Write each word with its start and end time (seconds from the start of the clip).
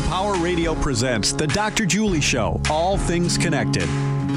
Empower 0.00 0.34
Radio 0.36 0.74
presents 0.74 1.32
The 1.32 1.46
Dr. 1.46 1.84
Julie 1.84 2.22
Show, 2.22 2.58
All 2.70 2.96
Things 2.96 3.36
Connected. 3.36 3.86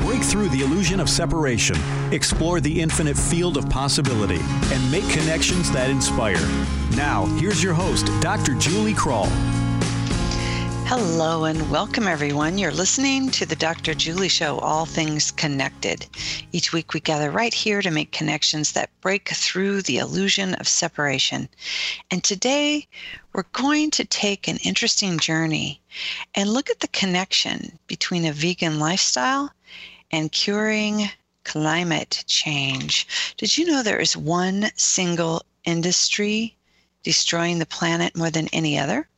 Break 0.02 0.22
through 0.22 0.50
the 0.50 0.62
illusion 0.62 1.00
of 1.00 1.10
separation, 1.10 1.78
explore 2.12 2.60
the 2.60 2.82
infinite 2.82 3.18
field 3.18 3.56
of 3.56 3.70
possibility, 3.70 4.40
and 4.42 4.92
make 4.92 5.08
connections 5.10 5.72
that 5.72 5.90
inspire. 5.90 6.46
Now, 6.98 7.26
here's 7.38 7.64
your 7.64 7.74
host, 7.74 8.08
Dr. 8.20 8.56
Julie 8.56 8.94
Krull. 8.94 9.30
Hello 10.96 11.46
and 11.46 11.72
welcome, 11.72 12.08
everyone. 12.08 12.60
You're 12.60 12.72
listening 12.72 13.32
to 13.32 13.48
the 13.48 13.56
Dr. 13.56 13.96
Julie 13.96 14.28
Show, 14.28 14.60
All 14.60 14.86
Things 14.86 15.32
Connected. 15.32 16.06
Each 16.52 16.72
week 16.72 16.94
we 16.94 17.00
gather 17.00 17.32
right 17.32 17.52
here 17.52 17.82
to 17.82 17.90
make 17.90 18.12
connections 18.12 18.74
that 18.74 18.92
break 19.02 19.30
through 19.30 19.82
the 19.82 19.98
illusion 19.98 20.54
of 20.54 20.68
separation. 20.68 21.50
And 22.12 22.24
today 22.24 22.88
we're 23.34 23.48
going 23.54 23.90
to 23.90 24.06
take 24.06 24.48
an 24.48 24.58
interesting 24.58 25.18
journey 25.18 25.82
and 26.36 26.54
look 26.54 26.70
at 26.70 26.80
the 26.80 26.88
connection 26.90 27.80
between 27.88 28.24
a 28.24 28.32
vegan 28.32 28.78
lifestyle 28.78 29.52
and 30.12 30.32
curing 30.32 31.10
climate 31.44 32.24
change. 32.28 33.08
Did 33.38 33.58
you 33.58 33.66
know 33.66 33.82
there 33.82 34.00
is 34.00 34.16
one 34.16 34.70
single 34.76 35.42
industry 35.64 36.56
destroying 37.02 37.58
the 37.58 37.66
planet 37.66 38.16
more 38.16 38.30
than 38.30 38.48
any 38.50 38.78
other? 38.78 39.10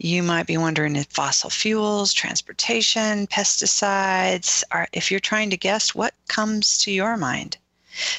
You 0.00 0.22
might 0.22 0.46
be 0.46 0.56
wondering 0.56 0.94
if 0.94 1.08
fossil 1.08 1.50
fuels, 1.50 2.12
transportation, 2.12 3.26
pesticides 3.26 4.62
are, 4.70 4.86
if 4.92 5.10
you're 5.10 5.18
trying 5.18 5.50
to 5.50 5.56
guess 5.56 5.92
what 5.92 6.14
comes 6.28 6.78
to 6.78 6.92
your 6.92 7.16
mind. 7.16 7.56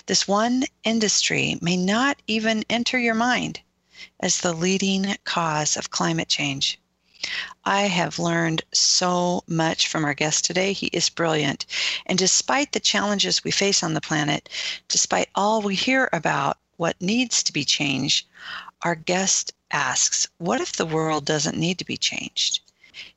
This 0.05 0.27
one 0.27 0.65
industry 0.83 1.57
may 1.61 1.77
not 1.77 2.21
even 2.27 2.65
enter 2.69 2.99
your 2.99 3.15
mind 3.15 3.61
as 4.19 4.39
the 4.41 4.51
leading 4.51 5.15
cause 5.23 5.77
of 5.77 5.89
climate 5.89 6.27
change. 6.27 6.77
I 7.63 7.83
have 7.83 8.19
learned 8.19 8.61
so 8.73 9.45
much 9.47 9.87
from 9.87 10.03
our 10.03 10.13
guest 10.13 10.43
today. 10.43 10.73
He 10.73 10.87
is 10.87 11.09
brilliant. 11.09 11.65
And 12.05 12.19
despite 12.19 12.73
the 12.73 12.81
challenges 12.81 13.45
we 13.45 13.51
face 13.51 13.83
on 13.83 13.93
the 13.93 14.01
planet, 14.01 14.49
despite 14.89 15.29
all 15.33 15.61
we 15.61 15.75
hear 15.75 16.09
about 16.11 16.57
what 16.75 16.99
needs 17.01 17.41
to 17.43 17.53
be 17.53 17.63
changed, 17.63 18.25
our 18.81 18.95
guest 18.95 19.53
asks, 19.71 20.27
What 20.37 20.61
if 20.61 20.73
the 20.73 20.85
world 20.85 21.25
doesn't 21.25 21.57
need 21.57 21.77
to 21.79 21.85
be 21.85 21.97
changed? 21.97 22.61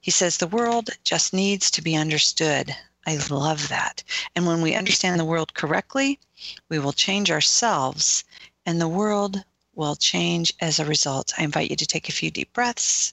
He 0.01 0.11
says, 0.11 0.37
The 0.37 0.47
world 0.47 0.91
just 1.05 1.33
needs 1.33 1.71
to 1.71 1.83
be 1.83 1.97
understood. 1.97 2.77
I 3.07 3.17
love 3.31 3.69
that. 3.69 4.03
And 4.37 4.47
when 4.47 4.63
we 4.63 4.75
understand 4.75 5.19
the 5.19 5.25
world 5.25 5.55
correctly, 5.55 6.21
we 6.69 6.79
will 6.79 6.93
change 6.93 7.31
ourselves 7.31 8.25
and 8.65 8.81
the 8.81 8.89
world 8.89 9.45
will 9.75 9.97
change 9.97 10.53
as 10.61 10.79
a 10.79 10.85
result. 10.85 11.33
I 11.39 11.45
invite 11.45 11.71
you 11.71 11.77
to 11.77 11.87
take 11.87 12.09
a 12.09 12.13
few 12.13 12.31
deep 12.31 12.53
breaths, 12.53 13.13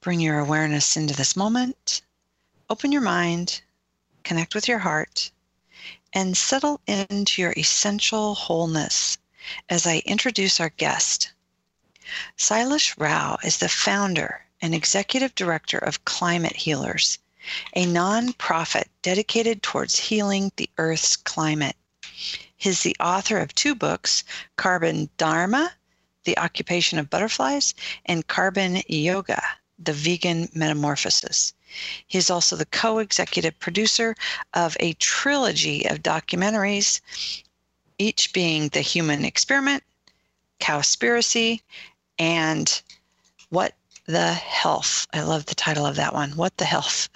bring 0.00 0.20
your 0.20 0.38
awareness 0.38 0.96
into 0.96 1.14
this 1.14 1.36
moment, 1.36 2.02
open 2.70 2.92
your 2.92 3.02
mind, 3.02 3.60
connect 4.22 4.54
with 4.54 4.68
your 4.68 4.78
heart, 4.78 5.30
and 6.12 6.36
settle 6.36 6.80
into 6.86 7.42
your 7.42 7.52
essential 7.56 8.34
wholeness 8.34 9.18
as 9.68 9.86
I 9.86 10.02
introduce 10.06 10.60
our 10.60 10.70
guest. 10.70 11.32
Sailesh 12.36 12.94
Rao 12.98 13.38
is 13.44 13.58
the 13.58 13.68
founder 13.68 14.44
and 14.60 14.74
executive 14.74 15.34
director 15.34 15.78
of 15.78 16.04
Climate 16.04 16.56
Healers, 16.56 17.18
a 17.74 17.86
nonprofit 17.86 18.84
dedicated 19.02 19.62
towards 19.62 19.98
healing 19.98 20.52
the 20.56 20.70
Earth's 20.78 21.16
climate. 21.16 21.76
He's 22.56 22.82
the 22.82 22.96
author 23.00 23.38
of 23.38 23.54
two 23.54 23.74
books 23.74 24.24
Carbon 24.56 25.10
Dharma, 25.16 25.72
The 26.24 26.38
Occupation 26.38 26.98
of 26.98 27.10
Butterflies, 27.10 27.74
and 28.06 28.26
Carbon 28.26 28.82
Yoga, 28.88 29.42
The 29.78 29.92
Vegan 29.92 30.48
Metamorphosis. 30.54 31.52
He 32.06 32.18
is 32.18 32.30
also 32.30 32.56
the 32.56 32.66
co 32.66 32.98
executive 32.98 33.58
producer 33.58 34.14
of 34.54 34.76
a 34.78 34.92
trilogy 34.94 35.86
of 35.86 36.02
documentaries 36.02 37.00
each 37.98 38.32
being 38.32 38.68
the 38.68 38.80
human 38.80 39.24
experiment, 39.24 39.82
cowspiracy, 40.60 41.60
and 42.18 42.82
what 43.50 43.74
the 44.06 44.32
health. 44.32 45.06
I 45.12 45.22
love 45.22 45.46
the 45.46 45.54
title 45.54 45.86
of 45.86 45.96
that 45.96 46.12
one. 46.12 46.30
What 46.32 46.56
the 46.56 46.64
health. 46.64 47.08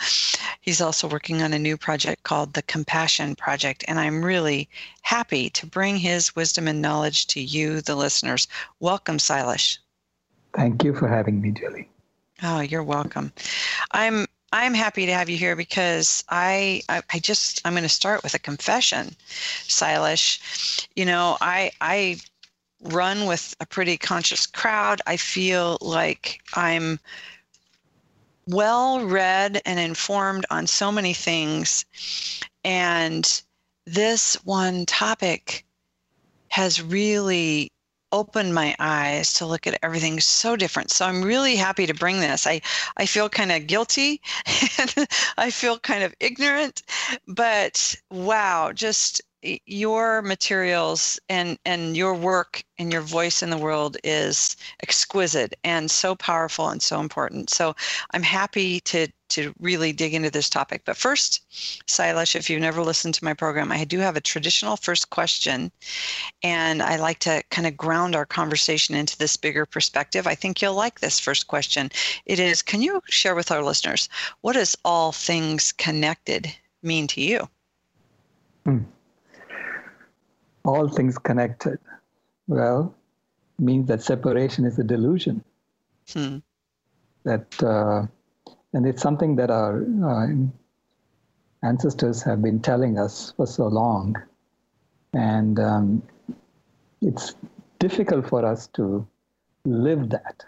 He's 0.61 0.81
also 0.81 1.09
working 1.09 1.43
on 1.43 1.53
a 1.53 1.59
new 1.59 1.77
project 1.77 2.23
called 2.23 2.55
the 2.55 2.62
Compassion 2.62 3.34
Project, 3.37 3.84
and 3.89 3.99
I'm 3.99 4.25
really 4.25 4.69
happy 5.03 5.51
to 5.51 5.67
bring 5.67 5.97
his 5.97 6.34
wisdom 6.37 6.69
and 6.69 6.83
knowledge 6.83 7.27
to 7.29 7.41
you, 7.41 7.81
the 7.81 7.97
listeners. 7.97 8.49
Welcome, 8.81 9.19
Sailesh. 9.19 9.79
Thank 10.55 10.84
you 10.84 10.95
for 10.95 11.09
having 11.09 11.41
me, 11.41 11.51
Julie. 11.51 11.89
Oh, 12.43 12.61
you're 12.61 12.83
welcome. 12.83 13.33
I'm 13.93 14.27
I'm 14.53 14.75
happy 14.75 15.07
to 15.07 15.13
have 15.13 15.28
you 15.28 15.37
here 15.37 15.57
because 15.57 16.25
I, 16.28 16.83
I, 16.89 17.03
I 17.13 17.19
just 17.19 17.61
I'm 17.65 17.73
going 17.73 17.83
to 17.83 17.89
start 17.89 18.23
with 18.23 18.34
a 18.34 18.39
confession, 18.39 19.15
Sailesh. 19.28 20.87
You 20.95 21.05
know, 21.05 21.37
I 21.41 21.73
I 21.81 22.19
run 22.83 23.27
with 23.27 23.55
a 23.61 23.67
pretty 23.67 23.97
conscious 23.97 24.47
crowd. 24.47 25.01
I 25.07 25.17
feel 25.17 25.79
like 25.81 26.41
I'm 26.55 27.01
well 28.47 29.05
read 29.05 29.61
and 29.65 29.79
informed 29.81 30.47
on 30.51 30.67
so 30.67 30.93
many 30.93 31.15
things, 31.15 31.85
and 32.65 33.43
this 33.87 34.35
one 34.45 34.87
topic 34.87 35.65
has 36.49 36.83
really 36.83 37.71
opened 38.13 38.55
my 38.55 38.75
eyes 38.79 39.35
to 39.35 39.47
look 39.47 39.67
at 39.67 39.79
everything 39.83 40.21
so 40.21 40.57
different. 40.57 40.91
So 40.91 41.05
I'm 41.05 41.23
really 41.23 41.57
happy 41.57 41.87
to 41.87 41.95
bring 41.95 42.21
this. 42.21 42.47
I, 42.47 42.61
I 42.97 43.05
feel 43.07 43.29
kind 43.29 43.53
of 43.53 43.67
guilty 43.67 44.21
and 44.79 45.07
I 45.39 45.51
feel 45.51 45.79
kind 45.79 46.03
of 46.03 46.15
ignorant, 46.21 46.83
but 47.27 47.95
wow, 48.11 48.73
just 48.73 49.21
your 49.67 50.23
materials 50.23 51.19
and 51.29 51.59
and 51.65 51.97
your 51.97 52.15
work 52.15 52.62
and 52.79 52.93
your 52.93 53.01
voice 53.01 53.43
in 53.43 53.51
the 53.51 53.59
world 53.59 53.97
is 54.05 54.57
exquisite 54.83 55.55
and 55.65 55.91
so 55.91 56.15
powerful 56.15 56.69
and 56.69 56.83
so 56.83 57.01
important. 57.01 57.51
So 57.51 57.75
i'm 58.12 58.23
happy 58.23 58.81
to 58.81 59.09
to 59.29 59.53
really 59.59 59.93
dig 59.93 60.15
into 60.15 60.31
this 60.31 60.49
topic. 60.49 60.83
But 60.84 60.97
first 60.97 61.45
sailesh 61.87 62.34
if 62.34 62.49
you've 62.49 62.61
never 62.61 62.83
listened 62.83 63.15
to 63.15 63.25
my 63.25 63.34
program 63.34 63.73
i 63.73 63.84
do 63.84 63.99
have 63.99 64.17
a 64.17 64.21
traditional 64.21 64.77
first 64.77 65.11
question 65.11 65.71
and 66.43 66.83
i 66.83 66.97
like 66.97 67.19
to 67.21 67.43
kind 67.51 67.67
of 67.67 67.77
ground 67.77 68.15
our 68.15 68.27
conversation 68.27 68.95
into 68.95 69.19
this 69.19 69.37
bigger 69.37 69.67
perspective. 69.67 70.27
I 70.27 70.34
think 70.34 70.63
you'll 70.63 70.75
like 70.75 71.01
this 71.01 71.21
first 71.21 71.47
question. 71.47 71.91
It 72.25 72.39
is 72.39 72.63
can 72.63 72.83
you 72.83 73.03
share 73.09 73.34
with 73.34 73.51
our 73.51 73.63
listeners 73.63 74.09
what 74.41 74.55
does 74.55 74.77
all 74.84 75.13
things 75.13 75.73
connected 75.73 76.53
mean 76.83 77.07
to 77.09 77.21
you? 77.21 77.49
Hmm 78.65 78.83
all 80.66 80.88
things 80.88 81.16
connected. 81.16 81.78
Well, 82.49 82.94
means 83.59 83.88
that 83.88 84.03
separation 84.03 84.65
is 84.65 84.78
a 84.78 84.84
delusion. 84.84 85.43
Hmm. 86.12 86.38
That 87.25 87.62
uh, 87.62 88.06
and 88.72 88.87
it's 88.87 89.03
something 89.03 89.37
that 89.37 89.50
our 89.50 89.82
uh, 90.04 90.27
ancestors 91.62 92.22
have 92.22 92.43
been 92.43 92.60
telling 92.60 92.99
us 92.99 93.32
for 93.37 93.47
so 93.47 93.66
long, 93.66 94.16
and 95.15 95.59
um, 95.59 96.03
it's 97.00 97.34
difficult 97.78 98.28
for 98.28 98.44
us 98.44 98.66
to 98.75 99.06
live 99.65 100.10
that. 100.10 100.44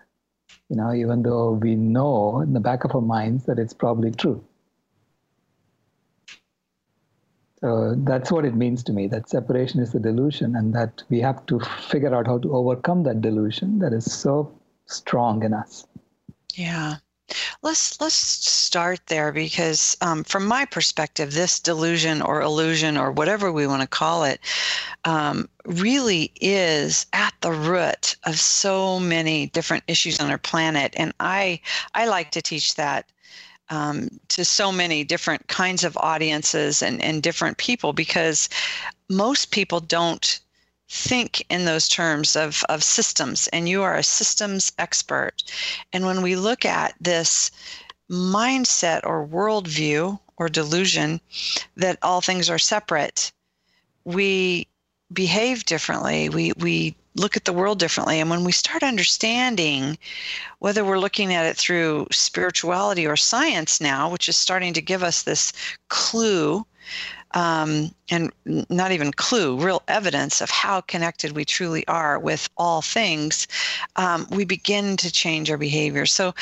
You 0.69 0.77
know, 0.77 0.93
even 0.93 1.23
though 1.23 1.53
we 1.53 1.75
know 1.75 2.41
in 2.41 2.53
the 2.53 2.61
back 2.61 2.85
of 2.85 2.95
our 2.95 3.01
minds 3.01 3.47
that 3.47 3.59
it's 3.59 3.73
probably 3.73 4.11
true. 4.11 4.45
So 7.61 7.95
that's 7.99 8.31
what 8.31 8.45
it 8.45 8.55
means 8.55 8.83
to 8.85 8.93
me 8.93 9.09
that 9.09 9.29
separation 9.29 9.81
is 9.81 9.95
a 9.95 9.99
delusion, 9.99 10.55
and 10.55 10.75
that 10.75 11.03
we 11.09 11.21
have 11.21 11.45
to 11.47 11.59
figure 11.91 12.15
out 12.15 12.27
how 12.27 12.39
to 12.39 12.55
overcome 12.55 13.03
that 13.03 13.21
delusion 13.21 13.81
that 13.81 13.93
is 13.93 14.05
so 14.05 14.53
strong 14.87 15.43
in 15.43 15.53
us. 15.53 15.87
Yeah. 16.55 16.97
Let's 17.61 18.01
let's 18.01 18.15
start 18.15 19.01
there 19.09 19.33
because 19.33 19.97
um, 20.01 20.25
from 20.25 20.47
my 20.47 20.65
perspective, 20.65 21.35
this 21.35 21.61
delusion 21.61 22.23
or 22.23 22.41
illusion 22.41 22.97
or 22.97 23.13
whatever 23.13 23.53
we 23.53 23.67
want 23.67 23.83
to 23.83 23.89
call 23.89 24.25
it 24.25 24.41
um, 25.05 25.49
really 25.67 26.33
is 26.41 27.05
at 27.13 27.35
the 27.43 27.53
root 27.53 28.17
of 28.25 28.39
so 28.39 28.99
many 28.99 29.47
different 29.49 29.85
issues 29.89 30.21
on 30.21 30.31
our 30.31 30.39
planet, 30.39 30.95
and 30.97 31.13
I 31.21 31.61
I 31.93 32.07
like 32.07 32.31
to 32.31 32.41
teach 32.41 32.77
that 32.77 33.11
um, 33.71 34.09
to 34.29 34.45
so 34.45 34.73
many 34.73 35.05
different 35.05 35.47
kinds 35.49 35.85
of 35.85 35.97
audiences 35.99 36.83
and, 36.83 37.03
and 37.03 37.23
different 37.23 37.59
people 37.59 37.93
because 37.93 38.49
most 39.09 39.51
people 39.51 39.81
don't 39.81 40.41
think 40.89 41.45
in 41.51 41.65
those 41.65 41.89
terms 41.89 42.35
of, 42.35 42.65
of 42.69 42.83
systems, 42.83 43.47
and 43.49 43.69
you 43.69 43.83
are 43.83 43.97
a 43.97 44.03
systems 44.03 44.73
expert. 44.79 45.43
And 45.93 46.07
when 46.07 46.23
we 46.23 46.35
look 46.35 46.65
at 46.65 46.95
this 47.01 47.51
mindset 48.11 49.01
or 49.05 49.27
worldview 49.27 50.19
or 50.39 50.49
delusion 50.49 51.21
that 51.77 51.99
all 52.03 52.21
things 52.21 52.49
are 52.49 52.59
separate, 52.59 53.33
we 54.05 54.67
behave 55.13 55.65
differently. 55.65 56.29
We 56.29 56.53
we 56.59 56.97
look 57.19 57.37
at 57.37 57.45
the 57.45 57.53
world 57.53 57.79
differently. 57.79 58.21
And 58.21 58.31
when 58.31 58.45
we 58.45 58.53
start 58.53 58.83
understanding, 58.83 59.99
whether 60.61 60.85
we're 60.85 60.99
looking 60.99 61.35
at 61.35 61.47
it 61.47 61.57
through 61.57 62.07
spirituality 62.11 63.07
or 63.07 63.17
science 63.17 63.81
now, 63.81 64.11
which 64.11 64.29
is 64.29 64.37
starting 64.37 64.73
to 64.75 64.83
give 64.83 65.03
us 65.03 65.23
this 65.23 65.53
clue 65.89 66.65
um, 67.33 67.91
and 68.11 68.33
not 68.71 68.93
even 68.93 69.13
clue, 69.13 69.59
real 69.59 69.83
evidence 69.89 70.41
of 70.41 70.51
how 70.51 70.81
connected 70.81 71.33
we 71.33 71.45
truly 71.45 71.87
are 71.87 72.19
with 72.19 72.49
all 72.57 72.81
things, 72.81 73.47
um, 73.97 74.27
we 74.31 74.45
begin 74.45 74.97
to 74.97 75.11
change 75.11 75.51
our 75.51 75.59
behavior. 75.59 76.07
So, 76.07 76.35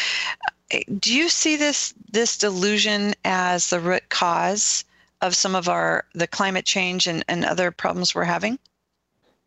uh, 0.72 0.78
do 0.98 1.14
you 1.14 1.28
see 1.28 1.56
this 1.56 1.94
this 2.10 2.38
delusion 2.38 3.14
as 3.24 3.70
the 3.70 3.80
root 3.80 4.08
cause 4.08 4.84
of 5.22 5.34
some 5.34 5.54
of 5.54 5.68
our 5.68 6.04
the 6.14 6.26
climate 6.26 6.64
change 6.64 7.06
and, 7.06 7.24
and 7.28 7.44
other 7.44 7.70
problems 7.70 8.14
we're 8.14 8.24
having? 8.24 8.58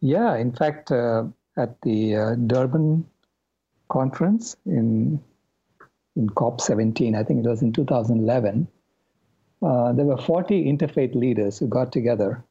Yeah, 0.02 0.36
in 0.38 0.52
fact, 0.54 0.92
uh, 0.92 1.26
at 1.58 1.82
the 1.82 2.16
uh, 2.16 2.36
Durban 2.36 3.06
conference 3.90 4.56
in 4.66 5.22
in 6.16 6.30
COP17, 6.30 7.16
I 7.16 7.24
think 7.24 7.46
it 7.46 7.50
was 7.50 7.62
in 7.62 7.72
2011, 7.72 8.68
uh, 9.62 9.94
there 9.94 10.06
were 10.06 10.18
40 10.18 10.66
interfaith 10.66 11.16
leaders 11.16 11.58
who 11.58 11.68
got 11.68 11.94
together, 11.94 12.44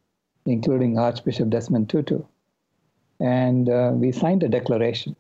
including 0.46 0.98
Archbishop 0.98 1.50
Desmond 1.50 1.90
Tutu. 1.90 2.22
And 3.20 3.68
uh, 3.68 3.92
we 3.94 4.12
signed 4.12 4.42
a 4.42 4.48
declaration 4.48 5.16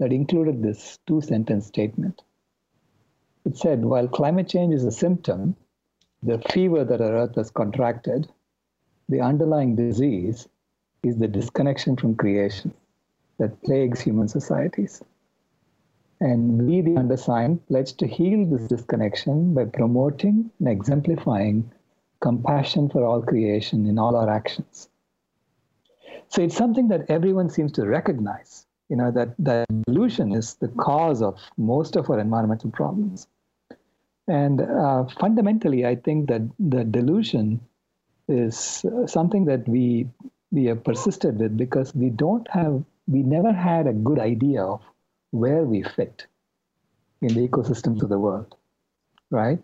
that 0.00 0.12
included 0.12 0.62
this 0.62 0.98
two 1.06 1.20
sentence 1.20 1.66
statement. 1.66 2.22
It 3.44 3.56
said, 3.56 3.84
while 3.84 4.08
climate 4.08 4.48
change 4.48 4.74
is 4.74 4.84
a 4.84 4.90
symptom, 4.90 5.54
the 6.22 6.38
fever 6.50 6.84
that 6.84 7.00
our 7.00 7.14
earth 7.14 7.36
has 7.36 7.50
contracted, 7.50 8.28
the 9.08 9.20
underlying 9.20 9.76
disease 9.76 10.48
is 11.04 11.16
the 11.16 11.28
disconnection 11.28 11.96
from 11.96 12.14
creation 12.14 12.72
that 13.38 13.62
plagues 13.62 14.00
human 14.00 14.28
societies. 14.28 15.02
And 16.20 16.66
we, 16.66 16.80
the 16.80 16.96
undersigned, 16.96 17.66
pledge 17.66 17.94
to 17.94 18.06
heal 18.06 18.46
this 18.46 18.68
disconnection 18.68 19.54
by 19.54 19.64
promoting 19.66 20.50
and 20.58 20.68
exemplifying 20.68 21.70
compassion 22.20 22.88
for 22.88 23.04
all 23.04 23.20
creation 23.20 23.86
in 23.86 23.98
all 23.98 24.16
our 24.16 24.30
actions. 24.30 24.88
So 26.28 26.42
it's 26.42 26.56
something 26.56 26.88
that 26.88 27.10
everyone 27.10 27.50
seems 27.50 27.72
to 27.72 27.86
recognize, 27.86 28.66
you 28.88 28.96
know, 28.96 29.10
that, 29.10 29.34
that 29.40 29.66
delusion 29.86 30.32
is 30.32 30.54
the 30.54 30.68
cause 30.68 31.20
of 31.20 31.38
most 31.56 31.96
of 31.96 32.08
our 32.08 32.18
environmental 32.18 32.70
problems. 32.70 33.26
And 34.26 34.62
uh, 34.62 35.04
fundamentally, 35.20 35.84
I 35.84 35.96
think 35.96 36.28
that 36.28 36.42
the 36.58 36.84
delusion 36.84 37.60
is 38.26 38.84
something 39.06 39.44
that 39.44 39.68
we 39.68 40.08
we 40.50 40.64
have 40.66 40.84
persisted 40.84 41.38
with 41.38 41.56
because 41.56 41.94
we 41.94 42.10
don't 42.10 42.48
have 42.50 42.84
we 43.06 43.22
never 43.22 43.52
had 43.52 43.86
a 43.86 43.92
good 43.92 44.18
idea 44.18 44.62
of 44.62 44.80
where 45.30 45.62
we 45.62 45.82
fit 45.82 46.26
in 47.20 47.34
the 47.34 47.46
ecosystems 47.48 48.02
of 48.02 48.08
the 48.08 48.18
world, 48.18 48.54
right? 49.30 49.58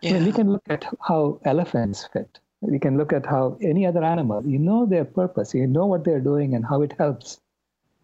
Yeah. 0.00 0.10
I 0.10 0.12
mean, 0.14 0.24
we 0.26 0.32
can 0.32 0.52
look 0.52 0.62
at 0.68 0.84
how 1.00 1.40
elephants 1.44 2.06
fit. 2.12 2.38
We 2.60 2.78
can 2.78 2.96
look 2.96 3.12
at 3.12 3.26
how 3.26 3.58
any 3.60 3.86
other 3.86 4.02
animal, 4.04 4.46
you 4.46 4.58
know 4.58 4.86
their 4.86 5.04
purpose, 5.04 5.54
you 5.54 5.66
know 5.66 5.86
what 5.86 6.04
they're 6.04 6.20
doing 6.20 6.54
and 6.54 6.64
how 6.64 6.82
it 6.82 6.94
helps 6.98 7.40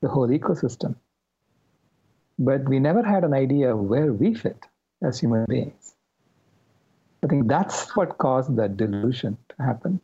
the 0.00 0.09
whole 0.09 0.29
ecosystem. 0.29 0.97
But 2.38 2.69
we 2.69 2.79
never 2.79 3.03
had 3.03 3.25
an 3.25 3.35
idea 3.35 3.75
of 3.75 3.81
where 3.81 4.12
we 4.12 4.35
fit 4.35 4.67
as 5.03 5.21
human 5.21 5.47
beings. 5.49 5.94
I 7.23 7.27
think 7.27 7.49
that's 7.49 7.94
what 7.97 8.19
caused 8.19 8.56
that 8.56 8.77
delusion 8.77 9.37
to 9.50 9.62
happen. 9.62 10.00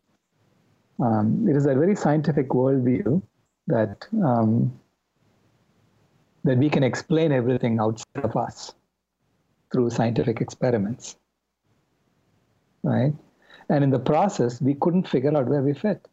Um, 0.99 1.47
it 1.47 1.55
is 1.55 1.65
a 1.65 1.75
very 1.75 1.95
scientific 1.95 2.49
worldview 2.49 3.21
that 3.67 4.07
um, 4.23 4.79
that 6.43 6.57
we 6.57 6.69
can 6.69 6.83
explain 6.83 7.31
everything 7.31 7.79
outside 7.79 8.23
of 8.23 8.35
us 8.35 8.73
through 9.71 9.89
scientific 9.89 10.41
experiments. 10.41 11.17
Right? 12.83 13.13
And 13.69 13.83
in 13.83 13.89
the 13.89 13.99
process, 13.99 14.61
we 14.61 14.75
couldn't 14.75 15.07
figure 15.07 15.35
out 15.35 15.47
where 15.47 15.61
we 15.61 15.73
fit. 15.73 16.07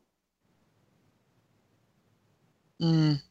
Mm. 2.82 3.22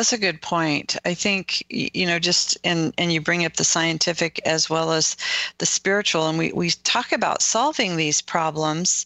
That's 0.00 0.14
a 0.14 0.18
good 0.18 0.40
point. 0.40 0.96
I 1.04 1.12
think 1.12 1.62
you 1.68 2.06
know 2.06 2.18
just 2.18 2.56
and 2.64 2.94
and 2.96 3.12
you 3.12 3.20
bring 3.20 3.44
up 3.44 3.56
the 3.56 3.64
scientific 3.64 4.40
as 4.46 4.70
well 4.70 4.92
as 4.92 5.14
the 5.58 5.66
spiritual 5.66 6.26
and 6.26 6.38
we 6.38 6.52
we 6.52 6.70
talk 6.70 7.12
about 7.12 7.42
solving 7.42 7.96
these 7.96 8.22
problems 8.22 9.04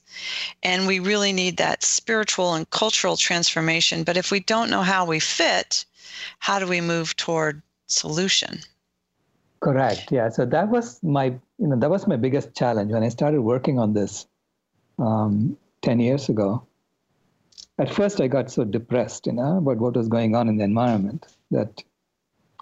and 0.62 0.87
we 0.87 1.00
really 1.00 1.32
need 1.32 1.56
that 1.56 1.82
spiritual 1.82 2.55
and 2.55 2.70
cultural 2.70 3.17
transformation, 3.17 4.05
but 4.05 4.17
if 4.17 4.31
we 4.31 4.38
don't 4.38 4.70
know 4.70 4.82
how 4.82 5.05
we 5.05 5.19
fit, 5.19 5.85
how 6.38 6.61
do 6.61 6.67
we 6.69 6.81
move 6.81 7.17
toward 7.17 7.61
solution? 7.88 8.61
Correct. 9.58 10.12
Yeah. 10.12 10.29
So 10.29 10.46
that 10.46 10.69
was 10.69 11.02
my, 11.02 11.25
you 11.58 11.67
know, 11.67 11.76
that 11.76 11.91
was 11.91 12.06
my 12.06 12.17
biggest 12.17 12.55
challenge 12.55 12.93
when 12.93 13.02
I 13.02 13.08
started 13.08 13.41
working 13.41 13.81
on 13.81 13.94
this 13.94 14.29
um, 15.00 15.56
10 15.82 15.99
years 15.99 16.29
ago. 16.29 16.64
At 17.79 17.93
first, 17.93 18.21
I 18.21 18.29
got 18.29 18.50
so 18.50 18.65
depressed, 18.65 19.26
you 19.26 19.32
know, 19.32 19.59
about 19.59 19.79
what 19.79 19.97
was 19.97 20.09
going 20.09 20.37
on 20.37 20.49
in 20.49 20.59
the 20.59 20.65
environment 20.65 21.26
that 21.50 21.82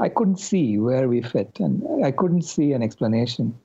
I 0.00 0.09
couldn't 0.09 0.38
see 0.38 0.79
where 0.79 1.09
we 1.09 1.20
fit, 1.20 1.61
and 1.61 2.05
I 2.05 2.11
couldn't 2.11 2.43
see 2.43 2.73
an 2.73 2.82
explanation. 2.82 3.59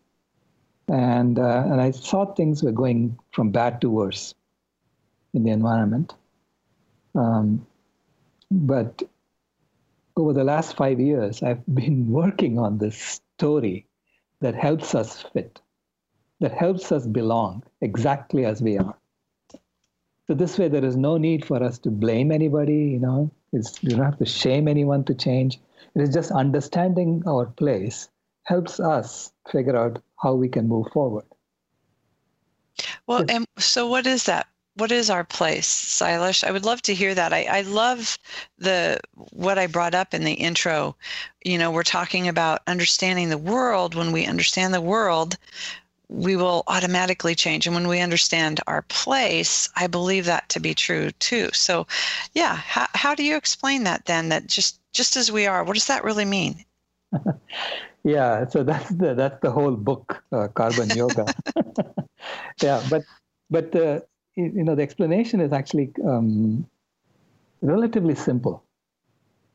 And 0.89 1.39
uh, 1.39 1.63
and 1.65 1.81
I 1.81 1.91
thought 1.91 2.35
things 2.35 2.63
were 2.63 2.71
going 2.71 3.17
from 3.31 3.51
bad 3.51 3.81
to 3.81 3.89
worse 3.89 4.35
in 5.33 5.43
the 5.43 5.51
environment. 5.51 6.13
Um, 7.15 7.65
but 8.51 9.03
over 10.15 10.33
the 10.33 10.43
last 10.43 10.75
five 10.75 10.99
years, 10.99 11.43
I've 11.43 11.65
been 11.73 12.11
working 12.21 12.59
on 12.59 12.77
this 12.77 13.21
story 13.37 13.85
that 14.41 14.55
helps 14.55 14.95
us 14.95 15.23
fit, 15.33 15.61
that 16.39 16.51
helps 16.51 16.91
us 16.91 17.07
belong 17.07 17.63
exactly 17.81 18.45
as 18.45 18.61
we 18.61 18.77
are. 18.77 18.95
So 20.27 20.33
this 20.33 20.57
way, 20.57 20.67
there 20.67 20.83
is 20.83 20.97
no 20.97 21.17
need 21.17 21.45
for 21.45 21.63
us 21.63 21.79
to 21.79 21.89
blame 21.89 22.31
anybody. 22.31 22.75
You 22.75 22.99
know, 22.99 23.31
it's, 23.53 23.81
you 23.81 23.91
don't 23.91 24.05
have 24.05 24.19
to 24.19 24.25
shame 24.25 24.67
anyone 24.67 25.03
to 25.05 25.15
change. 25.15 25.59
It 25.95 26.01
is 26.01 26.13
just 26.13 26.31
understanding 26.31 27.23
our 27.25 27.45
place 27.45 28.09
helps 28.43 28.79
us 28.79 29.31
figure 29.51 29.75
out 29.75 30.01
how 30.21 30.33
we 30.33 30.49
can 30.49 30.67
move 30.67 30.87
forward. 30.93 31.25
Well, 33.07 33.25
and 33.29 33.45
so 33.57 33.87
what 33.87 34.05
is 34.05 34.25
that 34.25 34.47
what 34.77 34.91
is 34.91 35.09
our 35.09 35.23
place, 35.23 35.67
Sailesh? 35.67 36.43
I 36.43 36.51
would 36.51 36.65
love 36.65 36.83
to 36.83 36.93
hear 36.93 37.15
that. 37.15 37.33
I, 37.33 37.45
I 37.49 37.61
love 37.61 38.17
the 38.59 38.99
what 39.31 39.57
I 39.57 39.65
brought 39.65 39.95
up 39.95 40.13
in 40.13 40.23
the 40.23 40.33
intro. 40.33 40.95
You 41.43 41.57
know, 41.57 41.71
we're 41.71 41.83
talking 41.83 42.27
about 42.27 42.61
understanding 42.67 43.29
the 43.29 43.39
world. 43.39 43.95
When 43.95 44.11
we 44.11 44.27
understand 44.27 44.73
the 44.73 44.81
world, 44.81 45.35
we 46.09 46.35
will 46.35 46.63
automatically 46.67 47.35
change. 47.35 47.67
And 47.67 47.75
when 47.75 47.87
we 47.87 47.99
understand 47.99 48.59
our 48.67 48.83
place, 48.83 49.69
I 49.75 49.87
believe 49.87 50.25
that 50.25 50.47
to 50.49 50.59
be 50.59 50.73
true 50.73 51.11
too. 51.11 51.49
So, 51.53 51.85
yeah, 52.33 52.55
how, 52.55 52.87
how 52.93 53.15
do 53.15 53.23
you 53.23 53.35
explain 53.35 53.83
that 53.83 54.05
then? 54.05 54.29
That 54.29 54.47
just 54.47 54.79
just 54.93 55.17
as 55.17 55.31
we 55.31 55.45
are, 55.45 55.63
what 55.63 55.73
does 55.73 55.87
that 55.87 56.03
really 56.03 56.25
mean? 56.25 56.63
yeah, 58.03 58.47
so 58.47 58.63
that's 58.63 58.89
the 58.89 59.13
that's 59.13 59.39
the 59.41 59.51
whole 59.51 59.75
book, 59.75 60.23
uh, 60.31 60.47
Carbon 60.47 60.89
Yoga. 60.89 61.25
yeah, 62.61 62.81
but 62.89 63.03
but 63.49 63.75
uh, 63.75 63.99
you 64.35 64.63
know, 64.63 64.75
the 64.75 64.83
explanation 64.83 65.41
is 65.41 65.51
actually 65.51 65.91
um, 66.05 66.65
relatively 67.61 68.15
simple. 68.15 68.63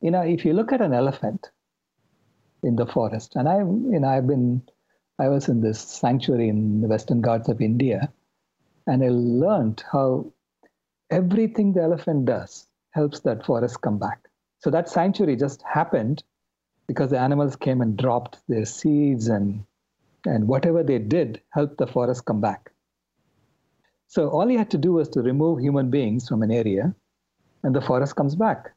You 0.01 0.11
know, 0.11 0.21
if 0.21 0.43
you 0.43 0.53
look 0.53 0.73
at 0.73 0.81
an 0.81 0.93
elephant 0.93 1.49
in 2.63 2.75
the 2.75 2.85
forest, 2.85 3.35
and 3.35 3.47
I, 3.47 3.59
you 3.59 3.99
know, 3.99 4.07
I've 4.07 4.27
been, 4.27 4.61
I 5.19 5.29
was 5.29 5.47
in 5.47 5.61
this 5.61 5.79
sanctuary 5.79 6.49
in 6.49 6.81
the 6.81 6.87
Western 6.87 7.21
Ghats 7.21 7.49
of 7.49 7.61
India, 7.61 8.11
and 8.87 9.03
I 9.03 9.09
learned 9.09 9.83
how 9.91 10.31
everything 11.09 11.73
the 11.73 11.83
elephant 11.83 12.25
does 12.25 12.67
helps 12.91 13.19
that 13.21 13.45
forest 13.45 13.81
come 13.81 13.99
back. 13.99 14.27
So 14.59 14.69
that 14.71 14.89
sanctuary 14.89 15.35
just 15.35 15.61
happened 15.61 16.23
because 16.87 17.09
the 17.09 17.19
animals 17.19 17.55
came 17.55 17.81
and 17.81 17.97
dropped 17.97 18.39
their 18.47 18.65
seeds 18.65 19.27
and 19.27 19.63
and 20.25 20.47
whatever 20.47 20.83
they 20.83 20.99
did 20.99 21.41
helped 21.49 21.77
the 21.77 21.87
forest 21.87 22.25
come 22.25 22.39
back. 22.39 22.71
So 24.07 24.29
all 24.29 24.47
he 24.47 24.55
had 24.55 24.71
to 24.71 24.77
do 24.77 24.93
was 24.93 25.09
to 25.09 25.21
remove 25.21 25.59
human 25.59 25.89
beings 25.89 26.27
from 26.29 26.43
an 26.43 26.51
area, 26.51 26.95
and 27.63 27.75
the 27.75 27.81
forest 27.81 28.15
comes 28.15 28.35
back. 28.35 28.73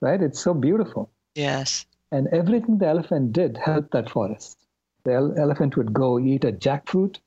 Right? 0.00 0.22
It's 0.22 0.40
so 0.40 0.54
beautiful. 0.54 1.10
Yes. 1.34 1.86
And 2.12 2.28
everything 2.28 2.78
the 2.78 2.86
elephant 2.86 3.32
did 3.32 3.56
helped 3.58 3.90
that 3.92 4.08
forest. 4.08 4.65
The 5.06 5.12
elephant 5.14 5.76
would 5.76 5.92
go 5.92 6.18
eat 6.18 6.44
a 6.44 6.52
jackfruit, 6.52 7.20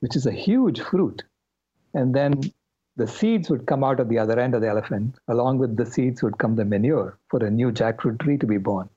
which 0.00 0.16
is 0.16 0.26
a 0.26 0.32
huge 0.32 0.80
fruit, 0.80 1.24
and 1.94 2.14
then 2.14 2.40
the 2.96 3.06
seeds 3.06 3.48
would 3.50 3.66
come 3.66 3.84
out 3.84 4.00
of 4.00 4.08
the 4.08 4.18
other 4.18 4.38
end 4.38 4.54
of 4.54 4.62
the 4.62 4.68
elephant. 4.68 5.16
Along 5.28 5.58
with 5.58 5.76
the 5.76 5.86
seeds 5.86 6.22
would 6.24 6.38
come 6.38 6.56
the 6.56 6.64
manure 6.64 7.18
for 7.28 7.44
a 7.44 7.50
new 7.50 7.70
jackfruit 7.70 8.18
tree 8.18 8.36
to 8.38 8.46
be 8.46 8.58
born. 8.58 8.88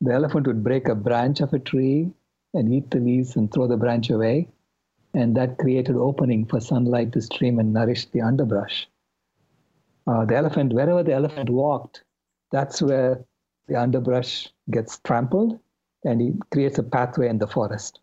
The 0.00 0.12
elephant 0.12 0.48
would 0.48 0.64
break 0.64 0.88
a 0.88 0.96
branch 0.96 1.40
of 1.40 1.54
a 1.54 1.60
tree 1.60 2.12
and 2.52 2.74
eat 2.74 2.90
the 2.90 2.98
leaves 2.98 3.36
and 3.36 3.50
throw 3.52 3.68
the 3.68 3.76
branch 3.76 4.10
away 4.10 4.48
and 5.14 5.36
that 5.36 5.58
created 5.58 5.96
opening 5.96 6.44
for 6.46 6.60
sunlight 6.60 7.12
to 7.12 7.22
stream 7.22 7.58
and 7.60 7.72
nourish 7.72 8.06
the 8.06 8.20
underbrush. 8.20 8.88
uh, 10.06 10.24
the 10.24 10.36
elephant, 10.36 10.72
wherever 10.72 11.02
the 11.02 11.12
elephant 11.12 11.48
walked, 11.48 12.04
that's 12.50 12.82
where 12.82 13.24
the 13.68 13.76
underbrush 13.76 14.52
gets 14.70 14.98
trampled 14.98 15.58
and 16.06 16.20
he 16.20 16.32
creates 16.50 16.78
a 16.78 16.82
pathway 16.82 17.28
in 17.28 17.38
the 17.38 17.46
forest. 17.46 18.00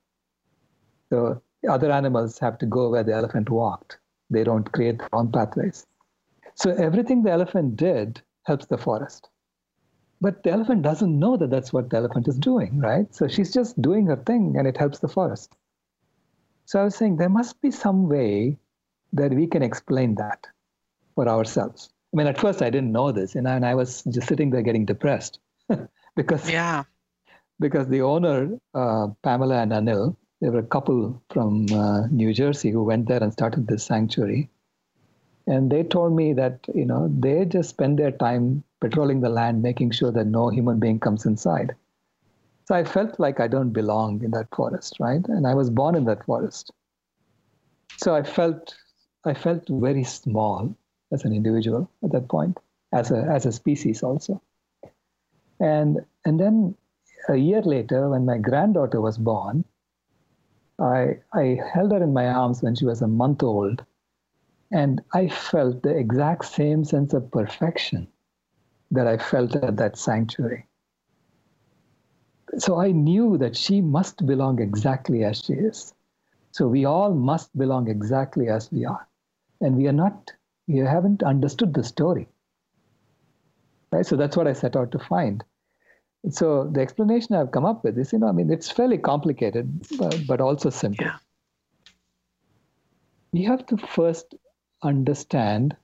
So 1.10 1.42
other 1.70 1.92
animals 1.92 2.38
have 2.40 2.58
to 2.60 2.66
go 2.66 2.90
where 2.90 3.04
the 3.04 3.14
elephant 3.14 3.50
walked. 3.50 3.98
They 4.30 4.44
don't 4.44 4.72
create 4.72 5.00
their 5.00 5.14
own 5.14 5.32
pathways. 5.32 5.86
So 6.56 6.72
everything 6.72 7.24
the 7.24 7.32
elephant 7.32 7.78
did 7.78 8.22
helps 8.44 8.66
the 8.66 8.78
forest. 8.78 9.30
But 10.22 10.44
the 10.44 10.52
elephant 10.52 10.84
doesn't 10.84 11.20
know 11.20 11.38
that 11.38 11.50
that's 11.50 11.74
what 11.74 11.90
the 11.90 11.98
elephant 11.98 12.28
is 12.28 12.38
doing, 12.38 12.80
right? 12.80 13.14
So 13.14 13.28
she's 13.28 13.54
just 13.54 13.82
doing 13.82 14.06
her 14.08 14.16
thing 14.16 14.56
and 14.58 14.68
it 14.68 14.78
helps 14.78 15.00
the 15.00 15.08
forest. 15.08 15.56
So 16.66 16.80
I 16.80 16.84
was 16.84 16.96
saying 16.96 17.18
there 17.18 17.30
must 17.30 17.62
be 17.62 17.72
some 17.72 18.08
way 18.08 18.58
that 19.14 19.34
we 19.34 19.48
can 19.48 19.62
explain 19.62 20.16
that 20.16 20.48
for 21.16 21.28
ourselves. 21.28 21.90
I 22.14 22.18
mean, 22.18 22.28
at 22.28 22.40
first 22.40 22.62
I 22.62 22.70
didn't 22.70 22.92
know 22.92 23.12
this, 23.12 23.36
and 23.36 23.48
and 23.48 23.66
I 23.66 23.76
was 23.76 24.04
just 24.04 24.28
sitting 24.28 24.52
there 24.52 24.62
getting 24.62 24.86
depressed 24.86 25.40
because 26.16 26.50
yeah, 26.50 26.84
because 27.60 27.88
the 27.88 28.02
owner 28.02 28.58
uh, 28.74 29.08
Pamela 29.24 29.62
and 29.62 29.72
Anil, 29.72 30.16
they 30.42 30.50
were 30.50 30.60
a 30.60 30.64
couple 30.64 31.22
from 31.30 31.68
uh, 31.72 32.08
New 32.08 32.34
Jersey 32.34 32.72
who 32.72 32.84
went 32.84 33.08
there 33.08 33.24
and 33.24 33.32
started 33.32 33.68
this 33.68 33.84
sanctuary, 33.84 34.50
and 35.48 35.72
they 35.72 35.84
told 35.84 36.16
me 36.16 36.34
that 36.34 36.60
you 36.74 36.86
know 36.86 37.10
they 37.18 37.46
just 37.46 37.70
spend 37.70 38.00
their 38.00 38.12
time 38.12 38.64
patrolling 38.82 39.22
the 39.22 39.30
land, 39.30 39.62
making 39.62 39.92
sure 39.92 40.12
that 40.12 40.28
no 40.28 40.50
human 40.50 40.80
being 40.80 41.00
comes 41.00 41.26
inside. 41.26 41.76
So 42.66 42.76
I 42.76 42.84
felt 42.84 43.20
like 43.20 43.40
I 43.40 43.48
don't 43.48 43.72
belong 43.72 44.24
in 44.24 44.32
that 44.32 44.48
forest, 44.56 44.98
right? 45.00 45.26
And 45.28 45.46
I 45.48 45.54
was 45.54 45.70
born 45.70 45.96
in 45.96 46.06
that 46.06 46.26
forest. 46.26 46.72
So 47.98 48.16
I 48.16 48.24
felt 48.24 48.76
I 49.26 49.34
felt 49.34 49.64
very 49.70 50.04
small 50.04 50.76
as 51.12 51.24
an 51.24 51.34
individual 51.34 51.90
at 52.04 52.12
that 52.12 52.28
point, 52.28 52.58
as 52.92 53.12
a 53.12 53.20
as 53.24 53.46
a 53.46 53.52
species 53.52 54.04
also. 54.04 54.42
And 55.60 56.00
and 56.26 56.40
then 56.40 56.76
a 57.30 57.36
year 57.36 57.62
later, 57.62 58.10
when 58.10 58.26
my 58.26 58.38
granddaughter 58.38 59.02
was 59.02 59.18
born, 59.18 59.66
I 60.80 61.20
I 61.34 61.60
held 61.74 61.92
her 61.92 62.04
in 62.04 62.14
my 62.14 62.28
arms 62.28 62.62
when 62.62 62.76
she 62.76 62.86
was 62.86 63.02
a 63.02 63.08
month 63.08 63.44
old, 63.44 63.84
and 64.72 65.02
I 65.14 65.28
felt 65.30 65.84
the 65.84 65.96
exact 65.96 66.46
same 66.46 66.84
sense 66.84 67.14
of 67.14 67.32
perfection 67.32 68.08
that 68.92 69.08
I 69.08 69.18
felt 69.18 69.56
at 69.56 69.78
that 69.78 69.98
sanctuary. 69.98 70.68
So 72.58 72.80
I 72.80 72.92
knew 72.92 73.38
that 73.38 73.56
she 73.56 73.82
must 73.82 74.26
belong 74.26 74.60
exactly 74.62 75.24
as 75.24 75.40
she 75.40 75.54
is. 75.54 75.94
So 76.52 76.68
we 76.68 76.86
all 76.86 77.14
must 77.14 77.56
belong 77.58 77.90
exactly 77.90 78.48
as 78.48 78.72
we 78.72 78.86
are. 78.86 79.08
And 79.62 79.76
we 79.76 79.88
are 79.88 79.94
not, 79.94 80.32
we 80.68 80.78
haven't 80.78 81.24
understood 81.24 81.74
the 81.74 81.84
story. 81.84 82.28
Right? 83.92 84.06
So 84.06 84.16
that's 84.16 84.38
what 84.38 84.48
I 84.48 84.54
set 84.54 84.76
out 84.76 84.92
to 84.92 85.00
find. 85.00 85.44
So 86.30 86.70
the 86.72 86.80
explanation 86.80 87.36
I've 87.36 87.52
come 87.52 87.66
up 87.66 87.84
with 87.84 87.98
is, 87.98 88.14
you 88.14 88.20
know, 88.20 88.28
I 88.28 88.32
mean, 88.32 88.50
it's 88.50 88.72
fairly 88.72 88.98
complicated, 88.98 89.86
but, 89.98 90.22
but 90.26 90.40
also 90.40 90.70
simple. 90.70 91.06
Yeah. 91.06 91.18
We 93.34 93.44
have 93.44 93.66
to 93.66 93.78
first 93.78 94.36
understand, 94.84 95.76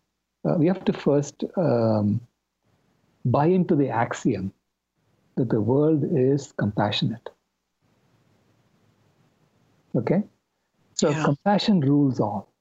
uh, 0.47 0.55
we 0.57 0.67
have 0.67 0.85
to 0.85 0.93
first 0.93 1.43
um, 1.57 2.21
buy 3.25 3.47
into 3.47 3.75
the 3.75 3.89
axiom 3.89 4.53
that 5.35 5.49
the 5.49 5.59
world 5.59 6.05
is 6.11 6.53
compassionate. 6.53 7.29
Okay? 9.95 10.23
So 10.93 11.09
yeah. 11.09 11.23
compassion 11.23 11.81
rules 11.81 12.19
all. 12.19 12.53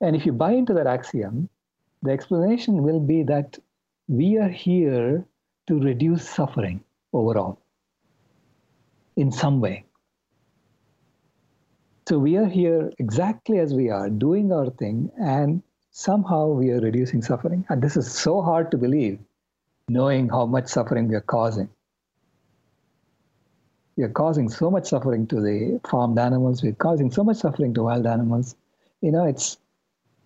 And 0.00 0.16
if 0.16 0.26
you 0.26 0.32
buy 0.32 0.52
into 0.52 0.74
that 0.74 0.88
axiom, 0.88 1.48
the 2.02 2.10
explanation 2.10 2.82
will 2.82 3.00
be 3.00 3.22
that 3.24 3.58
we 4.08 4.38
are 4.38 4.48
here 4.48 5.24
to 5.72 5.80
reduce 5.80 6.28
suffering 6.28 6.84
overall 7.14 7.58
in 9.16 9.32
some 9.32 9.58
way. 9.58 9.84
So 12.06 12.18
we 12.18 12.36
are 12.36 12.46
here 12.46 12.92
exactly 12.98 13.58
as 13.58 13.72
we 13.72 13.88
are, 13.88 14.10
doing 14.10 14.52
our 14.52 14.68
thing, 14.68 15.10
and 15.18 15.62
somehow 15.90 16.48
we 16.48 16.70
are 16.72 16.80
reducing 16.80 17.22
suffering. 17.22 17.64
And 17.70 17.80
this 17.80 17.96
is 17.96 18.12
so 18.12 18.42
hard 18.42 18.70
to 18.72 18.76
believe, 18.76 19.18
knowing 19.88 20.28
how 20.28 20.44
much 20.44 20.66
suffering 20.66 21.08
we 21.08 21.14
are 21.14 21.22
causing. 21.36 21.70
We 23.96 24.04
are 24.04 24.10
causing 24.10 24.50
so 24.50 24.70
much 24.70 24.88
suffering 24.88 25.26
to 25.28 25.40
the 25.40 25.80
farmed 25.88 26.18
animals, 26.18 26.62
we're 26.62 26.74
causing 26.74 27.10
so 27.10 27.24
much 27.24 27.38
suffering 27.38 27.72
to 27.74 27.84
wild 27.84 28.06
animals. 28.06 28.56
You 29.00 29.12
know, 29.12 29.24
it's 29.24 29.56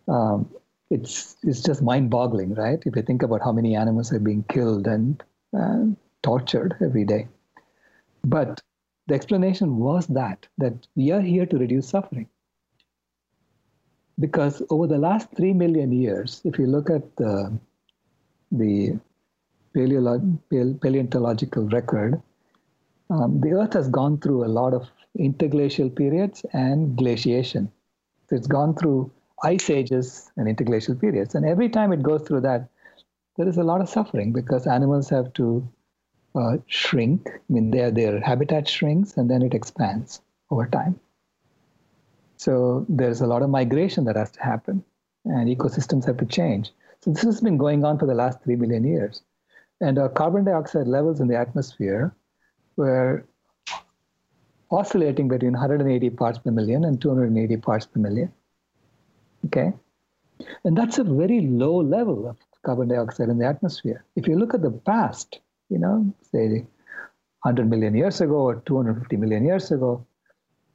um, 0.09 0.51
it's 0.91 1.37
it's 1.45 1.63
just 1.63 1.83
mind-boggling, 1.83 2.55
right? 2.55 2.83
If 2.85 2.97
you 2.97 3.03
think 3.03 3.23
about 3.23 3.43
how 3.43 3.53
many 3.53 3.77
animals 3.77 4.13
are 4.13 4.19
being 4.19 4.45
killed 4.49 4.89
and 4.89 5.23
tortured 6.23 6.77
every 6.83 7.05
day. 7.05 7.29
But 8.25 8.61
the 9.07 9.15
explanation 9.15 9.77
was 9.77 10.07
that 10.09 10.47
that 10.59 10.87
we 10.97 11.13
are 11.13 11.21
here 11.21 11.47
to 11.47 11.59
reduce 11.59 11.89
suffering. 11.89 12.29
Because 14.19 14.63
over 14.71 14.87
the 14.87 14.99
last 14.99 15.29
three 15.37 15.53
million 15.53 15.93
years, 15.93 16.41
if 16.45 16.59
you 16.59 16.67
look 16.67 16.91
at 16.91 17.17
the, 17.17 17.59
the 18.51 18.99
paleontological 19.75 21.69
record, 21.69 22.21
um, 23.11 23.41
the 23.41 23.53
Earth 23.53 23.75
has 23.75 23.89
gone 23.89 24.19
through 24.19 24.45
a 24.45 24.49
lot 24.49 24.73
of 24.73 24.89
interglacial 25.19 25.91
periods 25.91 26.45
and 26.53 26.97
glaciation. 26.97 27.71
So 28.29 28.37
it's 28.37 28.47
gone 28.47 28.75
through 28.75 29.11
ice 29.45 29.69
ages 29.71 30.33
and 30.37 30.49
interglacial 30.49 30.95
periods. 30.95 31.35
And 31.35 31.45
every 31.45 31.69
time 31.69 31.93
it 31.93 32.03
goes 32.03 32.23
through 32.23 32.41
that, 32.41 32.69
there 33.37 33.49
is 33.49 33.57
a 33.57 33.63
lot 33.63 33.81
of 33.81 33.89
suffering 33.89 34.33
because 34.33 34.67
animals 34.67 35.09
have 35.11 35.33
to 35.35 35.67
uh, 36.35 36.59
shrink. 36.67 37.29
I 37.29 37.53
mean, 37.53 37.71
their, 37.71 37.91
their 37.91 38.21
habitat 38.21 38.69
shrinks 38.69 39.17
and 39.17 39.31
then 39.31 39.43
it 39.43 39.55
expands 39.55 40.21
over 40.51 40.67
time. 40.67 40.99
So 42.37 42.85
there's 42.89 43.21
a 43.21 43.27
lot 43.27 43.43
of 43.43 43.51
migration 43.51 44.05
that 44.05 44.17
has 44.17 44.31
to 44.33 44.43
happen 44.43 44.85
and 45.25 45.49
ecosystems 45.49 46.07
have 46.07 46.19
to 46.19 46.27
change. 46.27 46.73
So 47.01 47.11
this 47.11 47.23
has 47.23 47.41
been 47.41 47.57
going 47.57 47.85
on 47.85 47.99
for 47.99 48.07
the 48.07 48.15
last 48.15 48.43
3 48.43 48.57
million 48.57 48.85
years. 48.85 49.23
And 49.81 49.99
our 49.99 50.09
carbon 50.09 50.45
dioxide 50.45 50.87
levels 50.87 51.21
in 51.21 51.29
the 51.29 51.37
atmosphere 51.37 52.15
were 52.77 53.25
oscillating 54.71 55.29
between 55.29 55.53
180 55.53 56.11
parts 56.11 56.39
per 56.39 56.51
million 56.51 56.85
and 56.85 57.01
280 57.01 57.57
parts 57.59 57.87
per 57.87 58.01
million. 58.01 58.33
Okay? 59.47 59.73
And 60.65 60.77
that's 60.77 60.99
a 60.99 61.05
very 61.05 61.43
low 61.43 61.77
level 61.77 62.29
of 62.29 62.37
carbon 62.67 62.89
dioxide 62.89 63.29
in 63.29 63.39
the 63.39 63.47
atmosphere. 63.47 64.05
If 64.17 64.27
you 64.27 64.37
look 64.37 64.53
at 64.53 64.63
the 64.63 64.73
past, 64.73 65.41
you 65.71 65.79
know, 65.79 66.13
say 66.33 66.67
100 67.43 67.71
million 67.71 67.95
years 67.95 68.21
ago 68.21 68.35
or 68.35 68.57
250 68.67 69.17
million 69.17 69.45
years 69.45 69.71
ago, 69.71 70.05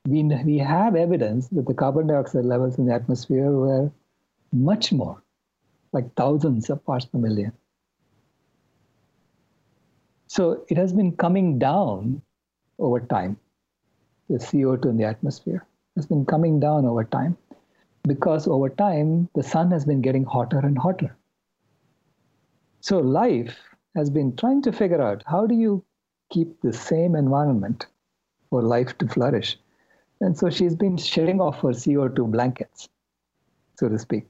we, 0.08 0.24
we 0.24 0.58
have 0.58 0.96
evidence 0.96 1.50
that 1.50 1.68
the 1.68 1.74
carbon 1.74 2.08
dioxide 2.08 2.46
levels 2.46 2.78
in 2.78 2.86
the 2.86 2.94
atmosphere 2.94 3.52
were 3.52 3.92
much 4.54 4.92
more, 4.94 5.22
like 5.92 6.14
thousands 6.16 6.70
of 6.70 6.84
parts 6.86 7.06
per 7.06 7.20
million. 7.20 7.52
So 10.28 10.64
it 10.70 10.78
has 10.78 10.94
been 10.94 11.12
coming 11.18 11.60
down 11.60 12.22
over 12.80 13.02
time. 13.02 13.38
The 14.30 14.38
CO2 14.38 14.86
in 14.92 14.98
the 14.98 15.04
atmosphere 15.04 15.66
has 15.98 16.06
been 16.06 16.26
coming 16.26 16.60
down 16.60 16.86
over 16.86 17.04
time 17.04 17.38
because 18.08 18.48
over 18.48 18.70
time 18.70 19.28
the 19.36 19.44
sun 19.44 19.72
has 19.72 19.84
been 19.84 20.02
getting 20.02 20.24
hotter 20.24 20.60
and 20.60 20.78
hotter. 20.78 21.18
So 22.82 23.00
life 23.00 23.58
has 23.96 24.10
been 24.10 24.36
trying 24.36 24.62
to 24.64 24.72
figure 24.72 25.02
out 25.02 25.24
how 25.26 25.46
do 25.48 25.56
you 25.56 25.84
keep 26.32 26.62
the 26.62 26.74
same 26.74 27.16
environment 27.16 27.86
for 28.50 28.62
life 28.62 28.98
to 28.98 29.08
flourish. 29.08 29.58
And 30.20 30.38
so 30.38 30.50
she's 30.50 30.76
been 30.76 30.98
shedding 30.98 31.40
off 31.40 31.62
her 31.62 31.70
CO2 31.70 32.32
blankets, 32.32 32.90
so 33.76 33.90
to 33.90 33.98
speak. 33.98 34.26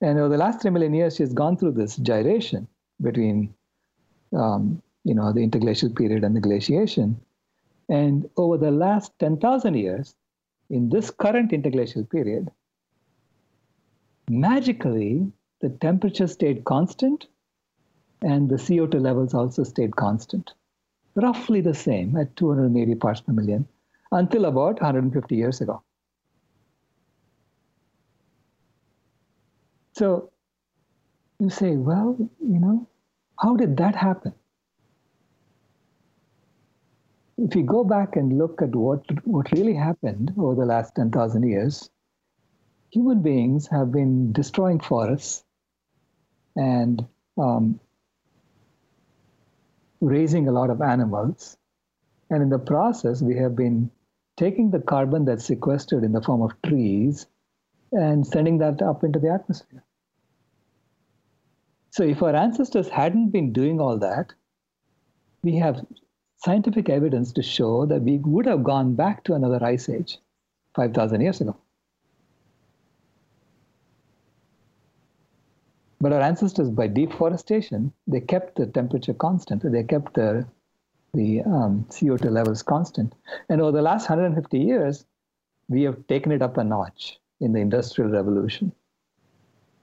And 0.00 0.18
over 0.18 0.28
the 0.28 0.36
last 0.36 0.62
three 0.62 0.70
million 0.70 0.94
years, 0.94 1.16
she's 1.16 1.32
gone 1.32 1.56
through 1.56 1.72
this 1.72 1.96
gyration 1.96 2.66
between 3.00 3.54
um, 4.32 4.82
you 5.04 5.14
know, 5.14 5.32
the 5.32 5.40
interglacial 5.40 5.90
period 5.90 6.24
and 6.24 6.34
the 6.36 6.40
glaciation. 6.40 7.20
And 7.88 8.28
over 8.36 8.56
the 8.56 8.70
last 8.70 9.12
10,000 9.18 9.74
years, 9.74 10.14
in 10.70 10.88
this 10.88 11.10
current 11.10 11.52
interglacial 11.52 12.04
period, 12.04 12.50
magically 14.28 15.30
the 15.62 15.70
temperature 15.80 16.26
stayed 16.26 16.64
constant 16.64 17.28
and 18.20 18.48
the 18.48 18.56
CO2 18.56 19.00
levels 19.00 19.32
also 19.32 19.62
stayed 19.62 19.94
constant, 19.96 20.52
roughly 21.14 21.60
the 21.60 21.74
same 21.74 22.16
at 22.16 22.34
280 22.36 22.94
parts 22.96 23.20
per 23.20 23.32
million 23.32 23.66
until 24.10 24.44
about 24.46 24.80
150 24.80 25.36
years 25.36 25.60
ago. 25.60 25.82
So 29.94 30.30
you 31.38 31.48
say, 31.48 31.76
well, 31.76 32.16
you 32.18 32.58
know, 32.58 32.88
how 33.38 33.56
did 33.56 33.76
that 33.76 33.94
happen? 33.94 34.34
If 37.38 37.54
you 37.54 37.62
go 37.62 37.84
back 37.84 38.16
and 38.16 38.36
look 38.38 38.62
at 38.62 38.74
what, 38.74 39.04
what 39.24 39.50
really 39.52 39.74
happened 39.74 40.32
over 40.38 40.54
the 40.54 40.66
last 40.66 40.94
10,000 40.96 41.42
years, 41.42 41.90
human 42.90 43.22
beings 43.22 43.68
have 43.68 43.92
been 43.92 44.32
destroying 44.32 44.80
forests 44.80 45.44
and 46.56 47.06
um, 47.38 47.80
raising 50.00 50.48
a 50.48 50.52
lot 50.52 50.70
of 50.70 50.80
animals. 50.80 51.56
And 52.30 52.42
in 52.42 52.48
the 52.48 52.58
process, 52.58 53.22
we 53.22 53.36
have 53.36 53.54
been 53.56 53.90
taking 54.36 54.70
the 54.70 54.80
carbon 54.80 55.24
that's 55.24 55.44
sequestered 55.44 56.04
in 56.04 56.12
the 56.12 56.22
form 56.22 56.42
of 56.42 56.52
trees 56.62 57.26
and 57.92 58.26
sending 58.26 58.58
that 58.58 58.80
up 58.80 59.04
into 59.04 59.18
the 59.18 59.30
atmosphere. 59.30 59.84
So, 61.90 62.04
if 62.04 62.22
our 62.22 62.34
ancestors 62.34 62.88
hadn't 62.88 63.30
been 63.30 63.52
doing 63.52 63.78
all 63.78 63.98
that, 63.98 64.32
we 65.42 65.56
have 65.56 65.84
scientific 66.38 66.88
evidence 66.88 67.32
to 67.32 67.42
show 67.42 67.86
that 67.86 68.02
we 68.02 68.18
would 68.18 68.46
have 68.46 68.64
gone 68.64 68.94
back 68.94 69.24
to 69.24 69.34
another 69.34 69.62
ice 69.62 69.88
age 69.88 70.18
5,000 70.74 71.20
years 71.20 71.40
ago. 71.40 71.56
But 76.02 76.12
our 76.12 76.20
ancestors, 76.20 76.68
by 76.68 76.88
deforestation, 76.88 77.92
they 78.08 78.20
kept 78.20 78.56
the 78.56 78.66
temperature 78.66 79.14
constant. 79.14 79.62
They 79.62 79.84
kept 79.84 80.14
the 80.14 80.44
the 81.14 81.42
um, 81.42 81.86
CO2 81.90 82.28
levels 82.28 82.60
constant. 82.62 83.14
And 83.48 83.60
over 83.60 83.70
the 83.70 83.82
last 83.82 84.10
150 84.10 84.58
years, 84.58 85.04
we 85.68 85.82
have 85.82 86.04
taken 86.08 86.32
it 86.32 86.42
up 86.42 86.56
a 86.56 86.64
notch 86.64 87.20
in 87.40 87.52
the 87.52 87.60
Industrial 87.60 88.10
Revolution. 88.10 88.72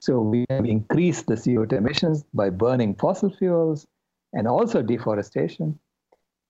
So 0.00 0.20
we 0.20 0.44
have 0.50 0.66
increased 0.66 1.26
the 1.26 1.36
CO2 1.36 1.72
emissions 1.72 2.24
by 2.34 2.50
burning 2.50 2.96
fossil 2.96 3.30
fuels 3.30 3.86
and 4.34 4.46
also 4.46 4.82
deforestation. 4.82 5.78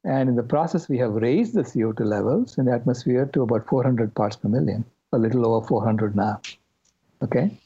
And 0.03 0.29
in 0.29 0.35
the 0.35 0.43
process, 0.43 0.89
we 0.89 0.99
have 0.99 1.13
raised 1.13 1.55
the 1.55 1.63
CO2 1.63 2.01
levels 2.01 2.59
in 2.59 2.65
the 2.65 2.73
atmosphere 2.73 3.27
to 3.35 3.43
about 3.43 3.69
400 3.69 4.15
parts 4.17 4.35
per 4.35 4.49
million, 4.49 4.85
a 5.13 5.19
little 5.19 5.47
over 5.47 5.65
400 5.65 6.17
now. 6.17 6.41
Okay? 7.23 7.57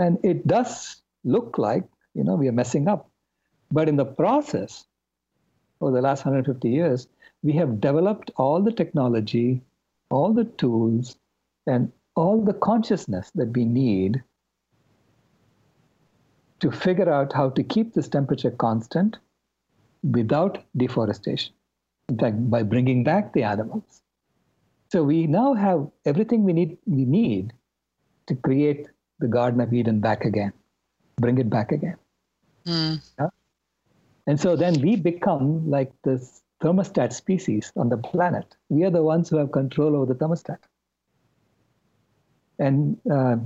And 0.00 0.18
it 0.24 0.46
does 0.48 1.03
look 1.24 1.58
like, 1.58 1.84
you 2.14 2.24
know, 2.24 2.34
we 2.36 2.48
are 2.48 2.52
messing 2.52 2.88
up. 2.88 3.10
But 3.72 3.88
in 3.88 3.96
the 3.96 4.04
process, 4.04 4.86
over 5.80 5.92
the 5.92 6.02
last 6.02 6.24
150 6.24 6.68
years, 6.68 7.08
we 7.42 7.52
have 7.52 7.80
developed 7.80 8.30
all 8.36 8.62
the 8.62 8.72
technology, 8.72 9.62
all 10.10 10.32
the 10.32 10.44
tools, 10.44 11.16
and 11.66 11.90
all 12.14 12.42
the 12.42 12.54
consciousness 12.54 13.30
that 13.34 13.48
we 13.56 13.64
need 13.64 14.22
to 16.60 16.70
figure 16.70 17.10
out 17.10 17.32
how 17.32 17.50
to 17.50 17.62
keep 17.62 17.92
this 17.92 18.08
temperature 18.08 18.50
constant 18.50 19.18
without 20.02 20.64
deforestation. 20.76 21.52
In 22.08 22.18
fact, 22.18 22.50
by 22.50 22.62
bringing 22.62 23.02
back 23.02 23.32
the 23.32 23.42
animals. 23.42 24.02
So 24.92 25.02
we 25.02 25.26
now 25.26 25.54
have 25.54 25.88
everything 26.04 26.44
we 26.44 26.52
need, 26.52 26.78
we 26.86 27.04
need 27.04 27.52
to 28.26 28.34
create 28.34 28.86
the 29.18 29.28
Garden 29.28 29.60
of 29.60 29.72
Eden 29.72 30.00
back 30.00 30.24
again, 30.24 30.52
bring 31.16 31.38
it 31.38 31.50
back 31.50 31.72
again. 31.72 31.96
Mm. 32.66 33.00
Yeah? 33.18 33.28
And 34.26 34.40
so 34.40 34.56
then 34.56 34.80
we 34.80 34.96
become 34.96 35.68
like 35.68 35.92
this 36.02 36.42
thermostat 36.62 37.12
species 37.12 37.72
on 37.76 37.88
the 37.88 37.98
planet. 37.98 38.56
We 38.68 38.84
are 38.84 38.90
the 38.90 39.02
ones 39.02 39.28
who 39.28 39.36
have 39.36 39.52
control 39.52 39.96
over 39.96 40.06
the 40.06 40.14
thermostat. 40.14 40.58
And 42.58 42.96
uh, 43.10 43.36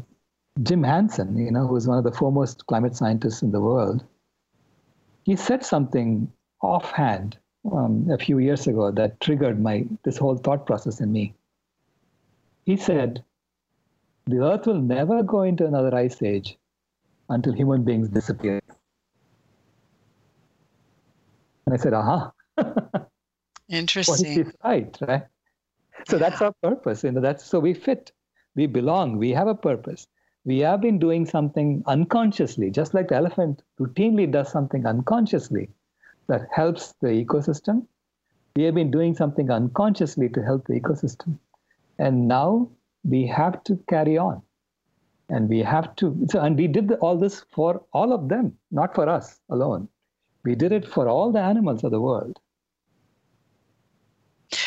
Jim 0.63 0.83
Hansen, 0.83 1.37
you 1.37 1.51
know, 1.51 1.67
who 1.67 1.77
is 1.77 1.89
one 1.89 1.99
of 1.99 2.05
the 2.05 2.13
foremost 2.13 2.67
climate 2.67 2.95
scientists 2.95 3.43
in 3.43 3.51
the 3.51 3.61
world, 3.61 4.05
he 5.25 5.35
said 5.35 5.65
something 5.65 6.31
offhand 6.63 7.39
um, 7.73 8.09
a 8.11 8.19
few 8.19 8.39
years 8.39 8.67
ago 8.67 8.91
that 8.93 9.21
triggered 9.21 9.61
my 9.61 9.87
this 10.05 10.17
whole 10.17 10.37
thought 10.37 10.67
process 10.67 11.01
in 11.01 11.13
me. 11.13 11.35
He 12.65 12.77
said, 12.77 13.25
"The 14.27 14.39
Earth 14.39 14.67
will 14.67 14.81
never 14.81 15.23
go 15.23 15.43
into 15.43 15.67
another 15.67 15.95
ice 15.95 16.23
age 16.23 16.57
until 17.29 17.53
human 17.53 17.85
beings 17.85 18.09
disappear." 18.09 18.61
And 21.67 21.75
I 21.75 21.77
said, 21.77 21.93
"Aha." 21.93 22.33
Interesting. 23.69 24.45
well, 24.45 24.53
right, 24.65 24.97
right. 25.03 25.23
So 26.09 26.17
yeah. 26.17 26.21
that's 26.21 26.43
our 26.43 26.53
purpose. 26.63 27.05
You 27.05 27.13
know, 27.13 27.21
that's 27.21 27.45
so 27.45 27.61
we 27.61 27.75
fit, 27.75 28.13
we 28.55 28.67
belong, 28.67 29.19
we 29.19 29.31
have 29.31 29.49
a 29.49 29.55
purpose. 29.55 30.07
We 30.45 30.61
have 30.61 30.81
been 30.81 30.99
doing 30.99 31.27
something 31.27 31.83
unconsciously, 31.87 32.71
just 32.71 32.95
like 32.95 33.09
the 33.09 33.17
elephant 33.17 33.63
routinely 33.79 34.31
does 34.31 34.51
something 34.51 34.87
unconsciously 34.87 35.69
that 36.29 36.49
helps 36.53 36.95
the 37.01 37.09
ecosystem. 37.09 37.87
We 38.57 38.63
have 38.65 38.75
been 38.75 38.91
doing 38.91 39.15
something 39.15 39.51
unconsciously 39.51 40.29
to 40.31 40.43
help 40.43 40.67
the 40.67 40.81
ecosystem. 40.81 41.39
And 41.99 42.29
now 42.29 42.71
we 43.05 43.27
have 43.27 43.63
to 43.65 43.77
carry 43.89 44.17
on. 44.17 44.43
And 45.29 45.49
we 45.49 45.59
have 45.61 45.95
to, 45.97 46.27
so, 46.31 46.41
and 46.41 46.57
we 46.57 46.69
did 46.69 46.93
all 46.93 47.17
this 47.17 47.45
for 47.53 47.83
all 47.93 48.13
of 48.13 48.29
them, 48.29 48.57
not 48.71 48.95
for 48.95 49.09
us 49.09 49.41
alone. 49.51 49.89
We 50.45 50.55
did 50.55 50.73
it 50.73 50.87
for 50.89 51.09
all 51.09 51.33
the 51.33 51.41
animals 51.41 51.85
of 51.85 51.91
the 51.91 52.01
world. 52.01 52.39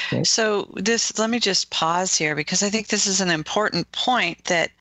Okay. 0.07 0.23
So 0.23 0.71
this 0.75 1.17
let 1.17 1.29
me 1.29 1.39
just 1.39 1.71
pause 1.71 2.15
here 2.15 2.35
because 2.35 2.61
I 2.61 2.69
think 2.69 2.87
this 2.87 3.07
is 3.07 3.21
an 3.21 3.29
important 3.29 3.91
point 3.93 4.43
that 4.45 4.71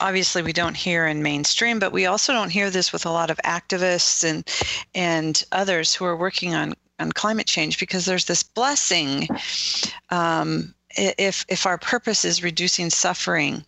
obviously 0.00 0.42
we 0.42 0.52
don't 0.52 0.76
hear 0.76 1.06
in 1.06 1.22
mainstream, 1.22 1.78
but 1.78 1.92
we 1.92 2.06
also 2.06 2.32
don't 2.32 2.50
hear 2.50 2.70
this 2.70 2.92
with 2.92 3.06
a 3.06 3.10
lot 3.10 3.30
of 3.30 3.38
activists 3.44 4.28
and 4.28 4.48
and 4.94 5.44
others 5.52 5.94
who 5.94 6.04
are 6.04 6.16
working 6.16 6.54
on 6.54 6.74
on 6.98 7.12
climate 7.12 7.46
change 7.46 7.78
because 7.78 8.04
there's 8.04 8.24
this 8.24 8.42
blessing 8.42 9.28
um, 10.10 10.74
if 10.96 11.44
if 11.48 11.66
our 11.66 11.78
purpose 11.78 12.24
is 12.24 12.42
reducing 12.42 12.90
suffering 12.90 13.64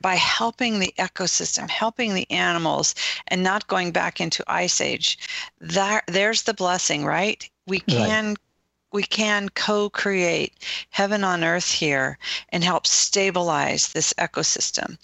by 0.00 0.14
helping 0.14 0.78
the 0.78 0.94
ecosystem, 0.98 1.68
helping 1.68 2.14
the 2.14 2.30
animals, 2.30 2.94
and 3.28 3.42
not 3.42 3.66
going 3.66 3.90
back 3.90 4.20
into 4.20 4.44
ice 4.46 4.80
age. 4.80 5.18
That 5.60 6.04
there's 6.06 6.42
the 6.42 6.54
blessing, 6.54 7.04
right? 7.04 7.48
We 7.66 7.80
can 7.80 8.28
right 8.28 8.38
we 8.92 9.02
can 9.02 9.48
co-create 9.50 10.54
heaven 10.90 11.24
on 11.24 11.44
earth 11.44 11.70
here 11.70 12.18
and 12.50 12.64
help 12.64 12.86
stabilize 12.86 13.92
this 13.92 14.12
ecosystem 14.14 14.98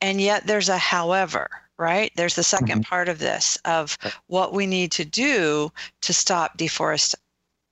and 0.00 0.20
yet 0.20 0.46
there's 0.46 0.68
a 0.68 0.78
however 0.78 1.48
right 1.78 2.12
there's 2.16 2.34
the 2.34 2.42
2nd 2.42 2.66
mm-hmm. 2.66 2.80
part 2.80 3.08
of 3.08 3.18
this 3.18 3.56
of 3.64 3.96
what 4.26 4.52
we 4.52 4.66
need 4.66 4.92
to 4.92 5.04
do 5.04 5.72
to 6.00 6.12
stop 6.12 6.58
deforest 6.58 7.14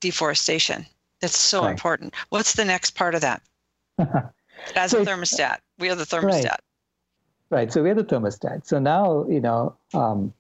deforestation 0.00 0.86
that's 1.20 1.38
so 1.38 1.62
right. 1.62 1.70
important 1.70 2.14
what's 2.30 2.54
the 2.54 2.64
next 2.64 2.92
part 2.92 3.14
of 3.14 3.20
that 3.20 3.42
as 4.76 4.90
so 4.90 5.02
a 5.02 5.04
thermostat 5.04 5.58
we 5.78 5.88
are 5.88 5.94
the 5.94 6.04
thermostat 6.04 6.44
right. 6.44 6.60
right 7.50 7.72
so 7.72 7.82
we're 7.82 7.94
the 7.94 8.04
thermostat 8.04 8.66
so 8.66 8.78
now 8.78 9.26
you 9.28 9.40
know 9.40 9.76
um, 9.94 10.32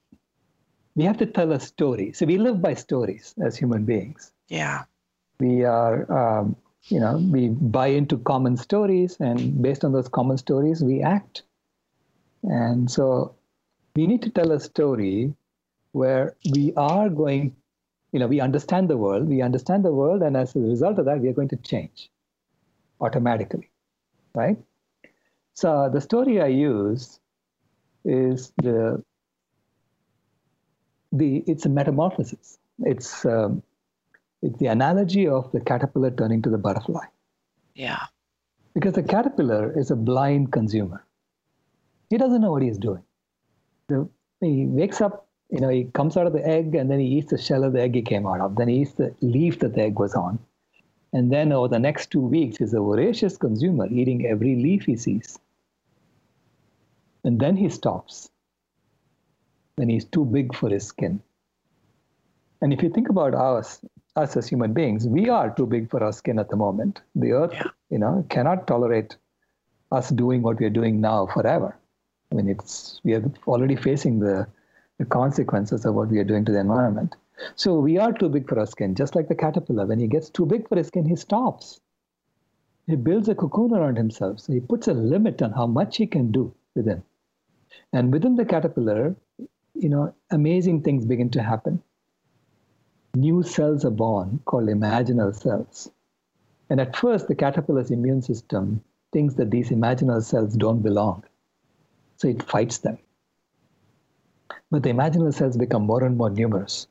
we 0.94 1.04
have 1.04 1.18
to 1.18 1.26
tell 1.26 1.52
a 1.52 1.60
story 1.60 2.12
so 2.12 2.26
we 2.26 2.38
live 2.38 2.60
by 2.60 2.74
stories 2.74 3.34
as 3.44 3.56
human 3.56 3.84
beings 3.84 4.32
yeah. 4.48 4.84
We 5.40 5.64
are, 5.64 6.10
um, 6.12 6.56
you 6.84 7.00
know, 7.00 7.16
we 7.16 7.48
buy 7.48 7.88
into 7.88 8.18
common 8.18 8.56
stories, 8.56 9.16
and 9.20 9.60
based 9.60 9.84
on 9.84 9.92
those 9.92 10.08
common 10.08 10.38
stories, 10.38 10.82
we 10.82 11.02
act. 11.02 11.42
And 12.42 12.90
so 12.90 13.34
we 13.94 14.06
need 14.06 14.22
to 14.22 14.30
tell 14.30 14.52
a 14.52 14.60
story 14.60 15.34
where 15.92 16.36
we 16.52 16.72
are 16.76 17.08
going, 17.08 17.56
you 18.16 18.20
know, 18.20 18.26
we 18.26 18.40
understand 18.40 18.88
the 18.88 18.96
world, 18.96 19.28
we 19.28 19.42
understand 19.42 19.84
the 19.84 19.92
world, 19.92 20.22
and 20.22 20.38
as 20.38 20.56
a 20.56 20.58
result 20.58 20.98
of 20.98 21.04
that, 21.04 21.20
we 21.20 21.28
are 21.28 21.34
going 21.34 21.48
to 21.48 21.56
change 21.56 22.10
automatically, 22.98 23.68
right? 24.34 24.56
So 25.52 25.90
the 25.92 26.00
story 26.00 26.40
I 26.40 26.46
use 26.46 27.20
is 28.06 28.52
the 28.56 29.04
the 31.12 31.44
it's 31.46 31.66
a 31.66 31.68
metamorphosis. 31.68 32.56
It's 32.78 33.26
um, 33.26 33.62
it's 34.40 34.58
the 34.60 34.68
analogy 34.68 35.28
of 35.28 35.52
the 35.52 35.60
caterpillar 35.60 36.10
turning 36.10 36.40
to 36.40 36.48
the 36.48 36.56
butterfly. 36.56 37.04
Yeah. 37.74 38.06
Because 38.72 38.94
the 38.94 39.02
caterpillar 39.02 39.78
is 39.78 39.90
a 39.90 39.96
blind 39.96 40.52
consumer. 40.52 41.04
He 42.08 42.16
doesn't 42.16 42.40
know 42.40 42.52
what 42.52 42.62
he's 42.62 42.78
doing. 42.78 43.02
The, 43.88 44.08
he 44.40 44.64
wakes 44.64 45.02
up, 45.02 45.25
you 45.50 45.60
know, 45.60 45.68
he 45.68 45.84
comes 45.84 46.16
out 46.16 46.26
of 46.26 46.32
the 46.32 46.46
egg 46.46 46.74
and 46.74 46.90
then 46.90 46.98
he 46.98 47.06
eats 47.06 47.30
the 47.30 47.38
shell 47.38 47.64
of 47.64 47.72
the 47.72 47.80
egg 47.80 47.94
he 47.94 48.02
came 48.02 48.26
out 48.26 48.40
of. 48.40 48.56
Then 48.56 48.68
he 48.68 48.82
eats 48.82 48.92
the 48.92 49.14
leaf 49.20 49.60
that 49.60 49.74
the 49.74 49.82
egg 49.82 49.98
was 49.98 50.14
on. 50.14 50.38
And 51.12 51.32
then 51.32 51.52
over 51.52 51.68
the 51.68 51.78
next 51.78 52.10
two 52.10 52.20
weeks, 52.20 52.58
he's 52.58 52.74
a 52.74 52.80
voracious 52.80 53.36
consumer 53.36 53.86
eating 53.86 54.26
every 54.26 54.56
leaf 54.56 54.84
he 54.86 54.96
sees. 54.96 55.38
And 57.24 57.40
then 57.40 57.56
he 57.56 57.68
stops. 57.68 58.28
Then 59.76 59.88
he's 59.88 60.04
too 60.04 60.24
big 60.24 60.54
for 60.54 60.68
his 60.68 60.86
skin. 60.86 61.20
And 62.60 62.72
if 62.72 62.82
you 62.82 62.90
think 62.90 63.08
about 63.08 63.34
us, 63.34 63.80
us 64.16 64.36
as 64.36 64.48
human 64.48 64.72
beings, 64.72 65.06
we 65.06 65.28
are 65.28 65.50
too 65.50 65.66
big 65.66 65.90
for 65.90 66.02
our 66.02 66.12
skin 66.12 66.38
at 66.38 66.48
the 66.48 66.56
moment. 66.56 67.02
The 67.14 67.32
earth, 67.32 67.52
yeah. 67.52 67.68
you 67.90 67.98
know, 67.98 68.24
cannot 68.30 68.66
tolerate 68.66 69.16
us 69.92 70.08
doing 70.10 70.42
what 70.42 70.58
we 70.58 70.66
are 70.66 70.70
doing 70.70 71.00
now 71.00 71.26
forever. 71.26 71.76
I 72.32 72.34
mean, 72.34 72.48
it's 72.48 73.00
we 73.04 73.14
are 73.14 73.24
already 73.46 73.76
facing 73.76 74.20
the, 74.20 74.48
the 74.98 75.04
consequences 75.04 75.84
of 75.84 75.94
what 75.94 76.08
we 76.08 76.18
are 76.18 76.24
doing 76.24 76.44
to 76.44 76.52
the 76.52 76.60
environment. 76.60 77.16
So 77.54 77.78
we 77.78 77.98
are 77.98 78.12
too 78.12 78.28
big 78.28 78.48
for 78.48 78.58
our 78.58 78.66
skin, 78.66 78.94
just 78.94 79.14
like 79.14 79.28
the 79.28 79.34
caterpillar. 79.34 79.86
When 79.86 79.98
he 79.98 80.06
gets 80.06 80.30
too 80.30 80.46
big 80.46 80.68
for 80.68 80.76
his 80.76 80.86
skin, 80.88 81.04
he 81.06 81.16
stops. 81.16 81.80
he 82.86 82.96
builds 82.96 83.28
a 83.28 83.34
cocoon 83.34 83.74
around 83.74 83.96
himself. 83.96 84.40
So 84.40 84.52
he 84.52 84.60
puts 84.60 84.88
a 84.88 84.94
limit 84.94 85.42
on 85.42 85.52
how 85.52 85.66
much 85.66 85.96
he 85.96 86.06
can 86.06 86.30
do 86.32 86.54
within. 86.74 87.02
And 87.92 88.12
within 88.12 88.36
the 88.36 88.44
caterpillar, 88.44 89.16
you 89.74 89.88
know, 89.88 90.14
amazing 90.30 90.82
things 90.82 91.04
begin 91.04 91.30
to 91.30 91.42
happen. 91.42 91.82
New 93.14 93.42
cells 93.42 93.84
are 93.84 93.90
born 93.90 94.40
called 94.44 94.68
imaginal 94.68 95.34
cells. 95.34 95.90
And 96.70 96.80
at 96.80 96.96
first, 96.96 97.28
the 97.28 97.34
caterpillar's 97.34 97.90
immune 97.90 98.22
system 98.22 98.82
thinks 99.12 99.34
that 99.34 99.50
these 99.50 99.70
imaginal 99.70 100.22
cells 100.22 100.54
don't 100.54 100.82
belong. 100.82 101.24
So 102.16 102.28
it 102.28 102.42
fights 102.42 102.78
them. 102.78 102.98
But 104.70 104.82
the 104.82 104.90
imaginal 104.90 105.32
cells 105.32 105.56
become 105.56 105.86
more 105.86 106.02
and 106.04 106.16
more 106.16 106.30
numerous. 106.30 106.86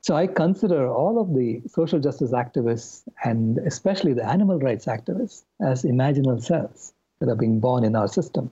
So 0.00 0.16
I 0.16 0.26
consider 0.26 0.88
all 0.88 1.20
of 1.20 1.34
the 1.34 1.62
social 1.66 2.00
justice 2.00 2.32
activists 2.32 3.02
and 3.24 3.58
especially 3.58 4.12
the 4.14 4.24
animal 4.24 4.58
rights 4.58 4.86
activists 4.86 5.44
as 5.60 5.82
imaginal 5.82 6.42
cells 6.42 6.94
that 7.18 7.28
are 7.28 7.36
being 7.36 7.60
born 7.60 7.84
in 7.84 7.96
our 7.96 8.08
system. 8.08 8.50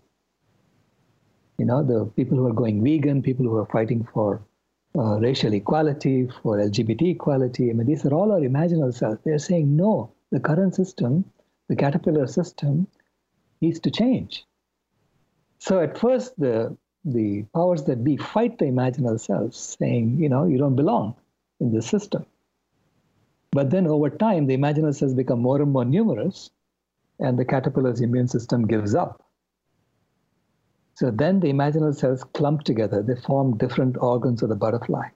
You 1.59 1.67
know, 1.67 1.83
the 1.83 2.05
people 2.17 2.37
who 2.37 2.47
are 2.47 2.53
going 2.53 2.83
vegan, 2.83 3.23
people 3.23 3.47
who 3.47 3.57
are 3.57 3.67
fighting 3.67 4.07
for 4.13 4.43
uh, 4.99 5.19
racial 5.19 5.53
equality, 5.55 6.29
for 6.43 6.59
LGBT 6.59 7.13
equality. 7.13 7.71
I 7.71 7.73
mean, 7.73 7.87
these 7.87 8.05
are 8.05 8.13
all 8.13 8.33
our 8.33 8.41
imaginal 8.41 8.93
cells. 8.93 9.19
They're 9.25 9.39
saying, 9.39 9.77
no, 9.77 10.13
the 10.31 10.41
current 10.41 10.75
system, 10.75 11.25
the 11.69 11.77
caterpillar 11.77 12.27
system, 12.27 12.87
needs 13.61 13.81
to 13.81 13.91
change. 13.91 14.45
So 15.59 15.81
at 15.81 15.97
first, 15.97 16.39
the 16.39 16.77
the 17.07 17.45
powers 17.55 17.85
that 17.85 18.03
be 18.03 18.17
fight 18.17 18.59
the 18.59 18.65
imaginal 18.65 19.19
cells, 19.19 19.77
saying, 19.79 20.19
you 20.19 20.29
know, 20.29 20.45
you 20.45 20.59
don't 20.59 20.77
belong 20.77 21.15
in 21.61 21.73
the 21.73 21.81
system. 21.81 22.27
But 23.53 23.71
then 23.71 23.87
over 23.87 24.11
time, 24.11 24.47
the 24.47 24.57
imaginal 24.57 24.95
cells 24.95 25.15
become 25.15 25.41
more 25.41 25.63
and 25.63 25.73
more 25.73 25.85
numerous, 25.85 26.51
and 27.21 27.39
the 27.39 27.45
caterpillar's 27.45 28.01
immune 28.01 28.29
system 28.29 28.67
gives 28.67 28.95
up. 28.95 29.23
So 30.95 31.11
then 31.11 31.41
the 31.41 31.53
imaginal 31.53 31.95
cells 31.95 32.25
clump 32.25 32.65
together, 32.65 33.03
they 33.03 33.15
form 33.15 33.57
different 33.57 33.97
organs 33.99 34.43
of 34.43 34.49
the 34.49 34.57
butterfly. 34.57 35.09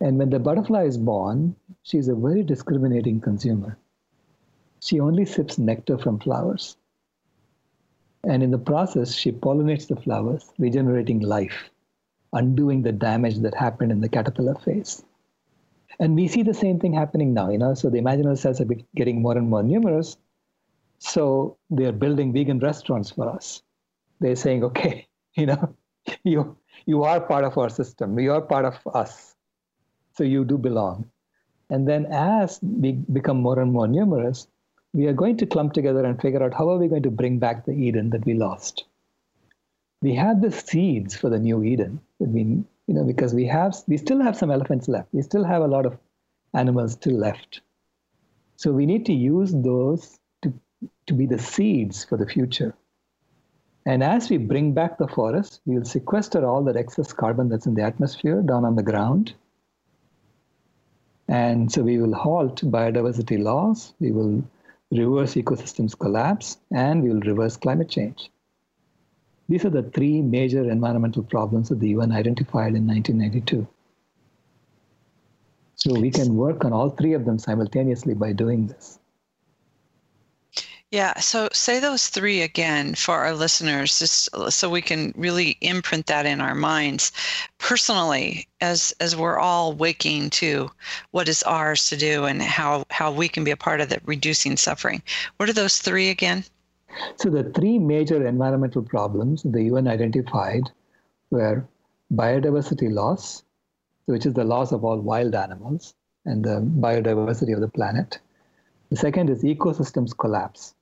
And 0.00 0.18
when 0.18 0.30
the 0.30 0.38
butterfly 0.38 0.84
is 0.84 0.98
born, 0.98 1.56
she's 1.82 2.08
a 2.08 2.14
very 2.14 2.42
discriminating 2.42 3.20
consumer. 3.20 3.76
She 4.80 5.00
only 5.00 5.24
sips 5.24 5.58
nectar 5.58 5.98
from 5.98 6.20
flowers. 6.20 6.76
And 8.26 8.42
in 8.42 8.50
the 8.50 8.58
process, 8.58 9.14
she 9.14 9.32
pollinates 9.32 9.88
the 9.88 9.96
flowers, 9.96 10.52
regenerating 10.58 11.20
life 11.20 11.70
undoing 12.32 12.82
the 12.82 12.92
damage 12.92 13.38
that 13.38 13.54
happened 13.54 13.90
in 13.90 14.00
the 14.00 14.08
caterpillar 14.08 14.54
phase. 14.54 15.04
And 15.98 16.14
we 16.14 16.28
see 16.28 16.42
the 16.42 16.54
same 16.54 16.78
thing 16.78 16.92
happening 16.92 17.32
now, 17.32 17.50
you 17.50 17.58
know. 17.58 17.74
So 17.74 17.88
the 17.88 17.98
imaginal 17.98 18.36
cells 18.36 18.60
are 18.60 18.68
getting 18.94 19.22
more 19.22 19.36
and 19.36 19.48
more 19.48 19.62
numerous. 19.62 20.18
So 20.98 21.56
they 21.70 21.86
are 21.86 21.92
building 21.92 22.32
vegan 22.32 22.58
restaurants 22.58 23.10
for 23.10 23.28
us. 23.28 23.62
They're 24.20 24.36
saying, 24.36 24.64
okay, 24.64 25.06
you 25.34 25.46
know, 25.46 25.74
you 26.24 26.56
you 26.84 27.02
are 27.04 27.20
part 27.20 27.44
of 27.44 27.56
our 27.58 27.70
system. 27.70 28.18
You 28.18 28.32
are 28.32 28.42
part 28.42 28.64
of 28.64 28.78
us. 28.94 29.34
So 30.12 30.24
you 30.24 30.44
do 30.44 30.58
belong. 30.58 31.10
And 31.70 31.88
then 31.88 32.06
as 32.06 32.60
we 32.62 32.92
become 32.92 33.38
more 33.40 33.58
and 33.58 33.72
more 33.72 33.88
numerous, 33.88 34.46
we 34.96 35.06
are 35.06 35.18
going 35.22 35.36
to 35.36 35.46
clump 35.54 35.72
together 35.78 36.04
and 36.04 36.20
figure 36.20 36.42
out 36.42 36.54
how 36.58 36.68
are 36.70 36.78
we 36.78 36.88
going 36.88 37.08
to 37.08 37.16
bring 37.22 37.38
back 37.38 37.64
the 37.64 37.72
Eden 37.88 38.10
that 38.10 38.26
we 38.26 38.34
lost 38.34 38.84
we 40.02 40.14
have 40.14 40.40
the 40.40 40.52
seeds 40.52 41.16
for 41.16 41.30
the 41.30 41.38
new 41.38 41.64
Eden. 41.64 42.00
I 42.22 42.26
mean, 42.26 42.66
you 42.86 42.94
know, 42.94 43.04
because 43.04 43.34
we 43.34 43.46
have, 43.46 43.76
we 43.86 43.96
still 43.96 44.20
have 44.20 44.36
some 44.36 44.50
elephants 44.50 44.88
left. 44.88 45.08
We 45.12 45.22
still 45.22 45.44
have 45.44 45.62
a 45.62 45.66
lot 45.66 45.86
of 45.86 45.98
animals 46.54 46.92
still 46.92 47.16
left. 47.16 47.60
So 48.56 48.72
we 48.72 48.86
need 48.86 49.06
to 49.06 49.12
use 49.12 49.52
those 49.52 50.18
to, 50.42 50.52
to 51.06 51.14
be 51.14 51.26
the 51.26 51.38
seeds 51.38 52.04
for 52.04 52.16
the 52.16 52.26
future. 52.26 52.74
And 53.84 54.02
as 54.02 54.30
we 54.30 54.36
bring 54.36 54.74
back 54.74 54.98
the 54.98 55.08
forest, 55.08 55.60
we 55.64 55.76
will 55.76 55.84
sequester 55.84 56.44
all 56.44 56.62
that 56.64 56.76
excess 56.76 57.12
carbon 57.12 57.48
that's 57.48 57.66
in 57.66 57.74
the 57.74 57.82
atmosphere 57.82 58.42
down 58.42 58.64
on 58.64 58.76
the 58.76 58.82
ground. 58.82 59.34
And 61.28 61.70
so 61.70 61.82
we 61.82 61.98
will 61.98 62.14
halt 62.14 62.60
biodiversity 62.62 63.42
loss, 63.42 63.94
we 63.98 64.12
will 64.12 64.44
reverse 64.90 65.34
ecosystems 65.34 65.98
collapse, 65.98 66.58
and 66.70 67.02
we 67.02 67.10
will 67.10 67.20
reverse 67.20 67.56
climate 67.56 67.88
change. 67.88 68.30
These 69.48 69.64
are 69.64 69.70
the 69.70 69.82
three 69.82 70.20
major 70.22 70.68
environmental 70.70 71.22
problems 71.22 71.68
that 71.68 71.80
the 71.80 71.90
UN 71.90 72.12
identified 72.12 72.74
in 72.74 72.86
1992. 72.86 73.66
So 75.76 76.00
we 76.00 76.10
can 76.10 76.36
work 76.36 76.64
on 76.64 76.72
all 76.72 76.90
three 76.90 77.12
of 77.12 77.24
them 77.24 77.38
simultaneously 77.38 78.14
by 78.14 78.32
doing 78.32 78.66
this. 78.66 78.98
Yeah, 80.92 81.18
so 81.18 81.48
say 81.52 81.80
those 81.80 82.06
three 82.08 82.42
again 82.42 82.94
for 82.94 83.16
our 83.16 83.34
listeners, 83.34 83.98
just 83.98 84.28
so 84.52 84.70
we 84.70 84.80
can 84.80 85.12
really 85.16 85.58
imprint 85.60 86.06
that 86.06 86.26
in 86.26 86.40
our 86.40 86.54
minds. 86.54 87.10
Personally, 87.58 88.46
as 88.60 88.94
as 89.00 89.16
we're 89.16 89.38
all 89.38 89.72
waking 89.72 90.30
to 90.30 90.70
what 91.10 91.28
is 91.28 91.42
ours 91.42 91.88
to 91.88 91.96
do 91.96 92.24
and 92.24 92.40
how 92.40 92.84
how 92.90 93.10
we 93.10 93.28
can 93.28 93.42
be 93.42 93.50
a 93.50 93.56
part 93.56 93.80
of 93.80 93.88
that 93.88 94.06
reducing 94.06 94.56
suffering. 94.56 95.02
What 95.38 95.48
are 95.48 95.52
those 95.52 95.78
three 95.78 96.08
again? 96.08 96.44
So 97.16 97.30
the 97.30 97.50
three 97.50 97.80
major 97.80 98.24
environmental 98.24 98.82
problems 98.82 99.42
the 99.42 99.64
UN 99.64 99.88
identified 99.88 100.70
were 101.30 101.66
biodiversity 102.14 102.92
loss, 102.92 103.42
which 104.04 104.24
is 104.24 104.34
the 104.34 104.44
loss 104.44 104.70
of 104.70 104.84
all 104.84 105.00
wild 105.00 105.34
animals 105.34 105.94
and 106.24 106.44
the 106.44 106.60
biodiversity 106.60 107.52
of 107.54 107.60
the 107.60 107.68
planet. 107.68 108.20
The 108.90 108.96
second 108.96 109.30
is 109.30 109.42
ecosystems 109.42 110.16
collapse, 110.16 110.74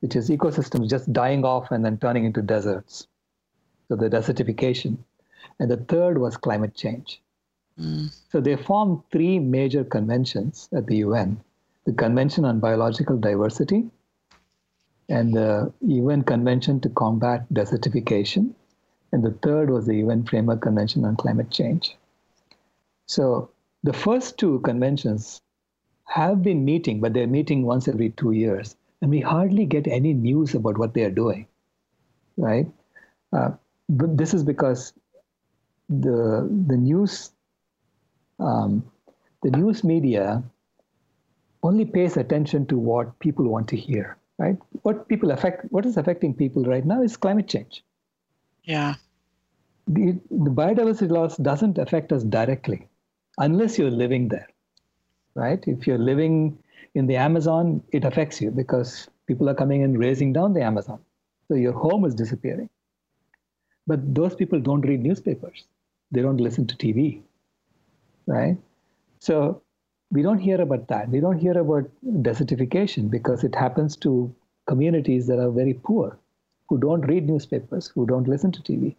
which 0.00 0.16
is 0.16 0.28
ecosystems 0.28 0.88
just 0.90 1.12
dying 1.12 1.44
off 1.44 1.70
and 1.70 1.84
then 1.84 1.98
turning 1.98 2.24
into 2.24 2.42
deserts. 2.42 3.06
So 3.88 3.96
the 3.96 4.10
desertification. 4.10 4.98
And 5.60 5.70
the 5.70 5.78
third 5.78 6.18
was 6.18 6.36
climate 6.36 6.74
change. 6.74 7.22
Mm. 7.80 8.14
So 8.30 8.40
they 8.40 8.56
formed 8.56 9.02
three 9.10 9.38
major 9.38 9.84
conventions 9.84 10.68
at 10.72 10.86
the 10.86 10.96
UN 10.98 11.42
the 11.88 11.94
Convention 11.94 12.44
on 12.44 12.60
Biological 12.60 13.16
Diversity, 13.16 13.86
and 15.08 15.32
the 15.32 15.72
UN 15.80 16.22
Convention 16.22 16.80
to 16.80 16.90
Combat 16.90 17.46
Desertification. 17.50 18.52
And 19.10 19.24
the 19.24 19.30
third 19.42 19.70
was 19.70 19.86
the 19.86 19.96
UN 20.04 20.24
Framework 20.24 20.60
Convention 20.60 21.06
on 21.06 21.16
Climate 21.16 21.50
Change. 21.50 21.96
So 23.06 23.50
the 23.84 23.94
first 23.94 24.36
two 24.36 24.60
conventions 24.60 25.40
have 26.08 26.42
been 26.42 26.64
meeting, 26.64 27.00
but 27.00 27.14
they're 27.14 27.26
meeting 27.26 27.64
once 27.64 27.88
every 27.88 28.10
two 28.10 28.32
years. 28.32 28.76
And 29.00 29.10
we 29.10 29.20
hardly 29.20 29.64
get 29.64 29.86
any 29.86 30.12
news 30.12 30.54
about 30.54 30.78
what 30.78 30.94
they 30.94 31.02
are 31.04 31.10
doing, 31.10 31.46
right? 32.36 32.66
Uh, 33.32 33.50
but 33.88 34.16
this 34.16 34.34
is 34.34 34.42
because 34.42 34.92
the, 35.88 36.48
the 36.66 36.76
news 36.76 37.30
um, 38.40 38.84
the 39.42 39.50
news 39.50 39.82
media 39.82 40.42
only 41.62 41.84
pays 41.84 42.16
attention 42.16 42.66
to 42.66 42.78
what 42.78 43.18
people 43.18 43.48
want 43.48 43.68
to 43.68 43.76
hear 43.76 44.16
right? 44.38 44.56
What 44.82 45.08
people 45.08 45.30
affect, 45.32 45.70
what 45.70 45.84
is 45.84 45.96
affecting 45.96 46.34
people 46.34 46.64
right 46.64 46.84
now 46.84 47.02
is 47.02 47.16
climate 47.16 47.48
change. 47.48 47.84
Yeah. 48.64 48.94
The, 49.88 50.18
the 50.30 50.50
biodiversity 50.50 51.10
loss 51.10 51.36
doesn't 51.36 51.78
affect 51.78 52.12
us 52.12 52.22
directly 52.22 52.88
unless 53.38 53.78
you're 53.78 53.90
living 53.90 54.28
there, 54.28 54.48
right? 55.38 55.62
If 55.66 55.86
you're 55.86 55.98
living 55.98 56.58
in 56.94 57.06
the 57.06 57.16
Amazon, 57.16 57.82
it 57.92 58.04
affects 58.04 58.40
you 58.40 58.50
because 58.50 59.08
people 59.26 59.48
are 59.48 59.54
coming 59.54 59.84
and 59.84 59.98
razing 59.98 60.32
down 60.32 60.52
the 60.52 60.62
Amazon. 60.62 60.98
So 61.46 61.54
your 61.54 61.72
home 61.72 62.04
is 62.04 62.14
disappearing. 62.14 62.68
But 63.86 64.14
those 64.14 64.34
people 64.34 64.60
don't 64.60 64.82
read 64.82 65.02
newspapers. 65.02 65.64
They 66.10 66.22
don't 66.22 66.38
listen 66.38 66.66
to 66.66 66.76
TV, 66.76 67.22
right? 68.26 68.56
So 69.20 69.62
we 70.10 70.22
don't 70.22 70.38
hear 70.38 70.60
about 70.60 70.88
that. 70.88 71.08
We 71.08 71.20
don't 71.20 71.38
hear 71.38 71.56
about 71.58 71.88
desertification 72.04 73.10
because 73.10 73.44
it 73.44 73.54
happens 73.54 73.96
to 73.98 74.34
communities 74.66 75.26
that 75.28 75.38
are 75.38 75.50
very 75.50 75.74
poor, 75.74 76.18
who 76.68 76.78
don't 76.78 77.02
read 77.02 77.28
newspapers, 77.28 77.88
who 77.88 78.06
don't 78.06 78.28
listen 78.28 78.52
to 78.52 78.62
TV. 78.62 78.96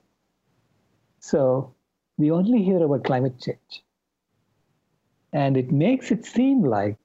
So 1.19 1.73
we 2.17 2.31
only 2.31 2.63
hear 2.63 2.81
about 2.83 3.03
climate 3.03 3.39
change. 3.39 3.83
And 5.33 5.57
it 5.57 5.71
makes 5.71 6.11
it 6.11 6.25
seem 6.25 6.63
like 6.63 6.97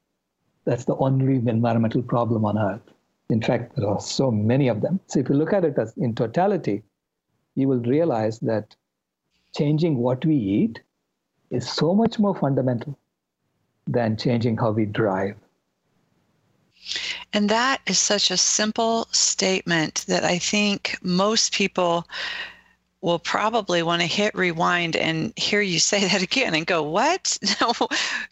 that's 0.65 0.85
the 0.85 0.97
only 0.97 1.37
environmental 1.37 2.03
problem 2.03 2.45
on 2.45 2.59
Earth. 2.59 2.81
In 3.31 3.43
fact, 3.43 3.77
there 3.77 3.89
are 3.89 4.01
so 4.01 4.31
many 4.31 4.69
of 4.69 4.81
them. 4.81 5.01
So 5.07 5.21
if 5.21 5.29
you 5.29 5.35
look 5.35 5.53
at 5.53 5.65
it 5.65 5.79
as 5.79 5.95
in 5.97 6.15
totality, 6.15 6.83
you 7.55 7.69
will 7.69 7.81
realize 7.81 8.39
that 8.41 8.75
changing 9.57 9.99
what 9.99 10.25
we 10.25 10.37
eat 10.37 10.81
is 11.51 11.71
so 11.71 11.95
much 11.95 12.19
more 12.19 12.35
fundamental 12.35 12.99
than 13.87 14.17
changing 14.17 14.57
how 14.57 14.73
we 14.73 14.87
drive. 14.87 15.37
And 17.33 17.49
that 17.49 17.81
is 17.87 17.99
such 17.99 18.31
a 18.31 18.37
simple 18.37 19.09
statement 19.11 20.05
that 20.09 20.25
I 20.25 20.39
think 20.39 20.97
most 21.03 21.53
people 21.53 22.07
will 23.05 23.19
probably 23.19 23.83
want 23.83 24.01
to 24.01 24.09
hit 24.09 24.35
rewind 24.35 24.97
and 24.97 25.35
hear 25.37 25.61
you 25.61 25.79
say 25.79 26.09
that 26.09 26.23
again 26.23 26.55
and 26.55 26.67
go, 26.67 26.83
What? 26.83 27.39
No, 27.61 27.73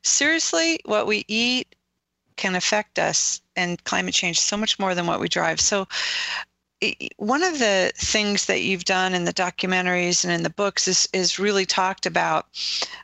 seriously, 0.03 0.81
what 0.87 1.07
we 1.07 1.25
eat 1.29 1.77
can 2.37 2.55
affect 2.55 2.99
us 2.99 3.43
and 3.55 3.83
climate 3.85 4.15
change 4.15 4.41
so 4.41 4.57
much 4.57 4.79
more 4.79 4.95
than 4.95 5.07
what 5.07 5.21
we 5.21 5.29
drive. 5.29 5.61
So, 5.61 5.87
one 7.19 7.43
of 7.43 7.59
the 7.59 7.93
things 7.97 8.47
that 8.47 8.63
you've 8.63 8.85
done 8.85 9.15
in 9.15 9.25
the 9.25 9.33
documentaries 9.33 10.25
and 10.25 10.33
in 10.33 10.43
the 10.43 10.51
books 10.51 10.89
is, 10.89 11.07
is 11.13 11.39
really 11.39 11.67
talked 11.67 12.07
about 12.07 12.47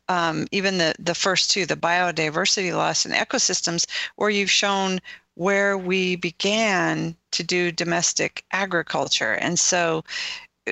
um, 0.09 0.48
even 0.50 0.78
the, 0.78 0.94
the 0.98 1.14
first 1.14 1.50
two, 1.50 1.66
the 1.66 1.76
biodiversity 1.76 2.74
loss 2.74 3.04
and 3.04 3.14
ecosystems, 3.14 3.87
where 4.16 4.31
you've 4.31 4.50
shown 4.50 5.00
where 5.35 5.78
we 5.78 6.16
began 6.16 7.14
to 7.31 7.44
do 7.44 7.70
domestic 7.70 8.44
agriculture. 8.50 9.35
And 9.35 9.59
so, 9.59 10.02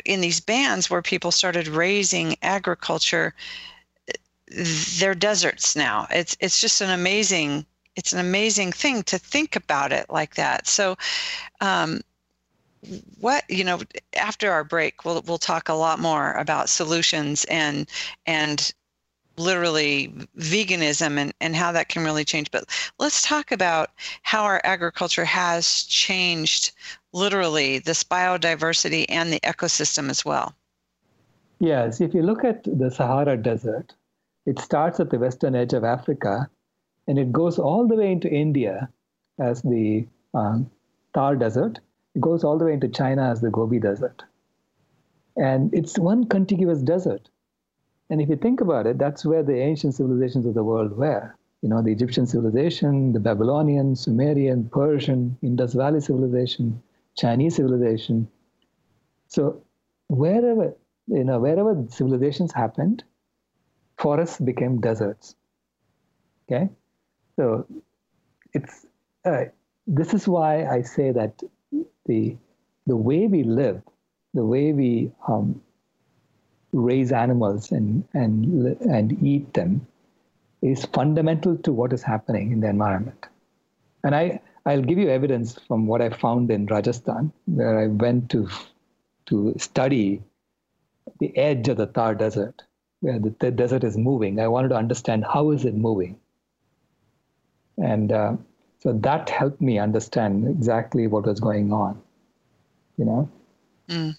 in 0.05 0.21
these 0.21 0.41
bands 0.41 0.91
where 0.91 1.03
people 1.03 1.31
started 1.31 1.69
raising 1.69 2.37
agriculture, 2.43 3.35
they're 4.99 5.15
deserts 5.15 5.75
now. 5.77 6.07
It's 6.11 6.37
it's 6.41 6.61
just 6.61 6.81
an 6.81 6.91
amazing 6.91 7.67
it's 7.97 8.13
an 8.13 8.21
amazing 8.21 8.73
thing 8.73 9.03
to 9.05 9.19
think 9.19 9.57
about 9.57 9.91
it 9.91 10.07
like 10.11 10.35
that. 10.35 10.67
So, 10.67 10.97
um, 11.61 12.03
what 13.19 13.45
you 13.49 13.65
know, 13.65 13.81
after 14.17 14.53
our 14.53 14.63
break, 14.63 15.05
we'll 15.05 15.23
we'll 15.23 15.39
talk 15.39 15.69
a 15.69 15.75
lot 15.75 15.99
more 15.99 16.33
about 16.35 16.69
solutions 16.69 17.45
and 17.47 17.89
and 18.27 18.73
literally 19.39 20.09
veganism 20.39 21.19
and, 21.19 21.35
and 21.41 21.55
how 21.55 21.73
that 21.73 21.89
can 21.89 22.05
really 22.05 22.25
change. 22.25 22.51
But 22.51 22.65
let's 22.99 23.23
talk 23.23 23.53
about 23.53 23.91
how 24.23 24.45
our 24.45 24.61
agriculture 24.65 25.25
has 25.25 25.85
changed 25.85 26.73
literally 27.17 27.79
this 27.79 28.05
biodiversity 28.05 29.07
and 29.09 29.33
the 29.33 29.41
ecosystem 29.41 30.11
as 30.11 30.25
well. 30.25 30.55
Yes, 31.59 32.01
if 32.01 32.13
you 32.13 32.23
look 32.23 32.45
at 32.45 32.63
the 32.65 32.91
Sahara 32.91 33.37
Desert, 33.37 33.95
it 34.45 34.59
starts 34.59 35.01
at 35.01 35.11
the 35.11 35.19
western 35.19 35.55
edge 35.55 35.73
of 35.73 35.83
Africa 35.83 36.49
and 37.09 37.19
it 37.19 37.33
goes 37.33 37.59
all 37.59 37.87
the 37.87 37.97
way 37.97 38.13
into 38.13 38.29
India 38.29 38.89
as 39.39 39.63
the 39.63 40.07
um, 40.35 40.71
Thar 41.15 41.37
Desert. 41.37 41.81
It 42.15 42.21
goes 42.21 42.45
all 42.45 42.59
the 42.59 42.67
way 42.67 42.75
into 42.75 42.89
China 42.89 43.31
as 43.31 43.41
the 43.41 43.51
Gobi 43.51 43.79
Desert. 43.79 44.23
And 45.37 45.73
it's 45.75 45.99
one 45.99 46.27
contiguous 46.27 46.81
desert. 46.81 47.29
And 48.09 48.21
if 48.21 48.29
you 48.29 48.37
think 48.37 48.61
about 48.61 48.87
it, 48.87 48.99
that's 48.99 49.25
where 49.25 49.43
the 49.43 49.59
ancient 49.59 49.95
civilizations 49.95 50.47
of 50.47 50.55
the 50.55 50.65
world 50.65 50.97
were. 50.97 51.35
You 51.63 51.69
know, 51.69 51.83
the 51.83 51.93
Egyptian 51.93 52.27
civilization, 52.27 53.13
the 53.13 53.21
Babylonian, 53.21 53.97
Sumerian, 53.97 54.69
Persian, 54.69 55.37
Indus 55.43 55.75
Valley 55.75 56.01
civilization, 56.01 56.81
Chinese 57.17 57.57
civilization. 57.57 58.29
So 59.29 59.63
wherever, 60.09 60.75
you 61.07 61.25
know, 61.25 61.39
wherever 61.41 61.85
civilizations 61.89 62.53
happened, 62.53 63.05
forests 63.99 64.39
became 64.39 64.81
deserts. 64.81 65.35
Okay? 66.45 66.69
So 67.37 67.67
it's 68.53 68.87
uh, 69.25 69.45
this 69.87 70.15
is 70.15 70.29
why 70.29 70.65
I 70.67 70.83
say 70.83 71.13
that 71.13 71.43
the 72.07 72.37
the 72.87 72.97
way 72.97 73.27
we 73.27 73.43
live, 73.43 73.83
the 74.35 74.45
way 74.45 74.73
we 74.73 75.11
um, 75.27 75.61
raise 76.73 77.13
animals 77.13 77.73
and 77.73 78.05
and 78.15 78.77
and 78.81 79.23
eat 79.23 79.53
them, 79.55 79.87
is 80.63 80.85
fundamental 80.87 81.57
to 81.59 81.73
what 81.73 81.93
is 81.93 82.03
happening 82.03 82.53
in 82.53 82.61
the 82.61 82.69
environment. 82.69 83.27
And 84.05 84.15
I 84.15 84.41
I'll 84.67 84.83
give 84.83 84.99
you 84.99 85.09
evidence 85.09 85.59
from 85.67 85.87
what 85.87 86.03
I 86.03 86.11
found 86.11 86.51
in 86.51 86.67
Rajasthan, 86.67 87.33
where 87.47 87.79
I 87.79 87.87
went 87.87 88.31
to 88.33 88.49
to 89.27 89.55
study 89.59 90.23
the 91.21 91.37
edge 91.37 91.69
of 91.69 91.79
the 91.79 91.87
Thar 91.87 92.15
Desert, 92.15 92.63
where 93.01 93.19
the, 93.19 93.35
the 93.39 93.51
desert 93.51 93.85
is 93.85 93.97
moving. 93.97 94.39
I 94.41 94.49
wanted 94.49 94.69
to 94.69 94.77
understand 94.77 95.25
how 95.25 95.51
is 95.53 95.65
it 95.65 95.75
moving 95.75 96.19
and 97.79 98.13
uh, 98.13 98.37
so 98.81 98.93
that 98.93 99.29
helped 99.29 99.61
me 99.61 99.79
understand 99.79 100.47
exactly 100.49 101.07
what 101.07 101.27
was 101.27 101.41
going 101.41 101.73
on, 101.73 102.01
you 102.97 103.05
know? 103.05 103.31
Mm. 103.89 104.17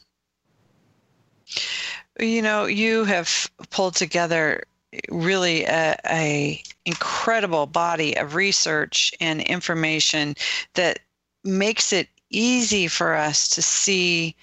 You 2.20 2.42
know, 2.42 2.66
you 2.66 3.04
have 3.06 3.50
pulled 3.70 3.96
together 3.96 4.64
really 5.10 5.64
a, 5.66 5.96
a, 6.10 6.62
incredible 6.88 7.68
body 7.68 8.18
of 8.18 8.34
research 8.34 9.14
and 9.20 9.42
information 9.42 10.36
that 10.74 11.00
makes 11.44 11.94
it 11.94 12.08
easy 12.32 12.88
for 12.88 13.14
us 13.14 13.48
to 13.50 13.62
see 13.62 14.36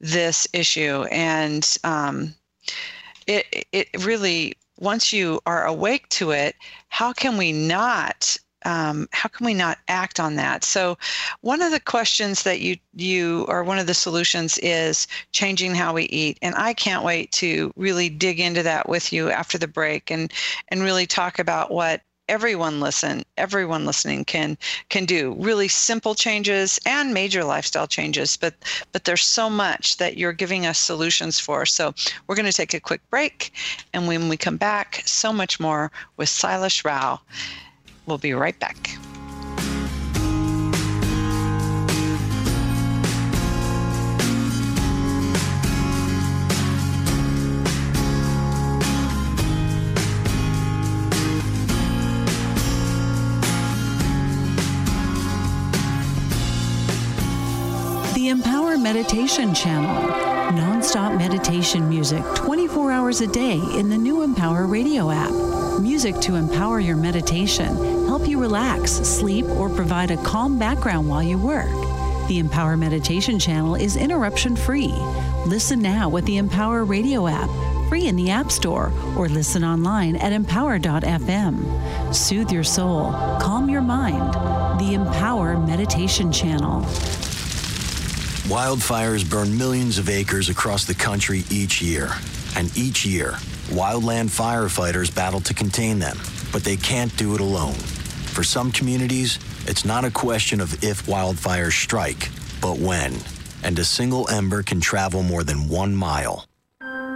this 0.00 0.46
issue. 0.54 1.04
And 1.10 1.76
um, 1.84 2.34
it 3.26 3.66
it 3.72 3.88
really 4.04 4.54
once 4.78 5.12
you 5.12 5.40
are 5.46 5.66
awake 5.66 6.08
to 6.08 6.30
it 6.30 6.56
how 6.88 7.12
can 7.12 7.36
we 7.36 7.52
not 7.52 8.36
um, 8.64 9.08
how 9.12 9.28
can 9.28 9.46
we 9.46 9.54
not 9.54 9.78
act 9.88 10.20
on 10.20 10.36
that? 10.36 10.64
So, 10.64 10.98
one 11.40 11.62
of 11.62 11.70
the 11.70 11.80
questions 11.80 12.42
that 12.42 12.60
you 12.60 12.76
you 12.94 13.44
or 13.48 13.64
one 13.64 13.78
of 13.78 13.86
the 13.86 13.94
solutions 13.94 14.58
is 14.58 15.06
changing 15.32 15.74
how 15.74 15.94
we 15.94 16.04
eat, 16.04 16.38
and 16.42 16.54
I 16.56 16.74
can't 16.74 17.04
wait 17.04 17.32
to 17.32 17.72
really 17.76 18.08
dig 18.08 18.40
into 18.40 18.62
that 18.62 18.88
with 18.88 19.12
you 19.12 19.30
after 19.30 19.58
the 19.58 19.68
break 19.68 20.10
and 20.10 20.32
and 20.68 20.82
really 20.82 21.06
talk 21.06 21.38
about 21.38 21.70
what 21.70 22.02
everyone 22.30 22.78
listen 22.78 23.24
everyone 23.36 23.84
listening 23.84 24.24
can 24.24 24.56
can 24.88 25.04
do. 25.04 25.34
Really 25.38 25.66
simple 25.66 26.14
changes 26.14 26.78
and 26.86 27.12
major 27.12 27.42
lifestyle 27.42 27.88
changes 27.88 28.36
but 28.36 28.54
but 28.92 29.04
there's 29.04 29.24
so 29.24 29.50
much 29.50 29.96
that 29.96 30.16
you're 30.16 30.32
giving 30.32 30.64
us 30.64 30.78
solutions 30.78 31.40
for. 31.40 31.66
So 31.66 31.92
we're 32.26 32.36
going 32.36 32.46
to 32.46 32.52
take 32.52 32.72
a 32.72 32.80
quick 32.80 33.00
break. 33.10 33.52
And 33.92 34.06
when 34.06 34.28
we 34.28 34.36
come 34.36 34.56
back 34.56 35.02
so 35.06 35.32
much 35.32 35.58
more 35.58 35.90
with 36.16 36.28
Sailesh 36.28 36.84
Rao 36.84 37.20
We'll 38.10 38.18
be 38.18 38.32
right 38.32 38.58
back. 38.58 38.98
The 58.14 58.28
Empower 58.30 58.76
Meditation 58.76 59.54
Channel. 59.54 60.10
Nonstop 60.58 61.16
meditation 61.16 61.88
music 61.88 62.24
24 62.34 62.90
hours 62.90 63.20
a 63.20 63.28
day 63.28 63.60
in 63.78 63.88
the 63.88 63.96
new 63.96 64.22
Empower 64.22 64.66
radio 64.66 65.12
app 65.12 65.49
music 65.80 66.18
to 66.20 66.36
empower 66.36 66.78
your 66.80 66.96
meditation, 66.96 67.74
help 68.06 68.28
you 68.28 68.40
relax, 68.40 68.92
sleep, 68.92 69.46
or 69.46 69.68
provide 69.68 70.10
a 70.10 70.22
calm 70.22 70.58
background 70.58 71.08
while 71.08 71.22
you 71.22 71.38
work. 71.38 71.70
The 72.28 72.38
Empower 72.38 72.76
Meditation 72.76 73.38
channel 73.38 73.74
is 73.74 73.96
interruption 73.96 74.54
free. 74.54 74.94
Listen 75.46 75.80
now 75.80 76.08
with 76.08 76.24
the 76.26 76.36
Empower 76.36 76.84
Radio 76.84 77.26
app, 77.26 77.50
free 77.88 78.06
in 78.06 78.14
the 78.14 78.30
App 78.30 78.52
Store, 78.52 78.92
or 79.16 79.28
listen 79.28 79.64
online 79.64 80.16
at 80.16 80.32
empower.fm. 80.32 82.14
Soothe 82.14 82.52
your 82.52 82.64
soul, 82.64 83.10
calm 83.40 83.68
your 83.68 83.82
mind. 83.82 84.34
The 84.80 84.94
Empower 84.94 85.58
Meditation 85.58 86.30
channel. 86.30 86.82
Wildfires 88.50 89.28
burn 89.28 89.56
millions 89.56 89.98
of 89.98 90.08
acres 90.08 90.48
across 90.48 90.84
the 90.84 90.94
country 90.94 91.44
each 91.50 91.80
year. 91.82 92.10
And 92.56 92.76
each 92.76 93.06
year, 93.06 93.38
wildland 93.70 94.30
firefighters 94.30 95.14
battle 95.14 95.40
to 95.40 95.54
contain 95.54 95.98
them, 95.98 96.18
but 96.52 96.62
they 96.62 96.76
can't 96.76 97.16
do 97.16 97.34
it 97.34 97.40
alone. 97.40 97.74
For 98.34 98.42
some 98.42 98.70
communities, 98.70 99.38
it's 99.66 99.84
not 99.84 100.04
a 100.04 100.10
question 100.10 100.60
of 100.60 100.84
if 100.84 101.06
wildfires 101.06 101.72
strike, 101.72 102.30
but 102.60 102.78
when. 102.78 103.16
And 103.62 103.78
a 103.78 103.84
single 103.84 104.28
ember 104.28 104.62
can 104.62 104.80
travel 104.80 105.22
more 105.22 105.44
than 105.44 105.68
one 105.68 105.94
mile. 105.94 106.44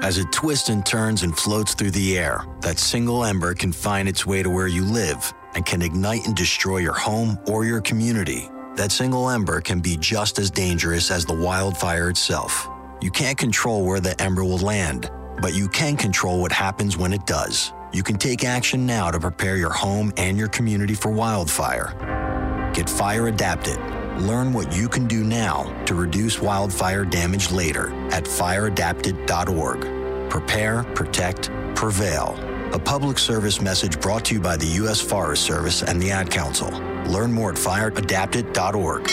As 0.02 0.18
it 0.18 0.30
twists 0.32 0.68
and 0.68 0.84
turns 0.84 1.22
and 1.22 1.36
floats 1.36 1.74
through 1.74 1.92
the 1.92 2.18
air, 2.18 2.44
that 2.60 2.78
single 2.78 3.24
ember 3.24 3.54
can 3.54 3.72
find 3.72 4.08
its 4.08 4.26
way 4.26 4.42
to 4.42 4.50
where 4.50 4.66
you 4.68 4.84
live 4.84 5.32
and 5.54 5.64
can 5.64 5.82
ignite 5.82 6.26
and 6.26 6.36
destroy 6.36 6.78
your 6.78 6.92
home 6.92 7.38
or 7.46 7.64
your 7.64 7.80
community. 7.80 8.50
That 8.76 8.92
single 8.92 9.30
ember 9.30 9.60
can 9.60 9.80
be 9.80 9.96
just 9.96 10.38
as 10.38 10.50
dangerous 10.50 11.10
as 11.10 11.24
the 11.24 11.34
wildfire 11.34 12.10
itself. 12.10 12.68
You 13.00 13.10
can't 13.10 13.38
control 13.38 13.86
where 13.86 14.00
the 14.00 14.20
ember 14.20 14.44
will 14.44 14.58
land, 14.58 15.10
but 15.40 15.54
you 15.54 15.68
can 15.68 15.96
control 15.96 16.40
what 16.40 16.52
happens 16.52 16.96
when 16.96 17.12
it 17.12 17.26
does. 17.26 17.72
You 17.92 18.02
can 18.02 18.16
take 18.16 18.44
action 18.44 18.86
now 18.86 19.10
to 19.10 19.20
prepare 19.20 19.56
your 19.56 19.72
home 19.72 20.12
and 20.16 20.36
your 20.36 20.48
community 20.48 20.94
for 20.94 21.10
wildfire. 21.10 22.70
Get 22.74 22.90
fire 22.90 23.28
adapted. 23.28 23.78
Learn 24.18 24.52
what 24.52 24.76
you 24.76 24.88
can 24.88 25.06
do 25.06 25.24
now 25.24 25.64
to 25.86 25.94
reduce 25.94 26.40
wildfire 26.40 27.04
damage 27.04 27.50
later 27.50 27.88
at 28.10 28.24
fireadapted.org. 28.24 30.30
Prepare, 30.30 30.84
protect, 30.94 31.50
prevail. 31.74 32.36
A 32.72 32.78
public 32.78 33.18
service 33.18 33.60
message 33.60 34.00
brought 34.00 34.24
to 34.24 34.34
you 34.34 34.40
by 34.40 34.56
the 34.56 34.66
U.S. 34.82 35.00
Forest 35.00 35.44
Service 35.44 35.82
and 35.82 36.02
the 36.02 36.10
Ad 36.10 36.30
Council. 36.30 36.70
Learn 37.06 37.32
more 37.32 37.50
at 37.50 37.56
fireadapted.org. 37.56 39.08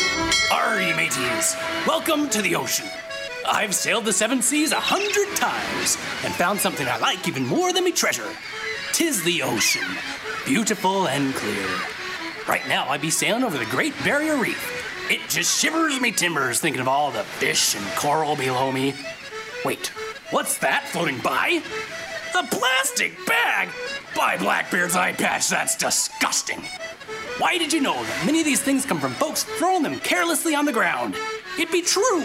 Ari, 0.52 0.94
mateys! 0.96 1.56
Welcome 1.86 2.30
to 2.30 2.42
the 2.42 2.56
ocean. 2.56 2.88
I've 3.48 3.74
sailed 3.74 4.06
the 4.06 4.14
seven 4.14 4.42
seas 4.42 4.72
a 4.72 4.80
hundred 4.80 5.36
times 5.36 5.98
and 6.24 6.34
found 6.34 6.60
something 6.60 6.88
I 6.88 6.98
like 6.98 7.28
even 7.28 7.46
more 7.46 7.74
than 7.74 7.84
me 7.84 7.92
treasure. 7.92 8.28
Tis 8.94 9.24
the 9.24 9.42
ocean, 9.44 9.88
beautiful 10.46 11.08
and 11.08 11.34
clear. 11.34 11.68
Right 12.48 12.68
now, 12.68 12.88
I'd 12.90 13.02
be 13.02 13.10
sailing 13.10 13.44
over 13.44 13.58
the 13.58 13.66
Great 13.66 13.94
Barrier 14.04 14.38
Reef. 14.38 15.10
It 15.10 15.22
just 15.30 15.60
shivers 15.60 16.00
me 16.00 16.12
timbers 16.12 16.60
thinking 16.60 16.82
of 16.82 16.88
all 16.88 17.12
the 17.12 17.24
fish 17.24 17.76
and 17.76 17.86
coral 17.96 18.36
below 18.36 18.72
me. 18.72 18.94
Wait, 19.66 19.88
what's 20.32 20.58
that 20.60 20.88
floating 20.88 21.20
by? 21.20 21.62
A 22.38 22.44
plastic 22.48 23.14
bag? 23.26 23.70
By 24.16 24.38
Blackbeard's 24.38 24.96
eye 24.96 25.14
patch, 25.14 25.50
that's 25.50 25.76
disgusting. 25.76 26.62
Why 27.38 27.58
did 27.58 27.74
you 27.74 27.82
know 27.82 27.96
that 27.96 28.26
many 28.26 28.40
of 28.40 28.46
these 28.46 28.62
things 28.62 28.86
come 28.86 29.00
from 29.00 29.14
folks 29.14 29.44
throwing 29.44 29.84
them 29.84 30.00
carelessly 30.00 30.56
on 30.56 30.66
the 30.66 30.74
ground? 30.74 31.16
It 31.58 31.72
be 31.72 31.82
true. 31.82 32.24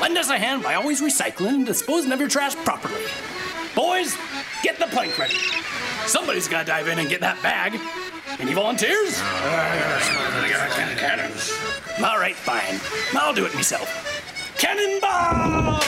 Lend 0.00 0.16
us 0.16 0.30
a 0.30 0.38
hand 0.38 0.62
by 0.62 0.74
always 0.74 1.00
recycling 1.00 1.54
and 1.54 1.66
disposing 1.66 2.12
of 2.12 2.20
your 2.20 2.28
trash 2.28 2.54
properly. 2.56 3.02
Boys, 3.74 4.16
get 4.62 4.78
the 4.78 4.86
plank 4.86 5.18
ready. 5.18 5.36
Somebody's 6.06 6.48
got 6.48 6.60
to 6.60 6.66
dive 6.66 6.88
in 6.88 6.98
and 6.98 7.08
get 7.08 7.20
that 7.20 7.40
bag. 7.42 7.78
Any 8.40 8.54
volunteers? 8.54 9.20
All 12.04 12.18
right, 12.18 12.34
fine. 12.34 12.80
I'll 13.20 13.34
do 13.34 13.44
it 13.44 13.54
myself. 13.54 13.88
Cannonball! 14.58 15.80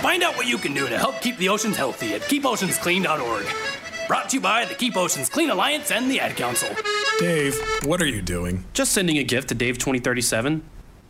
Find 0.00 0.22
out 0.22 0.36
what 0.36 0.46
you 0.46 0.58
can 0.58 0.74
do 0.74 0.88
to 0.88 0.96
help 0.96 1.20
keep 1.20 1.36
the 1.38 1.48
oceans 1.48 1.76
healthy 1.76 2.14
at 2.14 2.22
keepoceansclean.org. 2.22 3.46
Brought 4.08 4.30
to 4.30 4.36
you 4.36 4.40
by 4.40 4.64
the 4.64 4.74
Keep 4.74 4.96
Oceans 4.96 5.28
Clean 5.28 5.50
Alliance 5.50 5.90
and 5.90 6.10
the 6.10 6.18
Ad 6.18 6.34
Council. 6.34 6.68
Dave, 7.18 7.60
what 7.84 8.00
are 8.00 8.06
you 8.06 8.22
doing? 8.22 8.64
Just 8.72 8.92
sending 8.92 9.18
a 9.18 9.22
gift 9.22 9.50
to 9.50 9.54
Dave 9.54 9.76
2037. 9.76 10.62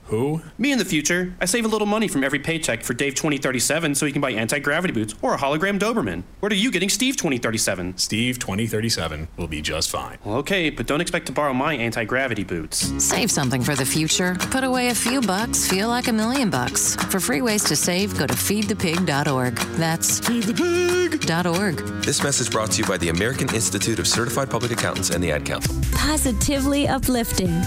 Who? 0.08 0.40
Me 0.56 0.72
in 0.72 0.78
the 0.78 0.86
future. 0.86 1.34
I 1.38 1.44
save 1.44 1.66
a 1.66 1.68
little 1.68 1.86
money 1.86 2.08
from 2.08 2.24
every 2.24 2.38
paycheck 2.38 2.82
for 2.82 2.94
Dave 2.94 3.14
2037 3.14 3.94
so 3.94 4.06
he 4.06 4.12
can 4.12 4.22
buy 4.22 4.30
anti 4.30 4.58
gravity 4.58 4.92
boots 4.92 5.14
or 5.20 5.34
a 5.34 5.36
hologram 5.36 5.78
Doberman. 5.78 6.22
What 6.40 6.50
are 6.50 6.54
you 6.54 6.70
getting 6.70 6.88
Steve 6.88 7.16
2037? 7.16 7.98
Steve 7.98 8.38
2037 8.38 9.28
will 9.36 9.48
be 9.48 9.60
just 9.60 9.90
fine. 9.90 10.16
Well, 10.24 10.36
okay, 10.36 10.70
but 10.70 10.86
don't 10.86 11.02
expect 11.02 11.26
to 11.26 11.32
borrow 11.32 11.52
my 11.52 11.74
anti 11.74 12.04
gravity 12.04 12.42
boots. 12.42 12.90
Save 13.04 13.30
something 13.30 13.60
for 13.60 13.74
the 13.74 13.84
future. 13.84 14.34
Put 14.50 14.64
away 14.64 14.88
a 14.88 14.94
few 14.94 15.20
bucks, 15.20 15.68
feel 15.68 15.88
like 15.88 16.08
a 16.08 16.12
million 16.12 16.48
bucks. 16.48 16.96
For 16.96 17.20
free 17.20 17.42
ways 17.42 17.64
to 17.64 17.76
save, 17.76 18.18
go 18.18 18.26
to 18.26 18.34
feedthepig.org. 18.34 19.56
That's 19.76 20.20
feedthepig.org. 20.20 21.76
This 22.02 22.22
message 22.22 22.50
brought 22.50 22.70
to 22.72 22.80
you 22.80 22.88
by 22.88 22.96
the 22.96 23.10
American 23.10 23.54
Institute 23.54 23.98
of 23.98 24.06
Certified 24.08 24.48
Public 24.48 24.72
Accountants 24.72 25.10
and 25.10 25.22
the 25.22 25.32
Ad 25.32 25.44
Council. 25.44 25.74
Positively 25.92 26.88
uplifting. 26.88 27.60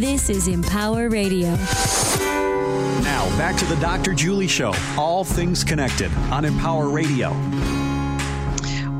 This 0.00 0.30
is 0.30 0.48
Empower 0.48 1.08
Radio. 1.10 1.56
Now, 3.02 3.28
back 3.38 3.56
to 3.56 3.64
the 3.64 3.76
Dr. 3.76 4.14
Julie 4.14 4.48
Show. 4.48 4.74
All 4.96 5.24
things 5.24 5.64
connected 5.64 6.12
on 6.30 6.44
Empower 6.44 6.88
Radio. 6.88 7.30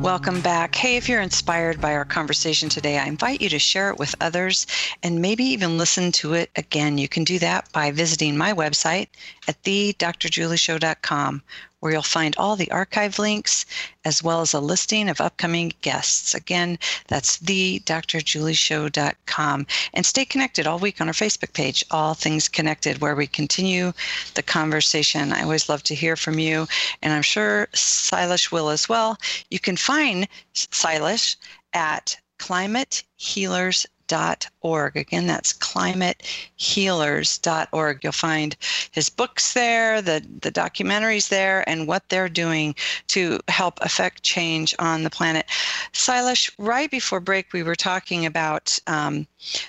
Welcome 0.00 0.40
back. 0.40 0.74
Hey, 0.74 0.96
if 0.96 1.08
you're 1.08 1.20
inspired 1.20 1.80
by 1.80 1.94
our 1.94 2.04
conversation 2.04 2.68
today, 2.68 2.96
I 2.98 3.06
invite 3.06 3.40
you 3.40 3.48
to 3.48 3.58
share 3.58 3.90
it 3.90 3.98
with 3.98 4.14
others 4.20 4.66
and 5.02 5.20
maybe 5.20 5.42
even 5.42 5.78
listen 5.78 6.12
to 6.12 6.34
it 6.34 6.50
again. 6.54 6.96
You 6.96 7.08
can 7.08 7.24
do 7.24 7.40
that 7.40 7.72
by 7.72 7.90
visiting 7.90 8.36
my 8.36 8.52
website 8.52 9.08
at 9.48 9.62
thedrjulieshow.com, 9.62 11.42
where 11.80 11.92
you'll 11.92 12.02
find 12.02 12.34
all 12.36 12.56
the 12.56 12.70
archive 12.70 13.18
links 13.18 13.66
as 14.04 14.22
well 14.22 14.40
as 14.40 14.54
a 14.54 14.60
listing 14.60 15.08
of 15.08 15.20
upcoming 15.20 15.72
guests. 15.82 16.34
Again, 16.34 16.78
that's 17.08 17.38
thedrjulieshow.com. 17.38 19.66
And 19.94 20.06
stay 20.06 20.24
connected 20.24 20.66
all 20.66 20.78
week 20.78 21.00
on 21.00 21.08
our 21.08 21.14
Facebook 21.14 21.52
page, 21.52 21.84
All 21.90 22.14
Things 22.14 22.48
Connected, 22.48 23.00
where 23.00 23.14
we 23.14 23.26
continue 23.26 23.92
the 24.34 24.42
conversation. 24.42 25.32
I 25.32 25.42
always 25.42 25.68
love 25.68 25.82
to 25.84 25.94
hear 25.94 26.16
from 26.16 26.38
you, 26.38 26.66
and 27.02 27.12
I'm 27.12 27.22
sure 27.22 27.68
Sailesh 27.72 28.50
will 28.50 28.70
as 28.70 28.88
well. 28.88 29.18
You 29.50 29.58
can 29.58 29.76
find 29.76 30.26
Sailesh 30.54 31.36
at 31.72 32.16
climatehealers.com 32.38 33.95
climatehealers.org. 34.08 34.96
Again, 34.96 35.26
that's 35.26 35.52
climatehealers.org. 35.52 38.00
You'll 38.02 38.12
find 38.12 38.56
his 38.92 39.08
books 39.08 39.52
there, 39.52 40.02
the, 40.02 40.24
the 40.40 40.52
documentaries 40.52 41.28
there, 41.28 41.68
and 41.68 41.88
what 41.88 42.08
they're 42.08 42.28
doing 42.28 42.74
to 43.08 43.40
help 43.48 43.80
affect 43.82 44.22
change 44.22 44.74
on 44.78 45.02
the 45.02 45.10
planet. 45.10 45.46
Sailesh, 45.92 46.50
right 46.58 46.90
before 46.90 47.20
break, 47.20 47.52
we 47.52 47.62
were 47.62 47.74
talking 47.74 48.24
about 48.26 48.78
um, 48.86 49.26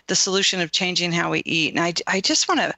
the 0.07 0.15
solution 0.15 0.61
of 0.61 0.71
changing 0.71 1.11
how 1.11 1.31
we 1.31 1.41
eat. 1.45 1.73
And 1.73 1.83
I, 1.83 1.93
I 2.07 2.21
just 2.21 2.47
want 2.47 2.61
to 2.61 2.73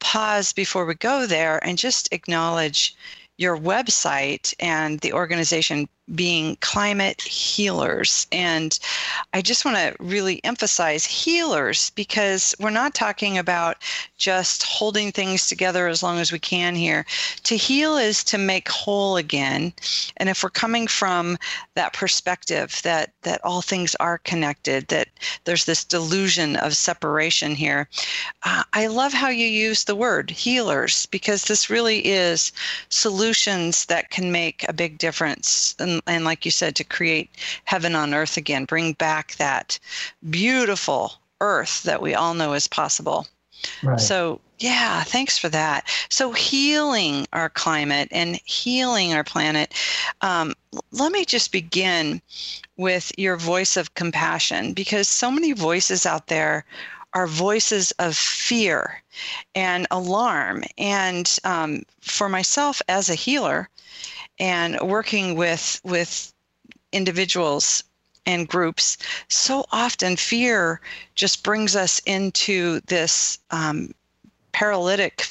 pause 0.00 0.52
before 0.52 0.84
we 0.86 0.94
go 0.94 1.26
there 1.26 1.64
and 1.64 1.78
just 1.78 2.12
acknowledge 2.12 2.94
your 3.36 3.56
website 3.56 4.52
and 4.60 5.00
the 5.00 5.14
organization 5.14 5.88
being 6.14 6.56
climate 6.60 7.22
healers. 7.22 8.26
And 8.32 8.78
I 9.32 9.42
just 9.42 9.64
want 9.64 9.76
to 9.76 9.94
really 10.00 10.42
emphasize 10.44 11.04
healers 11.04 11.90
because 11.90 12.54
we're 12.58 12.70
not 12.70 12.94
talking 12.94 13.38
about 13.38 13.78
just 14.16 14.62
holding 14.62 15.12
things 15.12 15.48
together 15.48 15.88
as 15.88 16.02
long 16.02 16.18
as 16.18 16.32
we 16.32 16.38
can 16.38 16.74
here. 16.74 17.06
To 17.44 17.56
heal 17.56 17.96
is 17.96 18.22
to 18.24 18.38
make 18.38 18.68
whole 18.68 19.16
again. 19.16 19.72
And 20.18 20.28
if 20.28 20.42
we're 20.42 20.50
coming 20.50 20.86
from 20.86 21.38
that 21.74 21.92
perspective 21.92 22.80
that 22.84 23.12
that 23.22 23.40
all 23.44 23.62
things 23.62 23.94
are 23.96 24.18
connected, 24.18 24.88
that 24.88 25.08
there's 25.44 25.64
this 25.64 25.84
delusion 25.84 26.56
of 26.56 26.76
separation 26.76 27.54
here, 27.54 27.88
uh, 28.44 28.62
I 28.72 28.86
love 28.86 29.12
how 29.12 29.28
you 29.28 29.46
use 29.46 29.84
the 29.84 29.94
word 29.94 30.30
healers 30.30 31.06
because 31.06 31.44
this 31.44 31.70
really 31.70 32.06
is 32.06 32.52
solutions 32.88 33.86
that 33.86 34.10
can 34.10 34.32
make 34.32 34.64
a 34.68 34.72
big 34.72 34.98
difference. 34.98 35.74
And 36.06 36.20
and, 36.20 36.26
like 36.26 36.44
you 36.44 36.50
said, 36.50 36.76
to 36.76 36.84
create 36.84 37.30
heaven 37.64 37.94
on 37.94 38.12
earth 38.12 38.36
again, 38.36 38.66
bring 38.66 38.92
back 38.92 39.36
that 39.36 39.78
beautiful 40.28 41.14
earth 41.40 41.82
that 41.84 42.02
we 42.02 42.14
all 42.14 42.34
know 42.34 42.52
is 42.52 42.68
possible. 42.68 43.26
Right. 43.82 43.98
So, 43.98 44.38
yeah, 44.58 45.02
thanks 45.02 45.38
for 45.38 45.48
that. 45.48 45.88
So, 46.10 46.32
healing 46.32 47.26
our 47.32 47.48
climate 47.48 48.08
and 48.10 48.38
healing 48.44 49.14
our 49.14 49.24
planet. 49.24 49.72
Um, 50.20 50.52
let 50.92 51.10
me 51.10 51.24
just 51.24 51.52
begin 51.52 52.20
with 52.76 53.12
your 53.16 53.38
voice 53.38 53.78
of 53.78 53.94
compassion 53.94 54.74
because 54.74 55.08
so 55.08 55.30
many 55.30 55.52
voices 55.52 56.04
out 56.04 56.26
there 56.26 56.66
are 57.14 57.26
voices 57.26 57.92
of 57.92 58.14
fear 58.14 59.02
and 59.54 59.86
alarm. 59.90 60.64
And 60.76 61.34
um, 61.44 61.84
for 62.02 62.28
myself 62.28 62.82
as 62.88 63.08
a 63.08 63.14
healer, 63.14 63.70
and 64.40 64.80
working 64.80 65.36
with 65.36 65.80
with 65.84 66.32
individuals 66.92 67.84
and 68.26 68.48
groups 68.48 68.98
so 69.28 69.64
often 69.70 70.16
fear 70.16 70.80
just 71.14 71.44
brings 71.44 71.76
us 71.76 72.00
into 72.06 72.80
this 72.86 73.38
um, 73.50 73.94
paralytic 74.52 75.24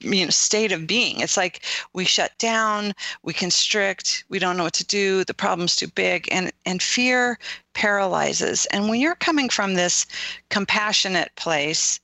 you 0.00 0.24
know 0.24 0.30
state 0.30 0.72
of 0.72 0.86
being. 0.86 1.20
It's 1.20 1.36
like 1.36 1.64
we 1.92 2.04
shut 2.04 2.36
down 2.38 2.92
we 3.22 3.32
constrict 3.32 4.24
we 4.28 4.38
don't 4.38 4.56
know 4.56 4.64
what 4.64 4.74
to 4.74 4.84
do 4.84 5.24
the 5.24 5.34
problem's 5.34 5.76
too 5.76 5.88
big 5.88 6.28
and 6.30 6.52
and 6.64 6.82
fear 6.82 7.38
paralyzes. 7.74 8.66
And 8.66 8.88
when 8.88 9.00
you're 9.00 9.16
coming 9.16 9.48
from 9.48 9.74
this 9.74 10.06
compassionate 10.50 11.32
place 11.36 12.00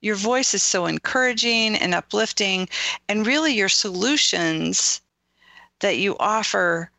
your 0.00 0.16
voice 0.16 0.54
is 0.54 0.62
so 0.62 0.86
encouraging 0.86 1.76
and 1.76 1.94
uplifting 1.94 2.68
and 3.08 3.26
really 3.26 3.52
your 3.54 3.68
solutions 3.68 5.00
that 5.84 5.98
you 5.98 6.16
offer 6.18 6.90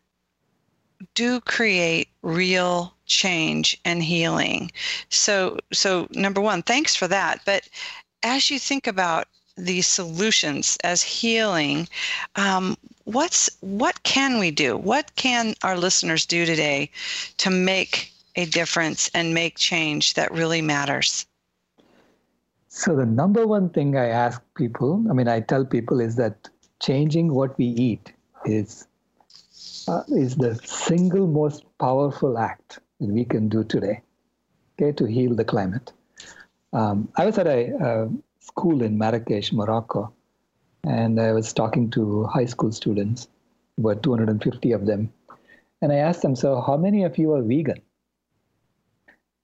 do 1.15 1.41
create 1.41 2.07
real 2.21 2.93
change 3.07 3.75
and 3.83 4.03
healing. 4.03 4.71
So 5.09 5.57
so 5.73 6.07
number 6.11 6.39
1, 6.39 6.61
thanks 6.61 6.95
for 6.95 7.07
that. 7.07 7.41
But 7.47 7.67
as 8.21 8.51
you 8.51 8.59
think 8.59 8.85
about 8.85 9.27
these 9.57 9.87
solutions 9.87 10.77
as 10.83 11.01
healing, 11.01 11.87
um, 12.35 12.77
what's 13.05 13.49
what 13.61 14.03
can 14.03 14.37
we 14.37 14.51
do? 14.51 14.77
What 14.77 15.15
can 15.15 15.55
our 15.63 15.77
listeners 15.77 16.23
do 16.27 16.45
today 16.45 16.91
to 17.37 17.49
make 17.49 18.11
a 18.35 18.45
difference 18.45 19.09
and 19.15 19.33
make 19.33 19.57
change 19.57 20.13
that 20.13 20.31
really 20.31 20.61
matters? 20.61 21.25
So 22.67 22.95
the 22.95 23.07
number 23.07 23.47
one 23.47 23.69
thing 23.69 23.97
I 23.97 24.09
ask 24.09 24.39
people, 24.55 25.03
I 25.09 25.13
mean, 25.13 25.27
I 25.27 25.39
tell 25.39 25.65
people 25.65 25.99
is 25.99 26.17
that 26.17 26.49
changing 26.79 27.33
what 27.33 27.57
we 27.57 27.65
eat 27.65 28.11
is 28.47 28.87
uh, 29.87 30.03
is 30.07 30.35
the 30.35 30.55
single 30.63 31.27
most 31.27 31.63
powerful 31.79 32.37
act 32.37 32.79
that 32.99 33.09
we 33.09 33.25
can 33.25 33.49
do 33.49 33.63
today, 33.63 34.01
okay, 34.73 34.91
to 34.91 35.05
heal 35.05 35.35
the 35.35 35.45
climate. 35.45 35.91
Um, 36.73 37.09
I 37.15 37.25
was 37.25 37.37
at 37.37 37.47
a, 37.47 37.71
a 37.79 38.09
school 38.39 38.81
in 38.81 38.97
Marrakesh, 38.97 39.53
Morocco, 39.53 40.13
and 40.83 41.19
I 41.19 41.31
was 41.33 41.53
talking 41.53 41.89
to 41.91 42.25
high 42.25 42.45
school 42.45 42.71
students, 42.71 43.27
about 43.77 44.03
250 44.03 44.71
of 44.71 44.85
them, 44.85 45.13
and 45.81 45.91
I 45.91 45.97
asked 45.97 46.21
them, 46.21 46.35
"So, 46.35 46.61
how 46.61 46.77
many 46.77 47.03
of 47.03 47.17
you 47.17 47.33
are 47.33 47.41
vegan?" 47.41 47.81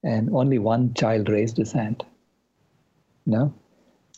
And 0.04 0.30
only 0.34 0.58
one 0.58 0.94
child 0.94 1.30
raised 1.30 1.58
his 1.58 1.72
hand. 1.72 2.04
No. 3.26 3.54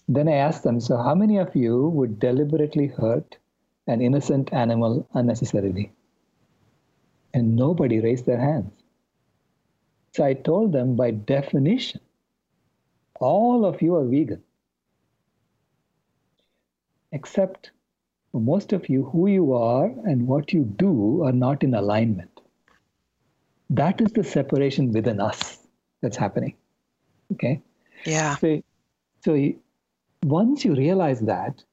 Then 0.07 0.27
I 0.27 0.35
asked 0.35 0.63
them, 0.63 0.79
"So, 0.79 0.97
how 0.97 1.15
many 1.15 1.37
of 1.37 1.55
you 1.55 1.89
would 1.89 2.19
deliberately 2.19 2.87
hurt 2.87 3.37
an 3.87 4.01
innocent 4.01 4.53
animal 4.53 5.07
unnecessarily. 5.13 5.91
And 7.33 7.55
nobody 7.55 7.99
raised 7.99 8.25
their 8.25 8.39
hands. 8.39 8.71
So 10.13 10.23
I 10.23 10.33
told 10.33 10.71
them 10.71 10.95
by 10.95 11.11
definition, 11.11 11.99
all 13.19 13.65
of 13.65 13.81
you 13.81 13.95
are 13.95 14.05
vegan. 14.05 14.43
Except 17.11 17.71
for 18.31 18.41
most 18.41 18.73
of 18.73 18.89
you, 18.89 19.05
who 19.05 19.27
you 19.27 19.53
are 19.53 19.85
and 19.85 20.27
what 20.27 20.53
you 20.53 20.63
do 20.63 21.23
are 21.23 21.31
not 21.31 21.63
in 21.63 21.73
alignment. 21.73 22.41
That 23.69 24.01
is 24.01 24.11
the 24.11 24.23
separation 24.23 24.91
within 24.91 25.19
us 25.19 25.59
that's 26.01 26.17
happening. 26.17 26.55
Okay? 27.31 27.61
Yeah. 28.05 28.35
So, 28.35 28.61
so 29.23 29.53
once 30.23 30.65
you 30.65 30.75
realize 30.75 31.21
that, 31.21 31.63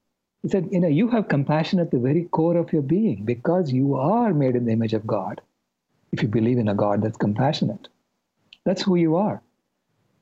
he 0.43 0.49
said, 0.49 0.69
you 0.73 0.81
know, 0.81 0.89
you 0.89 1.09
have 1.09 1.29
compassion 1.29 1.79
at 1.81 1.91
the 1.91 1.99
very 1.99 2.25
core 2.25 2.57
of 2.57 2.73
your 2.73 2.83
being 2.83 3.25
because 3.25 3.73
you 3.73 3.95
are 3.95 4.33
made 4.33 4.57
in 4.57 4.65
the 4.65 4.73
image 4.73 4.95
of 4.95 5.07
God. 5.07 5.41
If 6.13 6.23
you 6.23 6.29
believe 6.29 6.59
in 6.59 6.69
a 6.69 6.75
God 6.75 7.03
that's 7.03 7.19
compassionate, 7.19 7.89
that's 8.65 8.83
who 8.83 8.97
you 8.97 9.17
are. 9.17 9.43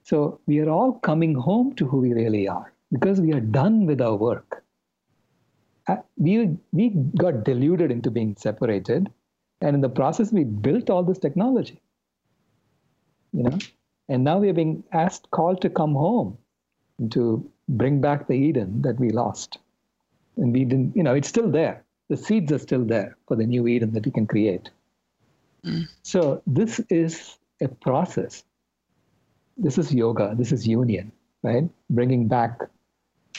So 0.02 0.40
we 0.46 0.58
are 0.60 0.68
all 0.68 0.92
coming 0.92 1.34
home 1.34 1.74
to 1.76 1.86
who 1.86 1.98
we 1.98 2.12
really 2.12 2.48
are 2.48 2.72
because 2.90 3.20
we 3.20 3.32
are 3.32 3.40
done 3.40 3.86
with 3.86 4.00
our 4.00 4.16
work. 4.16 4.64
Uh, 5.86 5.96
we, 6.16 6.56
we 6.72 6.90
got 7.16 7.44
deluded 7.44 7.90
into 7.90 8.10
being 8.10 8.34
separated, 8.36 9.10
and 9.60 9.74
in 9.74 9.80
the 9.80 9.88
process, 9.88 10.32
we 10.32 10.44
built 10.44 10.90
all 10.90 11.02
this 11.02 11.18
technology. 11.18 11.80
You 13.32 13.44
know, 13.44 13.58
and 14.08 14.24
now 14.24 14.38
we 14.38 14.48
are 14.50 14.54
being 14.54 14.84
asked, 14.92 15.30
called 15.30 15.62
to 15.62 15.70
come 15.70 15.94
home, 15.94 16.36
to 17.10 17.50
bring 17.68 18.00
back 18.00 18.26
the 18.26 18.34
Eden 18.34 18.82
that 18.82 18.98
we 18.98 19.10
lost 19.10 19.58
and 20.38 20.52
we 20.52 20.64
didn't, 20.64 20.96
you 20.96 21.02
know, 21.02 21.14
it's 21.14 21.28
still 21.28 21.50
there. 21.50 21.84
The 22.08 22.16
seeds 22.16 22.52
are 22.52 22.58
still 22.58 22.84
there 22.84 23.16
for 23.26 23.36
the 23.36 23.44
new 23.44 23.66
Eden 23.66 23.92
that 23.92 24.06
we 24.06 24.12
can 24.12 24.26
create. 24.26 24.70
Mm. 25.64 25.88
So 26.02 26.42
this 26.46 26.80
is 26.88 27.36
a 27.60 27.68
process. 27.68 28.44
This 29.56 29.76
is 29.76 29.92
yoga. 29.92 30.34
This 30.36 30.52
is 30.52 30.66
union, 30.66 31.12
right? 31.42 31.68
Bringing 31.90 32.28
back 32.28 32.60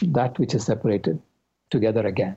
that 0.01 0.37
which 0.37 0.53
is 0.53 0.65
separated 0.65 1.21
together 1.69 2.05
again. 2.05 2.35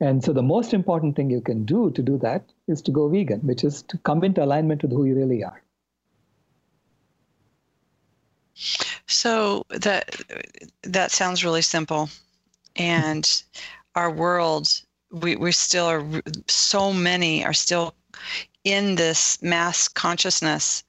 And 0.00 0.22
so 0.22 0.32
the 0.32 0.42
most 0.42 0.74
important 0.74 1.16
thing 1.16 1.30
you 1.30 1.40
can 1.40 1.64
do 1.64 1.90
to 1.92 2.02
do 2.02 2.18
that 2.18 2.44
is 2.68 2.82
to 2.82 2.90
go 2.90 3.08
vegan, 3.08 3.40
which 3.40 3.64
is 3.64 3.82
to 3.82 3.96
come 3.98 4.24
into 4.24 4.44
alignment 4.44 4.82
with 4.82 4.92
who 4.92 5.06
you 5.06 5.14
really 5.14 5.42
are. 5.42 5.62
So 9.26 9.66
that 9.70 10.22
that 10.84 11.10
sounds 11.10 11.44
really 11.44 11.60
simple, 11.60 12.10
and 12.76 13.42
our 13.96 14.08
world, 14.08 14.68
we 15.10 15.34
we 15.34 15.50
still 15.50 15.86
are. 15.86 16.22
So 16.46 16.92
many 16.92 17.44
are 17.44 17.52
still 17.52 17.96
in 18.62 18.94
this 18.94 19.42
mass 19.42 19.88
consciousness 19.88 20.84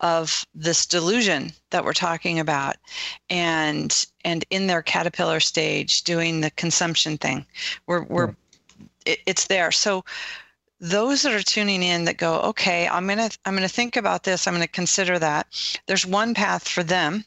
of 0.00 0.46
this 0.54 0.86
delusion 0.86 1.52
that 1.72 1.84
we're 1.84 1.92
talking 1.92 2.38
about 2.38 2.76
and 3.28 4.06
and 4.24 4.46
in 4.48 4.66
their 4.66 4.80
caterpillar 4.80 5.40
stage 5.40 6.04
doing 6.04 6.40
the 6.40 6.52
consumption 6.52 7.18
thing. 7.18 7.44
We're 7.86 8.04
we're 8.04 8.28
hmm. 8.28 8.84
it, 9.04 9.18
it's 9.26 9.46
there. 9.48 9.70
So 9.70 10.06
those 10.80 11.20
that 11.20 11.34
are 11.34 11.42
tuning 11.42 11.82
in 11.82 12.06
that 12.06 12.16
go 12.16 12.40
okay 12.40 12.88
i'm 12.88 13.06
going 13.06 13.18
to 13.18 13.38
i'm 13.44 13.54
going 13.54 13.68
to 13.68 13.74
think 13.74 13.96
about 13.96 14.24
this. 14.24 14.46
I'm 14.46 14.54
going 14.54 14.66
to 14.66 14.72
consider 14.72 15.18
that. 15.18 15.46
There's 15.86 16.06
one 16.06 16.32
path 16.32 16.66
for 16.66 16.82
them 16.82 17.26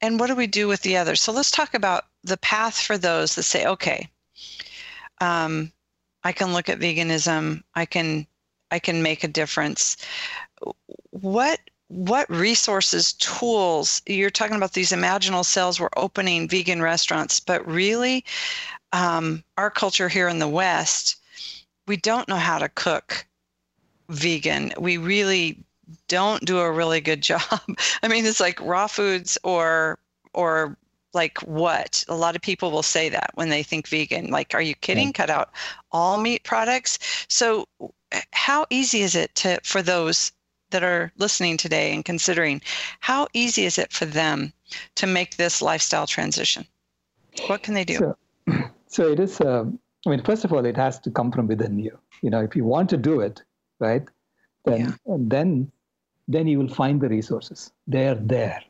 and 0.00 0.20
what 0.20 0.28
do 0.28 0.34
we 0.34 0.46
do 0.46 0.68
with 0.68 0.82
the 0.82 0.96
others? 0.96 1.20
So 1.20 1.32
let's 1.32 1.50
talk 1.50 1.74
about 1.74 2.06
the 2.24 2.36
path 2.38 2.80
for 2.80 2.98
those 2.98 3.34
that 3.34 3.44
say, 3.44 3.66
okay, 3.66 4.08
um, 5.20 5.72
I 6.24 6.32
can 6.32 6.52
look 6.52 6.68
at 6.68 6.78
veganism. 6.78 7.62
I 7.74 7.86
can 7.86 8.26
I 8.70 8.78
can 8.78 9.02
make 9.02 9.22
a 9.24 9.28
difference. 9.28 9.96
What 11.10 11.60
what 11.88 12.28
resources, 12.28 13.12
tools? 13.12 14.02
You're 14.06 14.30
talking 14.30 14.56
about 14.56 14.72
these 14.72 14.90
imaginal 14.90 15.44
cells. 15.44 15.78
We're 15.78 15.88
opening 15.96 16.48
vegan 16.48 16.82
restaurants, 16.82 17.38
but 17.38 17.64
really, 17.66 18.24
um, 18.92 19.44
our 19.56 19.70
culture 19.70 20.08
here 20.08 20.28
in 20.28 20.40
the 20.40 20.48
West, 20.48 21.16
we 21.86 21.96
don't 21.96 22.28
know 22.28 22.36
how 22.36 22.58
to 22.58 22.68
cook 22.68 23.24
vegan. 24.08 24.72
We 24.78 24.96
really 24.96 25.64
don't 26.08 26.44
do 26.44 26.58
a 26.58 26.70
really 26.70 27.00
good 27.00 27.20
job. 27.32 27.42
I 28.02 28.08
mean, 28.08 28.26
it's 28.26 28.40
like 28.40 28.60
raw 28.60 28.86
foods 28.86 29.38
or 29.42 29.98
or 30.32 30.76
like 31.14 31.38
what? 31.40 32.04
A 32.08 32.14
lot 32.14 32.36
of 32.36 32.42
people 32.42 32.70
will 32.70 32.82
say 32.82 33.08
that 33.08 33.30
when 33.34 33.48
they 33.48 33.62
think 33.62 33.88
vegan. 33.88 34.30
Like, 34.30 34.54
are 34.54 34.62
you 34.62 34.74
kidding? 34.76 35.12
Cut 35.12 35.30
out 35.30 35.50
all 35.90 36.18
meat 36.18 36.44
products. 36.44 37.26
So, 37.28 37.66
how 38.32 38.66
easy 38.70 39.00
is 39.00 39.16
it 39.16 39.34
to 39.36 39.58
for 39.64 39.82
those 39.82 40.30
that 40.70 40.84
are 40.84 41.10
listening 41.16 41.56
today 41.56 41.92
and 41.94 42.04
considering? 42.04 42.60
How 43.00 43.26
easy 43.32 43.64
is 43.64 43.78
it 43.78 43.92
for 43.92 44.04
them 44.04 44.52
to 44.96 45.06
make 45.06 45.36
this 45.36 45.62
lifestyle 45.62 46.06
transition? 46.06 46.66
What 47.46 47.62
can 47.62 47.74
they 47.74 47.84
do? 47.84 47.96
So, 47.96 48.16
so 48.86 49.10
it 49.10 49.18
is. 49.18 49.40
Uh, 49.40 49.64
I 50.06 50.10
mean, 50.10 50.22
first 50.22 50.44
of 50.44 50.52
all, 50.52 50.64
it 50.64 50.76
has 50.76 51.00
to 51.00 51.10
come 51.10 51.32
from 51.32 51.48
within 51.48 51.78
you. 51.78 51.98
You 52.22 52.30
know, 52.30 52.40
if 52.40 52.54
you 52.54 52.64
want 52.64 52.90
to 52.90 52.96
do 52.96 53.20
it, 53.20 53.42
right? 53.80 54.02
Then, 54.64 54.80
yeah. 55.06 55.16
then 55.18 55.72
then 56.28 56.46
you 56.46 56.58
will 56.58 56.68
find 56.68 57.00
the 57.00 57.08
resources. 57.08 57.72
They 57.86 58.08
are 58.08 58.14
there. 58.14 58.62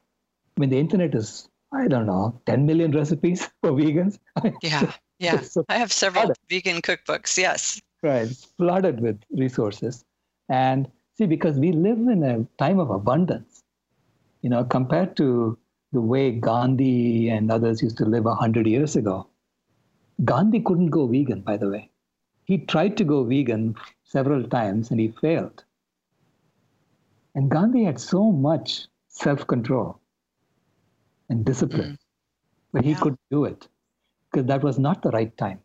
I 0.56 0.60
mean, 0.60 0.70
the 0.70 0.78
internet 0.78 1.14
is, 1.14 1.48
I 1.72 1.88
don't 1.88 2.06
know, 2.06 2.40
10 2.46 2.66
million 2.66 2.92
recipes 2.92 3.48
for 3.62 3.72
vegans. 3.72 4.18
Yeah, 4.62 4.92
yeah. 5.18 5.40
so 5.40 5.64
I 5.68 5.78
have 5.78 5.92
several 5.92 6.24
flooded. 6.24 6.38
vegan 6.48 6.82
cookbooks, 6.82 7.36
yes. 7.36 7.80
Right, 8.02 8.22
it's 8.22 8.44
flooded 8.44 9.00
with 9.00 9.20
resources. 9.30 10.04
And 10.48 10.90
see, 11.16 11.26
because 11.26 11.58
we 11.58 11.72
live 11.72 11.98
in 11.98 12.22
a 12.22 12.46
time 12.62 12.78
of 12.78 12.90
abundance, 12.90 13.62
you 14.42 14.50
know, 14.50 14.64
compared 14.64 15.16
to 15.16 15.58
the 15.92 16.00
way 16.00 16.30
Gandhi 16.30 17.30
and 17.30 17.50
others 17.50 17.82
used 17.82 17.96
to 17.98 18.04
live 18.04 18.24
100 18.24 18.66
years 18.66 18.96
ago. 18.96 19.26
Gandhi 20.24 20.60
couldn't 20.60 20.90
go 20.90 21.06
vegan, 21.06 21.40
by 21.40 21.56
the 21.56 21.68
way. 21.68 21.90
He 22.44 22.58
tried 22.58 22.96
to 22.98 23.04
go 23.04 23.24
vegan 23.24 23.76
several 24.04 24.44
times 24.44 24.90
and 24.90 25.00
he 25.00 25.08
failed 25.20 25.64
and 27.36 27.50
Gandhi 27.50 27.84
had 27.84 28.00
so 28.00 28.32
much 28.32 28.86
self 29.08 29.46
control 29.46 30.00
and 31.28 31.44
discipline, 31.44 31.92
mm. 31.92 31.98
but 32.72 32.82
he 32.82 32.92
yeah. 32.92 32.98
couldn't 32.98 33.20
do 33.30 33.44
it 33.44 33.68
because 34.32 34.46
that 34.46 34.64
was 34.64 34.78
not 34.78 35.02
the 35.02 35.10
right 35.10 35.36
time. 35.36 35.60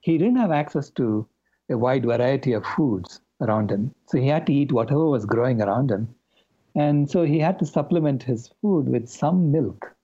He 0.00 0.16
didn't 0.16 0.36
have 0.36 0.50
access 0.50 0.88
to 0.90 1.28
a 1.68 1.76
wide 1.76 2.04
variety 2.04 2.54
of 2.54 2.64
foods 2.64 3.20
around 3.42 3.70
him. 3.70 3.94
So 4.06 4.18
he 4.18 4.28
had 4.28 4.46
to 4.46 4.54
eat 4.54 4.72
whatever 4.72 5.04
was 5.06 5.26
growing 5.26 5.60
around 5.60 5.90
him. 5.90 6.08
And 6.74 7.10
so 7.10 7.22
he 7.22 7.38
had 7.38 7.58
to 7.58 7.66
supplement 7.66 8.22
his 8.22 8.50
food 8.62 8.88
with 8.88 9.08
some 9.08 9.52
milk 9.52 9.94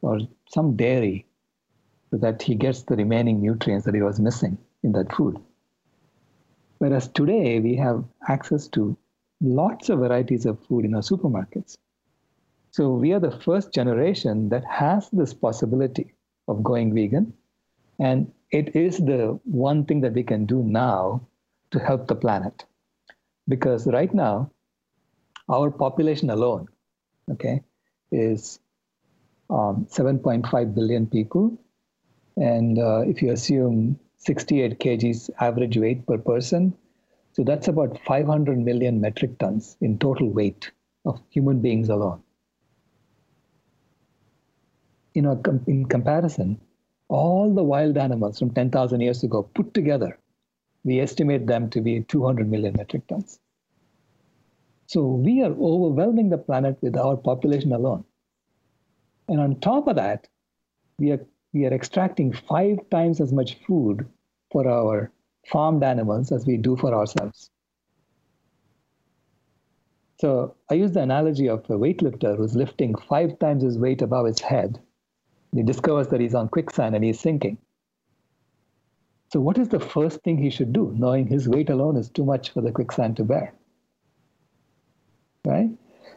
or 0.00 0.20
some 0.48 0.74
dairy 0.74 1.26
so 2.10 2.16
that 2.18 2.40
he 2.40 2.54
gets 2.54 2.82
the 2.82 2.96
remaining 2.96 3.42
nutrients 3.42 3.84
that 3.84 3.94
he 3.94 4.02
was 4.02 4.20
missing 4.20 4.56
in 4.82 4.92
that 4.92 5.14
food. 5.14 5.38
Whereas 6.78 7.08
today 7.08 7.60
we 7.60 7.76
have 7.76 8.04
access 8.28 8.68
to 8.68 8.96
lots 9.42 9.88
of 9.88 9.98
varieties 9.98 10.46
of 10.46 10.64
food 10.66 10.84
in 10.84 10.94
our 10.94 11.02
supermarkets. 11.02 11.76
So 12.70 12.90
we 12.90 13.12
are 13.12 13.20
the 13.20 13.38
first 13.40 13.72
generation 13.72 14.48
that 14.48 14.64
has 14.64 15.10
this 15.10 15.34
possibility 15.34 16.14
of 16.48 16.62
going 16.62 16.94
vegan. 16.94 17.34
And 17.98 18.32
it 18.50 18.74
is 18.74 18.98
the 18.98 19.38
one 19.44 19.84
thing 19.84 20.00
that 20.02 20.14
we 20.14 20.22
can 20.22 20.46
do 20.46 20.62
now 20.62 21.26
to 21.72 21.78
help 21.78 22.06
the 22.06 22.14
planet. 22.14 22.64
Because 23.48 23.86
right 23.86 24.12
now, 24.14 24.50
our 25.48 25.70
population 25.70 26.30
alone, 26.30 26.68
okay, 27.30 27.62
is 28.10 28.60
um, 29.50 29.86
7.5 29.90 30.74
billion 30.74 31.06
people. 31.06 31.58
And 32.36 32.78
uh, 32.78 33.00
if 33.00 33.20
you 33.20 33.32
assume 33.32 33.98
68 34.18 34.78
kgs 34.78 35.30
average 35.40 35.76
weight 35.76 36.06
per 36.06 36.16
person, 36.16 36.74
so 37.32 37.42
that's 37.42 37.68
about 37.68 37.98
500 38.04 38.58
million 38.58 39.00
metric 39.00 39.38
tons 39.38 39.76
in 39.80 39.98
total 39.98 40.28
weight 40.28 40.70
of 41.06 41.20
human 41.30 41.60
beings 41.60 41.88
alone. 41.88 42.22
You 45.14 45.22
know, 45.22 45.42
in 45.66 45.86
comparison, 45.86 46.60
all 47.08 47.54
the 47.54 47.62
wild 47.62 47.96
animals 47.96 48.38
from 48.38 48.50
10,000 48.50 49.00
years 49.00 49.22
ago 49.22 49.42
put 49.42 49.72
together, 49.72 50.18
we 50.84 51.00
estimate 51.00 51.46
them 51.46 51.70
to 51.70 51.80
be 51.80 52.02
200 52.02 52.50
million 52.50 52.74
metric 52.76 53.06
tons. 53.06 53.38
So 54.86 55.06
we 55.06 55.42
are 55.42 55.52
overwhelming 55.52 56.28
the 56.28 56.38
planet 56.38 56.76
with 56.82 56.96
our 56.96 57.16
population 57.16 57.72
alone. 57.72 58.04
And 59.28 59.40
on 59.40 59.60
top 59.60 59.88
of 59.88 59.96
that, 59.96 60.28
we 60.98 61.12
are, 61.12 61.24
we 61.54 61.64
are 61.64 61.72
extracting 61.72 62.32
five 62.32 62.78
times 62.90 63.20
as 63.20 63.32
much 63.32 63.54
food 63.66 64.06
for 64.50 64.68
our 64.68 65.10
farmed 65.46 65.82
animals 65.82 66.32
as 66.32 66.46
we 66.46 66.56
do 66.56 66.76
for 66.76 66.94
ourselves. 66.94 67.50
So 70.20 70.54
I 70.70 70.74
use 70.74 70.92
the 70.92 71.00
analogy 71.00 71.48
of 71.48 71.60
a 71.70 71.74
weightlifter 71.74 72.36
who's 72.36 72.54
lifting 72.54 72.94
five 72.94 73.38
times 73.38 73.62
his 73.62 73.78
weight 73.78 74.02
above 74.02 74.26
his 74.26 74.38
head. 74.38 74.80
He 75.52 75.62
discovers 75.62 76.08
that 76.08 76.20
he's 76.20 76.34
on 76.34 76.48
quicksand 76.48 76.94
and 76.94 77.04
he's 77.04 77.18
sinking. 77.18 77.58
So, 79.32 79.40
what 79.40 79.58
is 79.58 79.68
the 79.68 79.80
first 79.80 80.20
thing 80.20 80.38
he 80.38 80.50
should 80.50 80.72
do, 80.72 80.94
knowing 80.96 81.26
his 81.26 81.48
weight 81.48 81.70
alone 81.70 81.96
is 81.96 82.08
too 82.10 82.24
much 82.24 82.50
for 82.50 82.60
the 82.60 82.70
quicksand 82.70 83.16
to 83.16 83.24
bear? 83.24 83.54
right? 85.44 85.70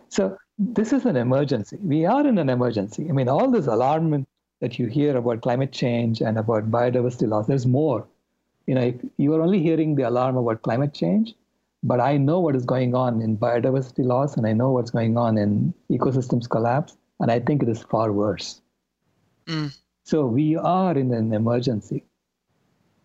So 0.10 0.38
this 0.58 0.94
is 0.94 1.06
an 1.06 1.16
emergency. 1.16 1.78
We 1.82 2.06
are 2.06 2.26
in 2.26 2.38
an 2.38 2.50
emergency. 2.50 3.08
I 3.10 3.12
mean, 3.12 3.30
all 3.30 3.50
this 3.50 3.68
alarm 3.68 4.26
that 4.62 4.80
you 4.80 4.88
hear 4.88 5.18
about 5.18 5.42
climate 5.42 5.72
change 5.72 6.22
and 6.22 6.38
about 6.38 6.72
biodiversity 6.72 7.28
loss, 7.28 7.48
there's 7.48 7.66
more. 7.66 8.08
You 8.68 8.76
know, 8.76 8.82
if 8.82 8.96
you 9.18 9.34
are 9.34 9.42
only 9.42 9.62
hearing 9.62 9.96
the 9.96 10.04
alarm 10.04 10.38
about 10.38 10.62
climate 10.62 10.94
change, 10.94 11.36
but 11.84 12.00
I 12.00 12.18
know 12.18 12.40
what 12.40 12.56
is 12.56 12.66
going 12.66 12.96
on 12.96 13.22
in 13.22 13.38
biodiversity 13.38 14.04
loss 14.04 14.38
and 14.38 14.48
I 14.48 14.54
know 14.54 14.72
what's 14.72 14.92
going 14.92 15.18
on 15.18 15.38
in 15.38 15.74
ecosystems 15.92 16.50
collapse, 16.50 16.98
and 17.20 17.32
I 17.32 17.40
think 17.40 17.62
it 17.62 17.70
is 17.70 17.84
far 17.84 18.12
worse. 18.12 18.62
Mm. 19.48 19.78
So 20.04 20.26
we 20.26 20.56
are 20.56 20.98
in 20.98 21.14
an 21.14 21.34
emergency, 21.34 22.06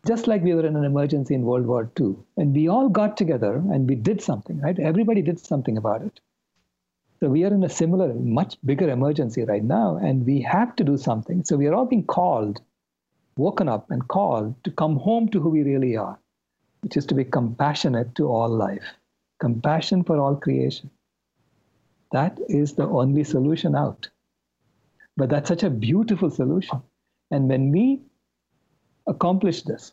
just 0.07 0.27
like 0.27 0.43
we 0.43 0.55
were 0.55 0.67
in 0.67 0.77
an 0.77 0.85
emergency 0.85 1.35
in 1.35 1.43
World 1.43 1.67
War 1.67 1.91
II. 2.01 2.17
And 2.37 2.55
we 2.55 2.69
all 2.69 2.89
got 2.89 3.17
together 3.17 3.55
and 3.55 3.89
we 3.89 3.95
did 3.95 4.23
something, 4.23 4.61
right? 4.61 4.79
Everybody 4.79 5.23
did 5.23 5.39
something 5.39 5.77
about 5.77 6.03
it. 6.03 6.21
So 7.21 7.29
we 7.29 7.45
are 7.45 7.53
in 7.53 7.63
a 7.65 7.69
similar, 7.69 8.15
much 8.15 8.57
bigger 8.65 8.89
emergency 8.89 9.45
right 9.45 9.63
now, 9.63 9.99
and 9.99 10.25
we 10.25 10.41
have 10.41 10.75
to 10.77 10.85
do 10.85 10.97
something. 10.97 11.45
So 11.45 11.57
we 11.57 11.67
are 11.67 11.75
all 11.75 11.85
being 11.85 12.05
called, 12.05 12.63
woken 13.45 13.69
up 13.69 13.91
and 13.91 14.09
called 14.17 14.55
to 14.65 14.71
come 14.83 14.97
home 14.97 15.29
to 15.29 15.41
who 15.41 15.51
we 15.51 15.63
really 15.63 15.97
are 15.97 16.19
which 16.83 16.97
is 16.97 17.07
to 17.07 17.15
be 17.15 17.25
compassionate 17.25 18.15
to 18.15 18.29
all 18.29 18.49
life, 18.49 18.85
compassion 19.39 20.03
for 20.05 20.19
all 20.19 20.37
creation. 20.37 20.91
That 22.13 22.39
is 22.49 22.75
the 22.75 22.87
only 22.87 23.25
solution 23.25 23.75
out. 23.75 24.09
But 25.17 25.31
that's 25.31 25.49
such 25.49 25.63
a 25.63 25.71
beautiful 25.71 26.31
solution. 26.31 26.83
And 27.31 27.49
when 27.49 27.71
we 27.71 28.01
accomplish 29.07 29.63
this, 29.63 29.93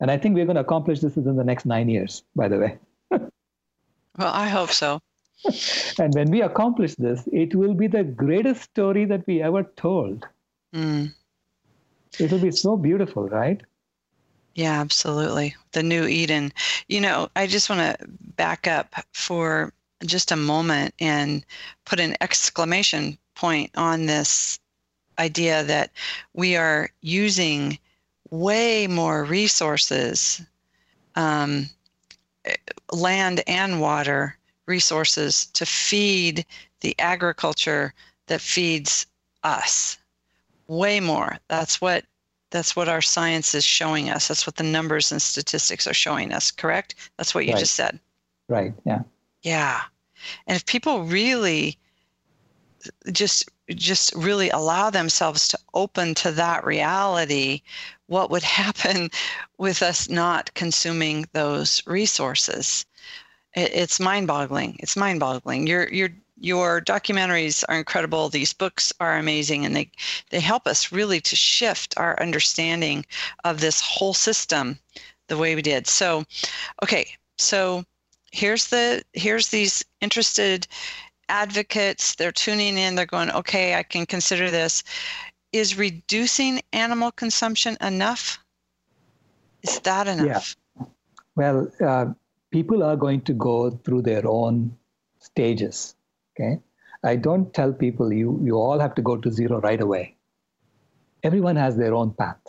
and 0.00 0.10
I 0.10 0.18
think 0.18 0.34
we're 0.34 0.44
going 0.44 0.56
to 0.56 0.62
accomplish 0.62 1.00
this 1.00 1.16
within 1.16 1.36
the 1.36 1.44
next 1.44 1.64
nine 1.64 1.88
years, 1.88 2.24
by 2.34 2.48
the 2.48 2.58
way. 2.58 2.78
well, 3.10 3.30
I 4.18 4.48
hope 4.48 4.70
so. 4.70 5.00
and 5.98 6.12
when 6.14 6.30
we 6.30 6.42
accomplish 6.42 6.94
this, 6.96 7.26
it 7.32 7.54
will 7.54 7.74
be 7.74 7.86
the 7.86 8.04
greatest 8.04 8.62
story 8.62 9.04
that 9.06 9.26
we 9.26 9.40
ever 9.40 9.62
told. 9.76 10.26
Mm. 10.74 11.14
It 12.18 12.30
will 12.30 12.38
be 12.38 12.50
so 12.50 12.76
beautiful, 12.76 13.28
right? 13.28 13.60
Yeah, 14.54 14.80
absolutely. 14.80 15.56
The 15.72 15.82
new 15.82 16.06
Eden. 16.06 16.52
You 16.88 17.00
know, 17.00 17.28
I 17.34 17.46
just 17.46 17.68
want 17.68 17.98
to 17.98 18.06
back 18.36 18.66
up 18.66 18.94
for 19.12 19.72
just 20.04 20.30
a 20.30 20.36
moment 20.36 20.94
and 21.00 21.44
put 21.84 21.98
an 21.98 22.16
exclamation 22.20 23.18
point 23.34 23.70
on 23.76 24.06
this 24.06 24.60
idea 25.18 25.64
that 25.64 25.90
we 26.34 26.56
are 26.56 26.90
using 27.00 27.78
way 28.30 28.86
more 28.86 29.24
resources, 29.24 30.40
um, 31.16 31.68
land 32.92 33.42
and 33.46 33.80
water 33.80 34.36
resources, 34.66 35.46
to 35.46 35.66
feed 35.66 36.44
the 36.80 36.94
agriculture 36.98 37.92
that 38.26 38.40
feeds 38.40 39.06
us. 39.42 39.98
Way 40.66 41.00
more. 41.00 41.38
That's 41.48 41.80
what 41.80 42.04
that's 42.50 42.76
what 42.76 42.88
our 42.88 43.02
science 43.02 43.54
is 43.54 43.64
showing 43.64 44.10
us. 44.10 44.28
That's 44.28 44.46
what 44.46 44.56
the 44.56 44.62
numbers 44.62 45.10
and 45.10 45.20
statistics 45.20 45.88
are 45.88 45.94
showing 45.94 46.32
us, 46.32 46.52
correct? 46.52 46.94
That's 47.16 47.34
what 47.34 47.46
you 47.46 47.52
right. 47.52 47.58
just 47.58 47.74
said. 47.74 47.98
Right, 48.48 48.72
yeah. 48.84 49.02
Yeah. 49.42 49.80
And 50.46 50.54
if 50.54 50.64
people 50.64 51.02
really 51.02 51.76
just 53.12 53.50
just 53.70 54.14
really 54.14 54.50
allow 54.50 54.90
themselves 54.90 55.48
to 55.48 55.58
open 55.72 56.14
to 56.14 56.30
that 56.32 56.64
reality, 56.64 57.62
what 58.06 58.30
would 58.30 58.42
happen 58.62 59.10
with 59.58 59.82
us 59.82 60.08
not 60.08 60.54
consuming 60.54 61.26
those 61.32 61.82
resources? 61.86 62.86
it's 63.56 64.00
mind-boggling. 64.00 64.76
It's 64.80 64.96
mind-boggling. 64.96 65.68
You're 65.68 65.88
you're 65.92 66.10
your 66.44 66.82
documentaries 66.82 67.64
are 67.68 67.78
incredible. 67.78 68.28
These 68.28 68.52
books 68.52 68.92
are 69.00 69.16
amazing 69.16 69.64
and 69.64 69.74
they 69.74 69.90
they 70.30 70.40
help 70.40 70.66
us 70.66 70.92
really 70.92 71.20
to 71.22 71.34
shift 71.34 71.94
our 71.96 72.20
understanding 72.20 73.06
of 73.44 73.60
this 73.60 73.80
whole 73.80 74.12
system 74.12 74.78
the 75.28 75.38
way 75.38 75.54
we 75.54 75.62
did. 75.62 75.86
So 75.86 76.24
okay 76.82 77.06
so 77.38 77.84
here's 78.30 78.68
the 78.68 79.02
here's 79.14 79.48
these 79.48 79.82
interested 80.02 80.66
advocates. 81.30 82.14
They're 82.16 82.30
tuning 82.32 82.76
in. 82.76 82.94
They're 82.94 83.06
going 83.06 83.30
okay 83.30 83.74
i 83.74 83.82
can 83.82 84.04
consider 84.04 84.50
this. 84.50 84.84
Is 85.52 85.78
reducing 85.78 86.60
animal 86.72 87.10
consumption 87.10 87.78
enough? 87.80 88.38
Is 89.62 89.80
that 89.80 90.08
enough? 90.08 90.56
Yeah. 90.76 90.86
well 91.36 91.72
uh, 91.80 92.06
people 92.50 92.82
are 92.82 92.96
going 92.96 93.22
to 93.22 93.32
go 93.32 93.70
through 93.70 94.02
their 94.02 94.28
own 94.28 94.76
stages 95.20 95.94
Okay. 96.34 96.60
I 97.04 97.16
don't 97.16 97.52
tell 97.52 97.72
people 97.72 98.12
you, 98.12 98.40
you 98.42 98.56
all 98.56 98.78
have 98.78 98.94
to 98.94 99.02
go 99.02 99.16
to 99.16 99.30
zero 99.30 99.60
right 99.60 99.80
away. 99.80 100.16
Everyone 101.22 101.56
has 101.56 101.76
their 101.76 101.94
own 101.94 102.12
path. 102.12 102.40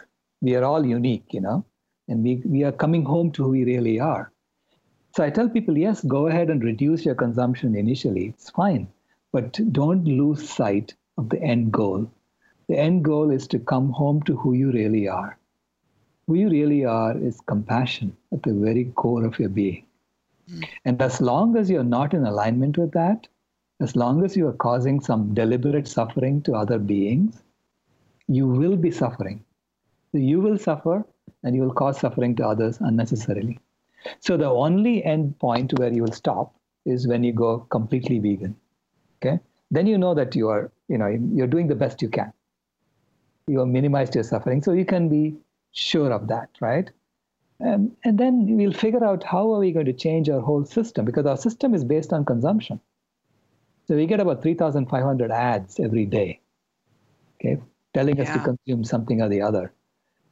We 0.42 0.56
are 0.56 0.64
all 0.64 0.86
unique, 0.86 1.26
you 1.32 1.42
know, 1.42 1.66
and 2.08 2.24
we, 2.24 2.42
we 2.46 2.64
are 2.64 2.72
coming 2.72 3.04
home 3.04 3.32
to 3.34 3.44
who 3.44 3.50
we 3.50 3.64
really 3.66 4.00
are. 4.00 4.32
So 5.16 5.24
I 5.24 5.30
tell 5.30 5.50
people, 5.50 5.78
yes, 5.78 6.02
go 6.04 6.28
ahead 6.28 6.50
and 6.50 6.64
reduce 6.64 7.06
your 7.06 7.16
consumption 7.16 7.76
initially. 7.76 8.28
It's 8.28 8.50
fine. 8.50 8.88
But 9.32 9.60
don't 9.72 10.06
lose 10.06 10.50
sight 10.50 10.94
of 11.18 11.30
the 11.30 11.42
end 11.42 11.72
goal. 11.72 12.10
The 12.68 12.78
end 12.78 13.04
goal 13.04 13.32
is 13.32 13.48
to 13.50 13.60
come 13.60 13.92
home 13.92 14.24
to 14.24 14.36
who 14.36 14.54
you 14.54 14.72
really 14.72 15.08
are. 15.08 15.38
Who 16.28 16.36
you 16.36 16.50
really 16.50 16.86
are 16.86 17.18
is 17.18 17.40
compassion 17.42 18.16
at 18.34 18.44
the 18.44 18.54
very 18.54 18.86
core 18.96 19.26
of 19.26 19.38
your 19.38 19.50
being. 19.50 19.86
Mm. 20.50 20.68
And 20.86 21.02
as 21.02 21.22
long 21.22 21.56
as 21.56 21.70
you're 21.70 21.84
not 21.84 22.14
in 22.14 22.26
alignment 22.26 22.78
with 22.78 22.92
that, 22.94 23.28
as 23.82 23.96
long 23.96 24.24
as 24.24 24.38
you 24.38 24.48
are 24.48 24.54
causing 24.54 25.02
some 25.02 25.34
deliberate 25.34 25.88
suffering 25.88 26.42
to 26.44 26.54
other 26.54 26.80
beings, 26.80 27.42
you 28.28 28.48
will 28.48 28.78
be 28.78 28.92
suffering. 28.92 29.44
So 30.12 30.20
you 30.20 30.40
will 30.40 30.58
suffer 30.58 31.06
and 31.44 31.56
you 31.56 31.62
will 31.62 31.74
cause 31.74 32.00
suffering 32.00 32.36
to 32.38 32.48
others 32.48 32.78
unnecessarily. 32.80 33.60
So 34.20 34.38
the 34.38 34.50
only 34.50 35.04
end 35.04 35.38
point 35.40 35.78
where 35.78 35.92
you 35.92 36.04
will 36.04 36.12
stop 36.12 36.56
is 36.86 37.08
when 37.08 37.24
you 37.24 37.34
go 37.34 37.60
completely 37.60 38.20
vegan. 38.20 38.56
Okay? 39.18 39.40
Then 39.72 39.88
you 39.88 39.98
know 39.98 40.14
that 40.14 40.36
you 40.36 40.50
are, 40.50 40.72
you 40.88 40.98
know, 40.98 41.08
you're 41.08 41.48
doing 41.48 41.68
the 41.68 41.76
best 41.76 42.02
you 42.02 42.10
can. 42.10 42.32
You 43.48 43.60
have 43.60 43.68
minimized 43.68 44.16
your 44.16 44.24
suffering. 44.24 44.62
So 44.62 44.72
you 44.72 44.86
can 44.86 45.10
be 45.10 45.36
sure 45.72 46.12
of 46.12 46.28
that, 46.28 46.50
right? 46.62 46.90
Um, 47.64 47.96
and 48.04 48.18
then 48.18 48.58
we'll 48.58 48.74
figure 48.74 49.04
out 49.04 49.24
how 49.24 49.54
are 49.54 49.60
we 49.60 49.72
going 49.72 49.86
to 49.86 49.94
change 49.94 50.30
our 50.30 50.42
whole 50.42 50.66
system 50.66 51.06
because 51.06 51.26
our 51.26 51.38
system 51.38 51.74
is 51.74 51.84
based 51.84 52.14
on 52.14 52.26
consumption. 52.26 52.80
So 53.88 53.96
we 53.96 54.08
get 54.08 54.20
about 54.20 54.42
3,500 54.42 55.32
ads 55.32 55.80
every 55.80 56.06
day, 56.06 56.40
okay, 57.36 57.62
telling 57.94 58.18
yeah. 58.18 58.24
us 58.24 58.34
to 58.34 58.40
consume 58.40 58.84
something 58.84 59.22
or 59.22 59.30
the 59.30 59.42
other. 59.42 59.72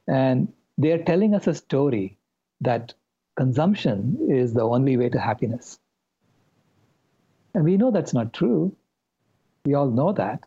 And 0.08 0.52
they're 0.76 1.02
telling 1.02 1.34
us 1.34 1.46
a 1.46 1.54
story 1.54 2.18
that 2.60 2.94
consumption 3.36 4.18
is 4.28 4.54
the 4.54 4.62
only 4.62 4.96
way 4.96 5.08
to 5.08 5.20
happiness. 5.20 5.78
And 7.54 7.64
we 7.64 7.76
know 7.76 7.92
that's 7.92 8.12
not 8.14 8.32
true. 8.32 8.74
We 9.64 9.74
all 9.74 9.90
know 9.90 10.12
that 10.12 10.44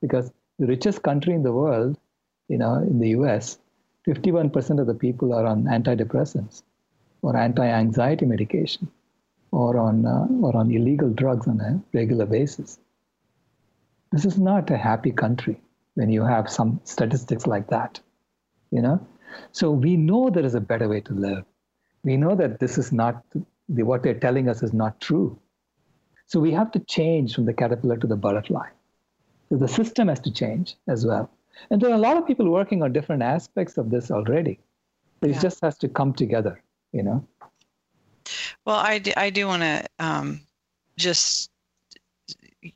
because 0.00 0.32
the 0.58 0.66
richest 0.66 1.02
country 1.02 1.34
in 1.34 1.42
the 1.42 1.52
world, 1.52 1.98
you 2.48 2.56
know, 2.56 2.76
in 2.76 2.98
the 2.98 3.10
US, 3.10 3.58
51% 4.06 4.80
of 4.80 4.86
the 4.86 4.94
people 4.94 5.34
are 5.34 5.44
on 5.44 5.64
antidepressants 5.64 6.62
or 7.20 7.36
anti 7.36 7.66
anxiety 7.66 8.24
medication 8.24 8.88
or 9.52 9.78
on, 9.78 10.06
uh, 10.06 10.26
or 10.42 10.56
on 10.56 10.70
illegal 10.70 11.10
drugs 11.10 11.46
on 11.46 11.60
a 11.60 11.80
regular 11.92 12.26
basis. 12.26 12.78
This 14.12 14.24
is 14.24 14.38
not 14.38 14.70
a 14.70 14.76
happy 14.76 15.12
country 15.12 15.60
when 15.94 16.10
you 16.10 16.22
have 16.22 16.50
some 16.50 16.80
statistics 16.84 17.46
like 17.46 17.68
that, 17.68 18.00
you 18.70 18.82
know? 18.82 19.06
So 19.52 19.70
we 19.70 19.96
know 19.96 20.30
there 20.30 20.44
is 20.44 20.54
a 20.54 20.60
better 20.60 20.88
way 20.88 21.00
to 21.02 21.14
live. 21.14 21.44
We 22.02 22.16
know 22.16 22.34
that 22.34 22.58
this 22.58 22.78
is 22.78 22.92
not, 22.92 23.24
the, 23.68 23.82
what 23.84 24.02
they're 24.02 24.14
telling 24.14 24.48
us 24.48 24.62
is 24.62 24.72
not 24.72 25.00
true. 25.00 25.38
So 26.26 26.40
we 26.40 26.52
have 26.52 26.70
to 26.72 26.78
change 26.80 27.34
from 27.34 27.44
the 27.44 27.52
caterpillar 27.52 27.96
to 27.98 28.06
the 28.06 28.16
butterfly. 28.16 28.68
So 29.48 29.56
the 29.56 29.68
system 29.68 30.08
has 30.08 30.20
to 30.20 30.32
change 30.32 30.76
as 30.88 31.04
well. 31.04 31.30
And 31.70 31.80
there 31.80 31.90
are 31.90 31.94
a 31.94 31.98
lot 31.98 32.16
of 32.16 32.26
people 32.26 32.48
working 32.48 32.82
on 32.82 32.92
different 32.92 33.22
aspects 33.22 33.76
of 33.76 33.90
this 33.90 34.10
already. 34.10 34.60
It 35.22 35.30
yeah. 35.30 35.40
just 35.40 35.60
has 35.62 35.76
to 35.78 35.88
come 35.88 36.12
together, 36.14 36.62
you 36.92 37.02
know? 37.02 37.26
Well, 38.70 38.78
I 38.78 39.00
do, 39.00 39.12
I 39.16 39.30
do 39.30 39.48
want 39.48 39.62
to 39.64 39.84
um, 39.98 40.42
just, 40.96 41.50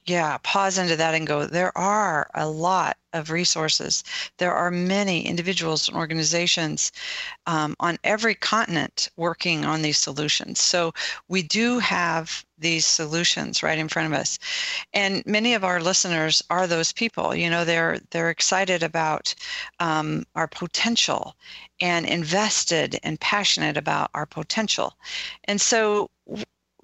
yeah, 0.07 0.39
pause 0.43 0.79
into 0.79 0.97
that 0.97 1.15
and 1.15 1.27
go, 1.27 1.45
there 1.47 1.77
are 1.77 2.31
a 2.35 2.49
lot 2.49 2.97
of 3.13 3.31
resources. 3.31 4.03
There 4.39 4.55
are 4.55 4.71
many 4.71 5.27
individuals 5.27 5.89
and 5.89 5.97
organizations 5.97 6.91
um, 7.47 7.77
on 7.81 7.99
every 8.03 8.35
continent 8.35 9.11
working 9.17 9.65
on 9.65 9.83
these 9.83 9.99
solutions. 9.99 10.61
So 10.61 10.93
we 11.29 11.43
do 11.43 11.79
have 11.81 12.45
these 12.59 12.87
solutions 12.87 13.63
right 13.63 13.79
in 13.79 13.89
front 13.89 14.13
of 14.13 14.19
us, 14.19 14.39
and 14.95 15.25
many 15.27 15.55
of 15.55 15.65
our 15.65 15.81
listeners 15.81 16.43
are 16.51 16.67
those 16.67 16.93
people. 16.93 17.35
You 17.35 17.51
know, 17.51 17.65
they're 17.65 18.01
they're 18.11 18.31
excited 18.31 18.83
about 18.83 19.35
um, 19.81 20.25
our 20.35 20.47
potential 20.49 21.37
and 21.81 22.07
invested 22.07 22.99
and 23.03 23.21
passionate 23.21 23.77
about 23.77 24.11
our 24.15 24.27
potential, 24.27 24.97
and 25.45 25.61
so 25.61 26.11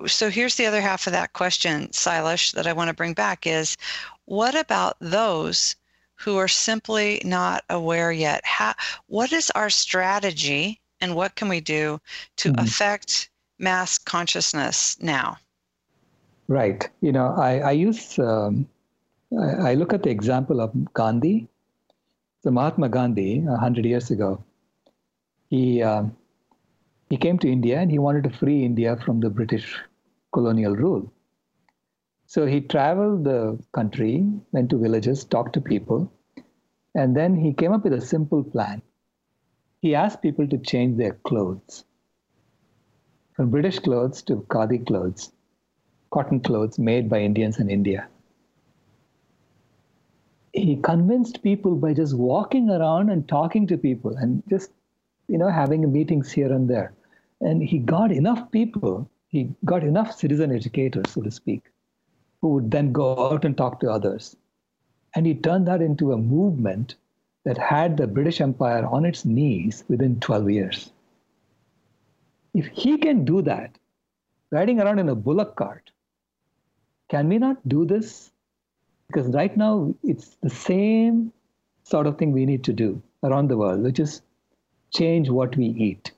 so 0.06 0.30
here's 0.30 0.56
the 0.56 0.66
other 0.66 0.80
half 0.80 1.06
of 1.06 1.12
that 1.12 1.32
question, 1.32 1.88
Sailesh, 1.88 2.52
that 2.52 2.66
I 2.66 2.72
want 2.72 2.88
to 2.88 2.94
bring 2.94 3.14
back 3.14 3.46
is 3.46 3.76
what 4.24 4.54
about 4.54 4.96
those 5.00 5.76
who 6.14 6.36
are 6.36 6.48
simply 6.48 7.20
not 7.24 7.64
aware 7.70 8.12
yet? 8.12 8.42
How, 8.44 8.74
what 9.06 9.32
is 9.32 9.50
our 9.54 9.70
strategy 9.70 10.80
and 11.00 11.16
what 11.16 11.34
can 11.34 11.48
we 11.48 11.60
do 11.60 12.00
to 12.36 12.50
mm-hmm. 12.50 12.64
affect 12.64 13.30
mass 13.58 13.98
consciousness 13.98 14.96
now? 15.00 15.38
Right. 16.48 16.88
You 17.00 17.12
know, 17.12 17.34
I, 17.36 17.58
I 17.58 17.70
use, 17.72 18.18
um, 18.18 18.68
I, 19.38 19.70
I, 19.70 19.74
look 19.74 19.92
at 19.92 20.02
the 20.02 20.10
example 20.10 20.60
of 20.60 20.72
Gandhi. 20.92 21.48
So 22.42 22.50
Mahatma 22.50 22.88
Gandhi, 22.88 23.40
100 23.40 23.84
years 23.84 24.10
ago, 24.10 24.42
he, 25.48 25.82
um, 25.82 26.16
he 27.08 27.16
came 27.16 27.38
to 27.38 27.50
India 27.50 27.78
and 27.78 27.90
he 27.90 27.98
wanted 27.98 28.24
to 28.24 28.30
free 28.30 28.64
India 28.64 28.96
from 29.04 29.20
the 29.20 29.30
British 29.30 29.76
colonial 30.32 30.76
rule. 30.76 31.12
So 32.26 32.46
he 32.46 32.60
traveled 32.60 33.24
the 33.24 33.58
country, 33.72 34.24
went 34.52 34.70
to 34.70 34.78
villages, 34.78 35.24
talked 35.24 35.54
to 35.54 35.60
people, 35.60 36.12
and 36.94 37.16
then 37.16 37.36
he 37.36 37.52
came 37.52 37.72
up 37.72 37.84
with 37.84 37.92
a 37.92 38.00
simple 38.00 38.44
plan. 38.44 38.82
He 39.80 39.94
asked 39.94 40.22
people 40.22 40.46
to 40.48 40.58
change 40.58 40.96
their 40.96 41.14
clothes 41.14 41.84
from 43.40 43.48
British 43.48 43.78
clothes 43.78 44.20
to 44.20 44.36
Khadi 44.50 44.86
clothes, 44.86 45.32
cotton 46.10 46.40
clothes 46.40 46.78
made 46.78 47.08
by 47.08 47.20
Indians 47.20 47.58
in 47.58 47.70
India. 47.70 48.06
He 50.52 50.76
convinced 50.76 51.42
people 51.42 51.76
by 51.76 51.94
just 51.94 52.14
walking 52.14 52.68
around 52.68 53.08
and 53.08 53.26
talking 53.26 53.66
to 53.68 53.78
people 53.78 54.14
and 54.16 54.42
just, 54.50 54.70
you 55.26 55.38
know, 55.38 55.48
having 55.48 55.90
meetings 55.90 56.30
here 56.30 56.52
and 56.52 56.68
there. 56.68 56.92
And 57.40 57.62
he 57.62 57.78
got 57.78 58.12
enough 58.12 58.50
people 58.50 59.08
he 59.30 59.48
got 59.64 59.84
enough 59.84 60.16
citizen 60.18 60.54
educators, 60.54 61.10
so 61.10 61.22
to 61.22 61.30
speak, 61.30 61.62
who 62.40 62.48
would 62.48 62.70
then 62.70 62.92
go 62.92 63.32
out 63.32 63.44
and 63.44 63.56
talk 63.56 63.80
to 63.80 63.90
others. 63.90 64.36
And 65.14 65.24
he 65.24 65.34
turned 65.34 65.66
that 65.68 65.80
into 65.80 66.12
a 66.12 66.18
movement 66.18 66.96
that 67.44 67.56
had 67.56 67.96
the 67.96 68.06
British 68.06 68.40
Empire 68.40 68.84
on 68.86 69.04
its 69.04 69.24
knees 69.24 69.84
within 69.88 70.20
12 70.20 70.50
years. 70.50 70.92
If 72.54 72.66
he 72.66 72.98
can 72.98 73.24
do 73.24 73.40
that, 73.42 73.78
riding 74.50 74.80
around 74.80 74.98
in 74.98 75.08
a 75.08 75.14
bullock 75.14 75.54
cart, 75.54 75.90
can 77.08 77.28
we 77.28 77.38
not 77.38 77.56
do 77.68 77.84
this? 77.84 78.32
Because 79.06 79.28
right 79.28 79.56
now 79.56 79.94
it's 80.02 80.36
the 80.42 80.50
same 80.50 81.32
sort 81.84 82.06
of 82.06 82.18
thing 82.18 82.32
we 82.32 82.46
need 82.46 82.64
to 82.64 82.72
do 82.72 83.00
around 83.22 83.48
the 83.48 83.56
world, 83.56 83.82
which 83.82 84.00
is 84.00 84.22
change 84.92 85.30
what 85.30 85.56
we 85.56 85.66
eat, 85.66 86.12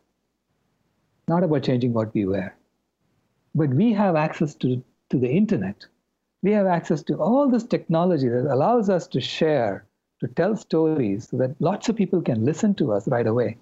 not 1.29 1.45
about 1.45 1.63
changing 1.63 1.93
what 1.93 2.13
we 2.15 2.25
wear. 2.25 2.57
But 3.55 3.71
we 3.71 3.93
have 3.93 4.17
access 4.17 4.55
to, 4.57 4.83
to 5.11 5.19
the 5.19 5.31
internet. 5.31 5.87
We 6.43 6.53
have 6.53 6.67
access 6.67 7.03
to 7.05 7.17
all 7.17 7.49
this 7.49 7.65
technology 7.65 8.29
that 8.29 8.53
allows 8.53 8.89
us 8.89 9.07
to 9.09 9.21
share, 9.21 9.87
to 10.21 10.29
tell 10.29 10.57
stories 10.57 11.29
so 11.29 11.37
that 11.37 11.61
lots 11.61 11.89
of 11.89 11.97
people 11.97 12.23
can 12.23 12.45
listen 12.45 12.75
to 12.77 12.93
us 12.93 13.07
right 13.09 13.27
away. 13.27 13.59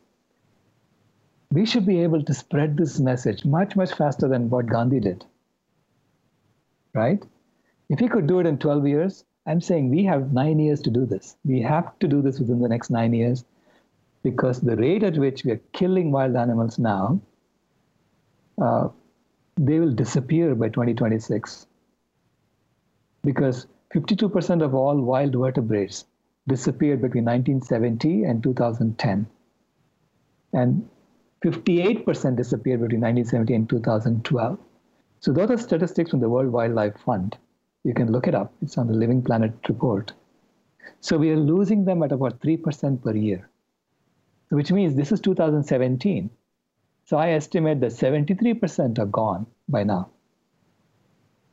We 1.53 1.67
should 1.67 1.85
be 1.85 2.01
able 2.03 2.23
to 2.23 2.35
spread 2.35 2.77
this 2.77 3.01
message 3.01 3.45
much, 3.45 3.75
much 3.75 3.93
faster 3.95 4.29
than 4.29 4.49
what 4.49 4.67
Gandhi 4.67 5.01
did. 5.01 5.25
Right? 6.95 7.23
If 7.89 7.99
he 7.99 8.09
could 8.09 8.27
do 8.27 8.39
it 8.39 8.47
in 8.47 8.59
12 8.59 8.87
years, 8.87 9.25
I'm 9.47 9.61
saying 9.61 9.91
we 9.91 10.05
have 10.05 10.33
nine 10.33 10.61
years 10.61 10.81
to 10.83 10.91
do 10.91 11.05
this. 11.05 11.37
We 11.45 11.61
have 11.63 11.99
to 11.99 12.09
do 12.09 12.23
this 12.23 12.39
within 12.39 12.61
the 12.61 12.69
next 12.69 12.91
nine 12.91 13.13
years 13.13 13.45
because 14.23 14.61
the 14.61 14.77
rate 14.77 15.03
at 15.03 15.19
which 15.19 15.45
we 15.45 15.51
are 15.53 15.61
killing 15.73 16.13
wild 16.13 16.37
animals 16.37 16.79
now, 16.79 17.21
uh, 18.61 18.89
they 19.67 19.79
will 19.79 19.93
disappear 19.93 20.55
by 20.55 20.69
2026 20.69 21.67
because 23.23 23.67
52% 23.95 24.63
of 24.65 24.75
all 24.75 25.01
wild 25.11 25.35
vertebrates 25.35 26.07
disappeared 26.49 27.03
between 27.03 27.25
1970 27.25 28.25
and 28.25 28.43
2010 28.43 29.27
and 30.55 30.89
58% 31.45 32.37
disappeared 32.37 32.81
between 32.81 33.03
1970 33.03 33.55
and 33.55 33.69
2012 33.69 34.59
so 35.21 35.33
those 35.33 35.51
are 35.51 35.59
statistics 35.59 36.11
from 36.11 36.21
the 36.21 36.31
world 36.31 36.51
wildlife 36.51 36.99
fund. 37.05 37.37
You 37.85 37.93
can 37.93 38.11
look 38.11 38.27
it 38.27 38.35
up. 38.35 38.55
It's 38.63 38.79
on 38.79 38.87
the 38.87 38.95
living 38.95 39.23
planet 39.23 39.53
report. 39.69 40.15
So 41.01 41.19
we 41.19 41.31
are 41.31 41.37
losing 41.37 41.85
them 41.85 42.03
at 42.03 42.13
about 42.13 42.41
3% 42.41 43.03
per 43.03 43.15
year 43.15 43.51
which 44.51 44.73
means 44.73 44.95
this 44.95 45.13
is 45.13 45.21
2017 45.21 46.29
so 47.11 47.17
I 47.17 47.31
estimate 47.31 47.81
that 47.81 47.91
73% 47.91 49.01
are 49.01 49.05
gone 49.05 49.45
by 49.69 49.83
now. 49.83 50.11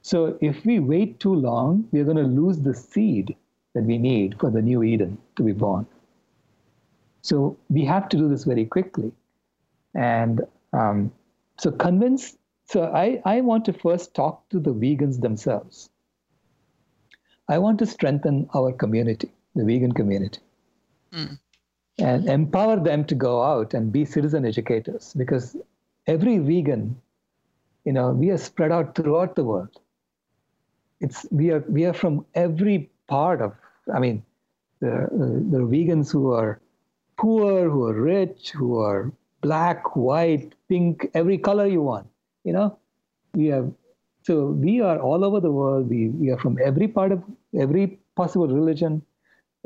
So 0.04 0.38
if 0.40 0.64
we 0.64 0.78
wait 0.80 1.20
too 1.20 1.34
long, 1.34 1.88
we're 1.92 2.04
going 2.04 2.18
to 2.18 2.42
lose 2.42 2.60
the 2.60 2.76
seed 2.76 3.36
that 3.74 3.84
we 3.84 3.98
need 3.98 4.40
for 4.40 4.52
the 4.52 4.62
new 4.62 4.84
Eden 4.84 5.18
to 5.36 5.42
be 5.42 5.54
born. 5.54 5.88
So 7.24 7.58
we 7.70 7.84
have 7.86 8.08
to 8.10 8.18
do 8.18 8.30
this 8.30 8.44
very 8.44 8.66
quickly. 8.66 9.12
And 9.96 10.42
um, 10.74 11.12
so 11.58 11.72
convince, 11.72 12.38
so 12.66 12.84
I, 12.94 13.20
I 13.26 13.42
want 13.42 13.66
to 13.66 13.74
first 13.74 14.14
talk 14.14 14.48
to 14.50 14.60
the 14.60 14.76
vegans 14.76 15.22
themselves. 15.22 15.90
I 17.50 17.58
want 17.58 17.80
to 17.80 17.88
strengthen 17.88 18.48
our 18.54 18.72
community, 18.72 19.32
the 19.56 19.66
vegan 19.66 19.94
community. 19.94 20.40
Mm 21.12 21.40
and 22.00 22.30
empower 22.30 22.80
them 22.80 23.04
to 23.06 23.16
go 23.16 23.42
out 23.44 23.74
and 23.74 23.92
be 23.92 24.06
citizen 24.06 24.46
educators 24.46 25.14
because 25.14 25.56
every 26.06 26.38
vegan 26.38 26.96
you 27.86 27.94
know 27.94 28.12
we 28.12 28.30
are 28.30 28.38
spread 28.38 28.72
out 28.72 28.96
throughout 28.96 29.36
the 29.36 29.44
world. 29.44 29.80
It's 31.00 31.26
we 31.32 31.52
are 31.52 31.64
we 31.68 31.86
are 31.86 31.94
from 31.94 32.26
every 32.34 32.90
part 33.08 33.42
of 33.42 33.54
i 33.94 34.00
mean 34.00 34.24
the 34.80 35.08
the 35.52 35.60
vegans 35.74 36.12
who 36.12 36.32
are 36.34 36.60
poor 37.18 37.70
who 37.70 37.86
are 37.86 37.94
rich 37.94 38.52
who 38.52 38.80
are 38.80 39.12
black 39.42 39.96
white 39.96 40.56
pink 40.68 41.10
every 41.14 41.38
color 41.38 41.68
you 41.68 41.82
want 41.82 42.08
you 42.48 42.54
know? 42.54 42.78
We 43.34 43.48
have 43.48 43.72
so 44.24 44.48
we 44.48 44.82
are 44.82 45.00
all 45.00 45.24
over 45.24 45.40
the 45.40 45.52
world. 45.52 45.90
We, 45.90 46.10
we 46.10 46.32
are 46.32 46.38
from 46.38 46.58
every 46.64 46.88
part 46.88 47.12
of 47.12 47.24
every 47.58 48.00
possible 48.16 48.48
religion 48.48 49.02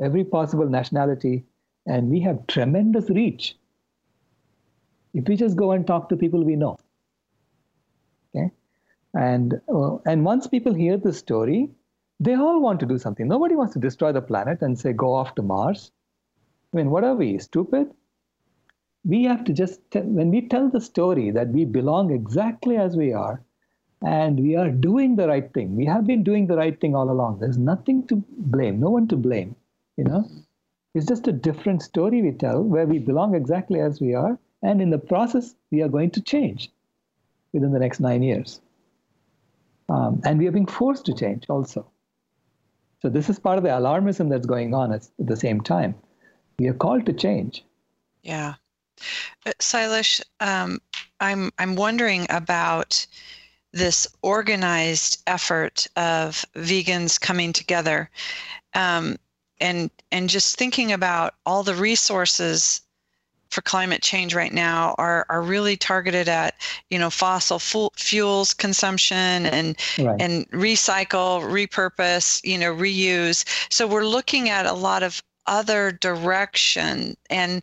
every 0.00 0.24
possible 0.24 0.68
nationality 0.68 1.44
and 1.86 2.08
we 2.08 2.20
have 2.20 2.46
tremendous 2.46 3.10
reach. 3.10 3.56
If 5.14 5.28
we 5.28 5.36
just 5.36 5.56
go 5.56 5.72
and 5.72 5.86
talk 5.86 6.08
to 6.08 6.16
people 6.16 6.44
we 6.44 6.56
know 6.56 6.78
okay? 8.34 8.50
And 9.14 9.60
uh, 9.72 9.96
and 10.06 10.24
once 10.24 10.46
people 10.46 10.74
hear 10.74 10.96
the 10.96 11.12
story 11.12 11.70
they 12.20 12.34
all 12.34 12.60
want 12.60 12.78
to 12.80 12.86
do 12.86 12.98
something. 12.98 13.26
Nobody 13.26 13.56
wants 13.56 13.72
to 13.72 13.80
destroy 13.80 14.12
the 14.12 14.22
planet 14.22 14.62
and 14.62 14.78
say 14.78 14.92
go 14.92 15.12
off 15.12 15.34
to 15.34 15.42
mars. 15.42 15.90
I 16.72 16.76
mean 16.76 16.90
what 16.90 17.04
are 17.04 17.14
we 17.14 17.38
stupid 17.38 17.92
we 19.04 19.24
have 19.24 19.44
to 19.44 19.52
just 19.52 19.80
when 19.94 20.30
we 20.30 20.46
tell 20.48 20.68
the 20.68 20.80
story 20.80 21.30
that 21.32 21.48
we 21.48 21.64
belong 21.64 22.12
exactly 22.12 22.76
as 22.76 22.96
we 22.96 23.12
are 23.12 23.42
and 24.02 24.38
we 24.38 24.56
are 24.56 24.70
doing 24.70 25.16
the 25.16 25.26
right 25.28 25.52
thing. 25.52 25.76
We 25.76 25.86
have 25.86 26.06
been 26.06 26.22
doing 26.22 26.46
the 26.46 26.56
right 26.56 26.80
thing 26.80 26.94
all 26.94 27.10
along. 27.10 27.38
There's 27.40 27.58
nothing 27.58 28.06
to 28.08 28.22
blame 28.38 28.80
no 28.80 28.90
one 28.90 29.08
to 29.08 29.16
blame 29.16 29.56
you 29.96 30.04
know 30.04 30.24
it's 30.94 31.06
just 31.06 31.28
a 31.28 31.32
different 31.32 31.82
story 31.82 32.22
we 32.22 32.32
tell 32.32 32.62
where 32.62 32.86
we 32.86 32.98
belong 32.98 33.34
exactly 33.34 33.80
as 33.80 34.00
we 34.00 34.14
are. 34.14 34.38
And 34.62 34.80
in 34.80 34.90
the 34.90 34.98
process, 34.98 35.54
we 35.70 35.82
are 35.82 35.88
going 35.88 36.10
to 36.12 36.20
change 36.20 36.70
within 37.52 37.72
the 37.72 37.78
next 37.78 38.00
nine 38.00 38.22
years. 38.22 38.60
Um, 39.88 40.20
and 40.24 40.38
we 40.38 40.46
are 40.46 40.52
being 40.52 40.66
forced 40.66 41.06
to 41.06 41.14
change 41.14 41.46
also. 41.48 41.86
So 43.00 43.08
this 43.08 43.28
is 43.28 43.38
part 43.38 43.58
of 43.58 43.64
the 43.64 43.70
alarmism 43.70 44.30
that's 44.30 44.46
going 44.46 44.74
on 44.74 44.92
at 44.92 45.08
the 45.18 45.36
same 45.36 45.60
time. 45.60 45.94
We 46.58 46.68
are 46.68 46.74
called 46.74 47.06
to 47.06 47.12
change. 47.12 47.64
Yeah. 48.22 48.54
Uh, 49.44 49.52
um, 50.40 50.80
I'm, 51.18 51.50
I'm 51.58 51.74
wondering 51.74 52.26
about 52.30 53.04
this 53.72 54.06
organized 54.22 55.22
effort 55.26 55.88
of 55.96 56.44
vegans 56.54 57.20
coming 57.20 57.52
together. 57.52 58.08
Um, 58.74 59.16
and 59.60 59.90
and 60.10 60.28
just 60.28 60.56
thinking 60.56 60.92
about 60.92 61.34
all 61.46 61.62
the 61.62 61.74
resources 61.74 62.82
for 63.50 63.60
climate 63.60 64.02
change 64.02 64.34
right 64.34 64.52
now 64.52 64.94
are 64.98 65.26
are 65.28 65.42
really 65.42 65.76
targeted 65.76 66.28
at 66.28 66.54
you 66.90 66.98
know 66.98 67.10
fossil 67.10 67.58
fuels 67.58 68.54
consumption 68.54 69.46
and 69.46 69.76
right. 69.98 70.20
and 70.20 70.50
recycle 70.50 71.42
repurpose 71.42 72.42
you 72.44 72.58
know 72.58 72.74
reuse. 72.74 73.44
So 73.70 73.86
we're 73.86 74.06
looking 74.06 74.48
at 74.48 74.66
a 74.66 74.72
lot 74.72 75.02
of 75.02 75.22
other 75.46 75.92
direction 75.92 77.16
and 77.28 77.62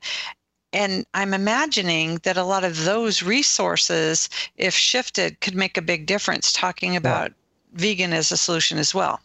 and 0.73 1.05
i'm 1.13 1.33
imagining 1.33 2.17
that 2.23 2.35
a 2.35 2.43
lot 2.43 2.65
of 2.65 2.83
those 2.83 3.23
resources 3.23 4.29
if 4.57 4.73
shifted 4.73 5.39
could 5.39 5.55
make 5.55 5.77
a 5.77 5.81
big 5.81 6.05
difference 6.05 6.51
talking 6.51 6.95
about 6.95 7.31
vegan 7.73 8.13
as 8.13 8.31
a 8.31 8.37
solution 8.37 8.77
as 8.77 8.93
well. 8.93 9.19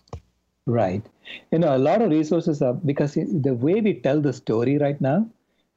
Right 0.67 1.03
you 1.53 1.59
know 1.59 1.77
a 1.77 1.79
lot 1.79 2.03
of 2.03 2.11
resources 2.11 2.63
are 2.63 2.75
because 2.75 3.15
the 3.15 3.55
way 3.55 3.81
we 3.81 3.95
tell 4.01 4.21
the 4.21 4.33
story 4.33 4.79
right 4.79 5.01
now 5.01 5.27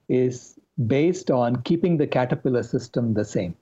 is 0.09 0.59
based 0.87 1.31
on 1.31 1.61
keeping 1.63 1.97
the 1.97 2.07
caterpillar 2.07 2.63
system 2.63 3.13
the 3.13 3.25
same 3.25 3.55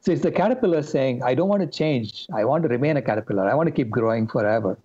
So 0.00 0.12
it's 0.12 0.22
the 0.22 0.30
caterpillar 0.30 0.82
saying, 0.82 1.22
I 1.22 1.34
don't 1.34 1.48
want 1.48 1.62
to 1.62 1.66
change. 1.66 2.26
I 2.32 2.44
want 2.44 2.62
to 2.62 2.68
remain 2.68 2.96
a 2.96 3.02
caterpillar. 3.02 3.48
I 3.48 3.54
want 3.54 3.66
to 3.66 3.72
keep 3.72 3.90
growing 3.90 4.26
forever. 4.26 4.78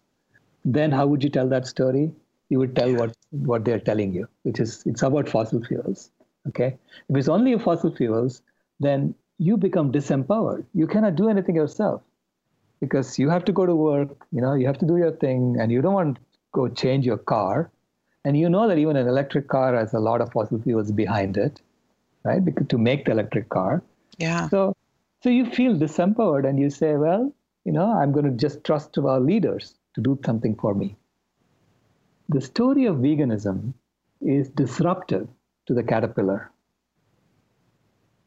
Then 0.63 0.91
how 0.91 1.07
would 1.07 1.23
you 1.23 1.29
tell 1.29 1.47
that 1.49 1.67
story? 1.67 2.11
You 2.49 2.59
would 2.59 2.75
tell 2.75 2.93
what, 2.95 3.15
what 3.31 3.65
they're 3.65 3.79
telling 3.79 4.13
you, 4.13 4.27
which 4.43 4.59
is 4.59 4.83
it's 4.85 5.03
about 5.03 5.29
fossil 5.29 5.63
fuels. 5.63 6.11
Okay. 6.47 6.77
If 7.09 7.17
it's 7.17 7.27
only 7.29 7.57
fossil 7.59 7.95
fuels, 7.95 8.41
then 8.79 9.15
you 9.37 9.57
become 9.57 9.91
disempowered. 9.91 10.65
You 10.73 10.87
cannot 10.87 11.15
do 11.15 11.29
anything 11.29 11.55
yourself 11.55 12.01
because 12.79 13.17
you 13.17 13.29
have 13.29 13.45
to 13.45 13.51
go 13.51 13.65
to 13.65 13.75
work, 13.75 14.25
you 14.31 14.41
know, 14.41 14.53
you 14.53 14.67
have 14.67 14.77
to 14.79 14.85
do 14.85 14.97
your 14.97 15.11
thing 15.11 15.57
and 15.59 15.71
you 15.71 15.81
don't 15.81 15.93
want 15.93 16.15
to 16.15 16.21
go 16.51 16.67
change 16.67 17.05
your 17.05 17.17
car. 17.17 17.71
And 18.23 18.37
you 18.37 18.49
know 18.49 18.67
that 18.67 18.77
even 18.77 18.95
an 18.95 19.07
electric 19.07 19.47
car 19.47 19.75
has 19.75 19.93
a 19.93 19.99
lot 19.99 20.21
of 20.21 20.31
fossil 20.31 20.59
fuels 20.61 20.91
behind 20.91 21.37
it, 21.37 21.61
right? 22.23 22.43
Because 22.43 22.67
to 22.67 22.77
make 22.77 23.05
the 23.05 23.11
electric 23.11 23.49
car. 23.49 23.83
Yeah. 24.17 24.49
So 24.49 24.75
so 25.21 25.29
you 25.29 25.45
feel 25.49 25.75
disempowered 25.75 26.47
and 26.47 26.59
you 26.59 26.69
say, 26.69 26.95
well, 26.95 27.33
you 27.63 27.71
know, 27.71 27.91
I'm 27.91 28.11
going 28.11 28.25
to 28.25 28.31
just 28.31 28.63
trust 28.63 28.93
to 28.93 29.07
our 29.07 29.19
leaders 29.19 29.73
to 29.95 30.01
do 30.01 30.19
something 30.23 30.55
for 30.55 30.75
me. 30.75 30.95
The 32.29 32.41
story 32.41 32.85
of 32.85 32.97
veganism 32.97 33.73
is 34.21 34.49
disruptive 34.49 35.27
to 35.65 35.73
the 35.73 35.83
caterpillar. 35.83 36.51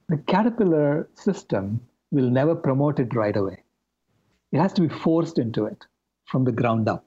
The 0.09 0.17
caterpillar 0.19 1.09
system 1.15 1.81
will 2.11 2.31
never 2.31 2.55
promote 2.55 2.99
it 2.99 3.15
right 3.15 3.37
away. 3.37 3.63
It 4.53 4.59
has 4.59 4.73
to 4.75 4.83
be 4.83 4.89
forced 4.89 5.39
into 5.39 5.67
it 5.67 5.87
from 6.27 6.45
the 6.45 6.53
ground 6.53 6.89
up. 6.89 7.05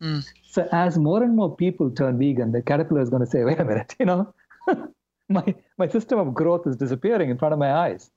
Mm. 0.00 0.24
So 0.50 0.68
as 0.72 0.98
more 0.98 1.22
and 1.22 1.34
more 1.34 1.54
people 1.54 1.90
turn 1.90 2.18
vegan, 2.18 2.52
the 2.52 2.62
caterpillar 2.62 3.00
is 3.00 3.10
going 3.10 3.24
to 3.24 3.30
say, 3.30 3.44
wait 3.44 3.58
a 3.58 3.64
minute, 3.64 3.96
you 3.98 4.06
know, 4.06 4.34
my, 5.28 5.54
my 5.76 5.88
system 5.88 6.18
of 6.18 6.34
growth 6.34 6.66
is 6.66 6.76
disappearing 6.76 7.30
in 7.30 7.38
front 7.38 7.52
of 7.52 7.58
my 7.58 7.72
eyes. 7.72 8.10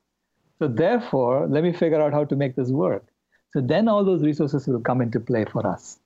So 0.59 0.67
therefore, 0.67 1.47
let 1.47 1.63
me 1.63 1.73
figure 1.73 2.01
out 2.01 2.13
how 2.13 2.23
to 2.25 2.35
make 2.35 2.55
this 2.55 2.69
work. 2.69 3.05
So 3.53 3.61
then 3.61 3.87
all 3.87 4.05
those 4.05 4.21
resources 4.21 4.67
will 4.67 4.79
come 4.79 5.01
into 5.01 5.19
play 5.19 5.45
for 5.45 5.65
us. 5.65 5.99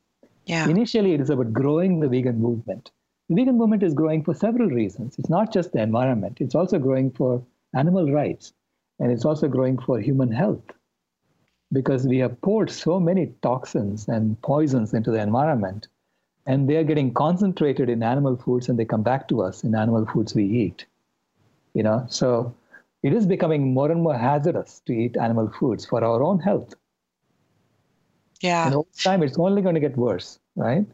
Yeah. 0.46 0.68
Initially, 0.70 1.14
it 1.14 1.22
is 1.22 1.30
about 1.30 1.54
growing 1.54 2.00
the 2.00 2.08
vegan 2.08 2.40
movement. 2.40 2.92
The 3.30 3.36
vegan 3.36 3.58
movement 3.58 3.84
is 3.84 3.94
growing 3.94 4.24
for 4.24 4.34
several 4.34 4.70
reasons. 4.70 5.18
It's 5.18 5.30
not 5.30 5.52
just 5.52 5.74
the 5.74 5.82
environment, 5.82 6.38
it's 6.40 6.56
also 6.56 6.80
growing 6.80 7.12
for 7.12 7.44
animal 7.74 8.12
rights, 8.12 8.54
and 9.00 9.12
it's 9.12 9.26
also 9.26 9.48
growing 9.48 9.78
for 9.78 10.00
human 10.00 10.32
health. 10.32 10.64
Because 11.72 12.06
we 12.08 12.20
have 12.20 12.40
poured 12.42 12.70
so 12.70 13.00
many 13.00 13.34
toxins 13.42 14.08
and 14.08 14.40
poisons 14.42 14.94
into 14.94 15.12
the 15.12 15.22
environment, 15.22 15.88
and 16.46 16.70
they 16.70 16.78
are 16.78 16.84
getting 16.84 17.14
concentrated 17.14 17.90
in 17.90 18.04
animal 18.04 18.38
foods 18.38 18.70
and 18.70 18.78
they 18.78 18.86
come 18.86 19.02
back 19.02 19.28
to 19.30 19.42
us 19.42 19.64
in 19.64 19.76
animal 19.76 20.06
foods 20.06 20.36
we 20.36 20.46
eat. 20.46 20.86
You 21.74 21.84
know, 21.84 22.06
so 22.08 22.56
it 23.04 23.14
is 23.14 23.26
becoming 23.26 23.74
more 23.74 23.92
and 23.92 24.02
more 24.02 24.18
hazardous 24.18 24.82
to 24.86 24.94
eat 24.94 25.18
animal 25.18 25.50
foods 25.50 25.86
for 25.86 26.04
our 26.04 26.24
own 26.24 26.40
health. 26.40 26.76
Yeah. 28.42 28.66
And 28.66 28.76
over 28.76 28.90
time, 29.04 29.24
it's 29.24 29.38
only 29.38 29.62
going 29.62 29.76
to 29.76 29.82
get 29.82 29.98
worse, 29.98 30.40
right? 30.56 30.86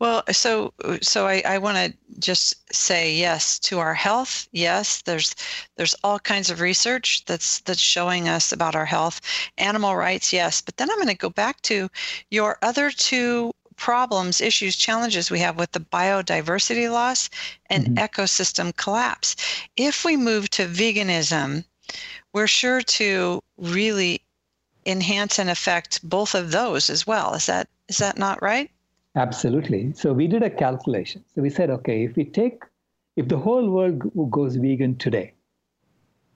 Well, 0.00 0.24
so 0.32 0.74
so 1.02 1.26
I, 1.26 1.42
I 1.46 1.58
want 1.58 1.76
to 1.76 2.18
just 2.18 2.74
say 2.74 3.14
yes 3.14 3.58
to 3.60 3.78
our 3.78 3.94
health. 3.94 4.48
Yes, 4.52 5.02
there's 5.02 5.34
there's 5.76 5.94
all 6.02 6.18
kinds 6.18 6.50
of 6.50 6.60
research 6.60 7.24
that's 7.26 7.60
that's 7.60 7.80
showing 7.80 8.28
us 8.28 8.52
about 8.52 8.74
our 8.74 8.84
health. 8.84 9.20
Animal 9.56 9.96
rights, 9.96 10.32
yes, 10.32 10.60
but 10.60 10.76
then 10.76 10.90
I'm 10.90 10.96
going 10.96 11.08
to 11.08 11.14
go 11.14 11.30
back 11.30 11.62
to 11.62 11.88
your 12.30 12.58
other 12.62 12.90
two 12.90 13.52
problems, 13.76 14.40
issues, 14.40 14.76
challenges 14.76 15.30
we 15.30 15.38
have 15.40 15.56
with 15.56 15.72
the 15.72 15.80
biodiversity 15.80 16.90
loss 16.90 17.30
and 17.70 17.86
mm-hmm. 17.86 18.04
ecosystem 18.04 18.74
collapse. 18.76 19.36
If 19.76 20.04
we 20.04 20.16
move 20.16 20.50
to 20.50 20.66
veganism, 20.66 21.64
we're 22.32 22.46
sure 22.46 22.82
to 22.82 23.42
really 23.56 24.20
enhance 24.86 25.38
and 25.38 25.50
affect 25.50 26.06
both 26.08 26.34
of 26.34 26.50
those 26.50 26.90
as 26.90 27.06
well. 27.06 27.34
Is 27.34 27.46
that 27.46 27.68
is 27.88 27.98
that 27.98 28.18
not 28.18 28.42
right? 28.42 28.70
Absolutely. 29.16 29.92
So 29.92 30.12
we 30.12 30.26
did 30.26 30.42
a 30.42 30.50
calculation. 30.50 31.24
So 31.34 31.42
we 31.42 31.50
said, 31.50 31.70
okay, 31.70 32.04
if 32.04 32.16
we 32.16 32.24
take 32.24 32.64
if 33.16 33.28
the 33.28 33.38
whole 33.38 33.70
world 33.70 34.02
goes 34.30 34.56
vegan 34.56 34.96
today, 34.96 35.34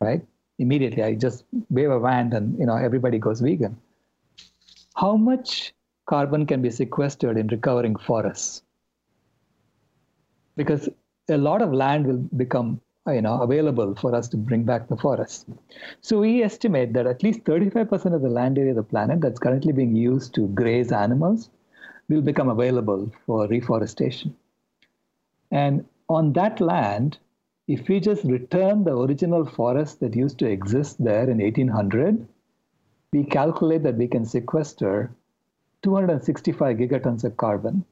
right? 0.00 0.24
Immediately, 0.60 1.02
I 1.02 1.14
just 1.14 1.44
wave 1.70 1.90
a 1.90 1.98
wand 1.98 2.34
and 2.34 2.56
you 2.58 2.66
know 2.66 2.76
everybody 2.76 3.18
goes 3.18 3.40
vegan. 3.40 3.76
How 4.94 5.16
much 5.16 5.72
carbon 6.08 6.46
can 6.46 6.62
be 6.62 6.70
sequestered 6.70 7.36
in 7.36 7.46
recovering 7.48 7.94
forests. 7.94 8.62
Because 10.56 10.88
a 11.28 11.36
lot 11.36 11.62
of 11.62 11.72
land 11.72 12.06
will 12.06 12.24
become 12.36 12.80
uh, 13.06 13.12
you 13.12 13.22
know, 13.22 13.40
available 13.40 13.94
for 13.94 14.14
us 14.14 14.28
to 14.28 14.36
bring 14.36 14.64
back 14.64 14.88
the 14.88 14.96
forests. 14.96 15.46
So 16.00 16.18
we 16.20 16.42
estimate 16.42 16.92
that 16.94 17.06
at 17.06 17.22
least 17.22 17.44
35% 17.44 18.14
of 18.14 18.22
the 18.22 18.28
land 18.28 18.58
area 18.58 18.70
of 18.70 18.76
the 18.76 18.82
planet 18.82 19.20
that's 19.20 19.38
currently 19.38 19.72
being 19.72 19.94
used 19.94 20.34
to 20.34 20.48
graze 20.48 20.90
animals 20.92 21.50
will 22.08 22.22
become 22.22 22.48
available 22.48 23.10
for 23.26 23.46
reforestation. 23.46 24.34
And 25.50 25.84
on 26.08 26.32
that 26.34 26.60
land, 26.60 27.18
if 27.66 27.88
we 27.88 28.00
just 28.00 28.24
return 28.24 28.84
the 28.84 28.96
original 28.96 29.44
forest 29.44 30.00
that 30.00 30.16
used 30.16 30.38
to 30.38 30.46
exist 30.46 31.02
there 31.04 31.28
in 31.28 31.38
1800, 31.38 32.26
we 33.12 33.24
calculate 33.24 33.82
that 33.82 33.96
we 33.96 34.08
can 34.08 34.24
sequester 34.24 35.10
265 35.82 36.76
gigatons 36.76 37.24
of 37.24 37.36
carbon, 37.36 37.84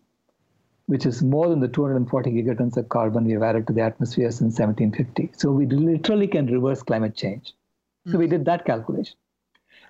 which 0.86 1.06
is 1.06 1.22
more 1.22 1.48
than 1.48 1.60
the 1.60 1.68
240 1.68 2.30
gigatons 2.30 2.76
of 2.76 2.88
carbon 2.88 3.24
we 3.24 3.32
have 3.32 3.42
added 3.42 3.66
to 3.66 3.72
the 3.72 3.82
atmosphere 3.82 4.30
since 4.30 4.58
1750. 4.58 5.30
So 5.36 5.50
we 5.50 5.66
literally 5.66 6.26
can 6.26 6.46
reverse 6.46 6.82
climate 6.82 7.14
change. 7.14 7.48
Mm-hmm. 7.48 8.12
So 8.12 8.18
we 8.18 8.26
did 8.26 8.44
that 8.46 8.64
calculation. 8.64 9.16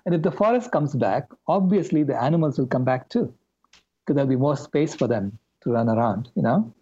And 0.05 0.15
if 0.15 0.21
the 0.21 0.31
forest 0.31 0.71
comes 0.71 0.95
back, 0.95 1.29
obviously 1.47 2.03
the 2.03 2.21
animals 2.21 2.57
will 2.57 2.67
come 2.67 2.85
back 2.85 3.09
too, 3.09 3.33
because 4.07 4.15
there'll 4.15 4.29
be 4.29 4.37
more 4.37 4.55
space 4.55 4.95
for 4.95 5.05
them 5.07 5.37
to 5.61 5.71
run 5.71 5.89
around, 5.89 6.29
you 6.33 6.41
know? 6.41 6.73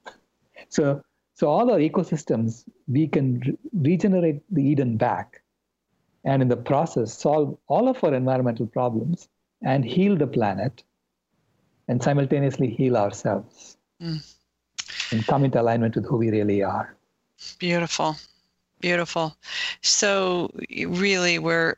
So, 0.70 1.04
so 1.34 1.48
all 1.48 1.72
our 1.72 1.80
ecosystems, 1.80 2.64
we 2.88 3.08
can 3.08 3.40
re- 3.40 3.58
regenerate 3.74 4.42
the 4.52 4.62
Eden 4.62 4.96
back 4.96 5.42
and 6.24 6.44
in 6.44 6.50
the 6.50 6.58
process 6.58 7.12
solve 7.18 7.58
all 7.68 7.90
of 7.90 8.04
our 8.04 8.14
environmental 8.14 8.68
problems 8.68 9.28
and 9.64 9.84
heal 9.84 10.16
the 10.16 10.28
planet 10.28 10.84
and 11.88 12.02
simultaneously 12.02 12.70
heal 12.70 12.96
ourselves 12.96 13.78
mm. 14.00 14.22
and 15.12 15.26
come 15.26 15.44
into 15.44 15.60
alignment 15.60 15.96
with 15.96 16.06
who 16.06 16.18
we 16.18 16.30
really 16.30 16.62
are. 16.62 16.96
Beautiful. 17.58 18.16
Beautiful. 18.82 19.36
So, 19.82 20.52
really, 20.70 21.40
we're 21.40 21.78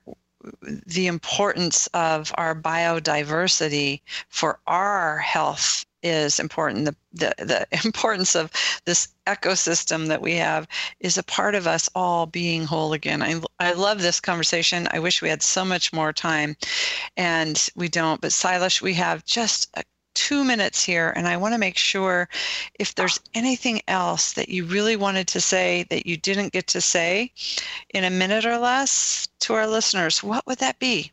the 0.86 1.08
importance 1.08 1.88
of 1.88 2.32
our 2.36 2.56
biodiversity 2.56 4.02
for 4.30 4.60
our 4.68 5.18
health 5.18 5.86
is 6.04 6.40
important. 6.40 6.86
The, 6.86 6.96
the, 7.14 7.46
the 7.46 7.68
importance 7.86 8.36
of 8.36 8.52
this 8.86 9.10
ecosystem 9.26 10.08
that 10.08 10.22
we 10.22 10.36
have 10.36 10.68
is 11.00 11.18
a 11.18 11.24
part 11.24 11.56
of 11.56 11.68
us 11.68 11.90
all 11.96 12.26
being 12.26 12.66
whole 12.66 12.94
again. 12.94 13.22
I, 13.22 13.42
I 13.60 13.74
love 13.74 14.02
this 14.02 14.20
conversation. 14.20 14.88
I 14.92 15.00
wish 15.00 15.22
we 15.22 15.30
had 15.30 15.42
so 15.42 15.66
much 15.66 15.92
more 15.92 16.14
time 16.14 16.56
and 17.16 17.70
we 17.76 17.90
don't. 17.90 18.22
But 18.22 18.32
Sailesh, 18.32 18.82
we 18.82 18.94
have 18.94 19.26
just 19.26 19.70
a 19.76 19.84
two 20.18 20.44
minutes 20.44 20.84
here, 20.84 21.14
and 21.16 21.28
I 21.28 21.38
want 21.38 21.54
to 21.54 21.60
make 21.60 21.78
sure 21.78 22.28
if 22.80 22.96
there's 22.96 23.20
anything 23.36 23.82
else 23.88 24.34
that 24.34 24.50
you 24.50 24.66
really 24.66 24.96
wanted 24.96 25.28
to 25.28 25.40
say 25.40 25.86
that 25.92 26.08
you 26.08 26.18
didn't 26.18 26.54
get 26.54 26.66
to 26.68 26.82
say 26.82 27.32
in 27.94 28.04
a 28.04 28.10
minute 28.10 28.44
or 28.44 28.58
less 28.58 29.28
to 29.42 29.54
our 29.54 29.68
listeners, 29.68 30.24
what 30.24 30.46
would 30.48 30.58
that 30.58 30.80
be? 30.80 31.12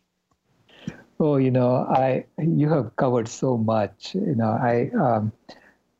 Oh, 1.20 1.36
you 1.36 1.50
know, 1.50 1.84
I 1.84 2.24
you 2.38 2.70
have 2.70 2.96
covered 2.96 3.28
so 3.28 3.58
much. 3.58 4.14
You 4.14 4.34
know, 4.34 4.48
I 4.48 4.90
um, 4.98 5.32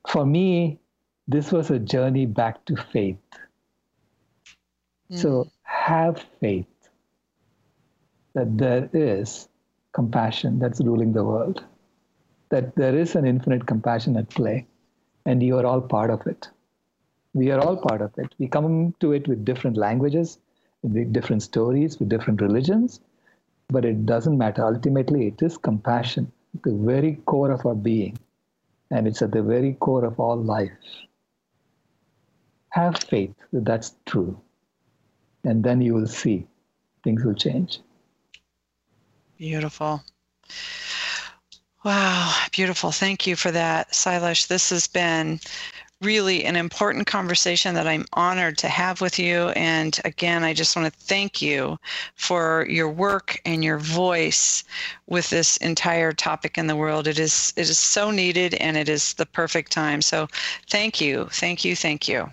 for 0.08 0.24
me, 0.24 0.78
this 1.28 1.52
was 1.52 1.70
a 1.70 1.78
journey 1.78 2.24
back 2.24 2.64
to 2.64 2.76
faith. 2.76 3.20
Mm. 5.12 5.18
So 5.18 5.50
have 5.62 6.24
faith 6.40 6.66
that 8.32 8.56
there 8.56 8.88
is 8.94 9.46
compassion 9.92 10.58
that's 10.58 10.80
ruling 10.80 11.12
the 11.12 11.22
world 11.22 11.62
that 12.54 12.76
there 12.76 12.96
is 12.96 13.16
an 13.16 13.26
infinite 13.26 13.66
compassion 13.66 14.16
at 14.16 14.30
play, 14.30 14.64
and 15.26 15.42
you 15.42 15.58
are 15.58 15.66
all 15.66 15.80
part 15.80 16.10
of 16.10 16.24
it. 16.32 16.48
We 17.32 17.50
are 17.50 17.58
all 17.58 17.76
part 17.76 18.00
of 18.00 18.12
it. 18.16 18.32
We 18.38 18.46
come 18.46 18.94
to 19.00 19.10
it 19.12 19.26
with 19.26 19.44
different 19.44 19.76
languages, 19.76 20.38
with 20.82 21.12
different 21.12 21.42
stories, 21.42 21.98
with 21.98 22.08
different 22.08 22.40
religions, 22.40 23.00
but 23.70 23.84
it 23.84 24.06
doesn't 24.06 24.38
matter. 24.38 24.64
Ultimately, 24.64 25.26
it 25.26 25.42
is 25.42 25.56
compassion, 25.58 26.30
the 26.62 26.72
very 26.72 27.16
core 27.26 27.50
of 27.50 27.66
our 27.66 27.74
being, 27.74 28.16
and 28.92 29.08
it's 29.08 29.20
at 29.20 29.32
the 29.32 29.42
very 29.42 29.72
core 29.74 30.04
of 30.04 30.20
all 30.20 30.36
life. 30.36 30.70
Have 32.68 32.98
faith 32.98 33.34
that 33.52 33.64
that's 33.64 33.96
true, 34.06 34.38
and 35.42 35.64
then 35.64 35.80
you 35.80 35.92
will 35.94 36.06
see 36.06 36.46
things 37.02 37.24
will 37.24 37.34
change. 37.34 37.80
Beautiful. 39.38 40.02
Wow, 41.84 42.34
beautiful. 42.50 42.92
Thank 42.92 43.26
you 43.26 43.36
for 43.36 43.50
that, 43.50 43.92
Sailesh. 43.92 44.46
This 44.46 44.70
has 44.70 44.86
been 44.86 45.38
really 46.00 46.44
an 46.44 46.56
important 46.56 47.06
conversation 47.06 47.74
that 47.74 47.86
I'm 47.86 48.06
honored 48.14 48.56
to 48.58 48.68
have 48.68 49.00
with 49.00 49.18
you. 49.18 49.48
And 49.50 49.98
again, 50.04 50.44
I 50.44 50.54
just 50.54 50.76
want 50.76 50.92
to 50.92 51.00
thank 51.00 51.42
you 51.42 51.78
for 52.14 52.66
your 52.70 52.88
work 52.88 53.40
and 53.44 53.62
your 53.62 53.78
voice 53.78 54.64
with 55.06 55.28
this 55.30 55.56
entire 55.58 56.12
topic 56.12 56.56
in 56.56 56.66
the 56.68 56.76
world. 56.76 57.06
It 57.06 57.18
is 57.18 57.52
it 57.56 57.68
is 57.68 57.78
so 57.78 58.10
needed 58.10 58.54
and 58.54 58.76
it 58.76 58.88
is 58.88 59.14
the 59.14 59.26
perfect 59.26 59.70
time. 59.70 60.00
So 60.00 60.28
thank 60.68 61.00
you, 61.00 61.28
thank 61.32 61.64
you, 61.64 61.76
thank 61.76 62.08
you. 62.08 62.30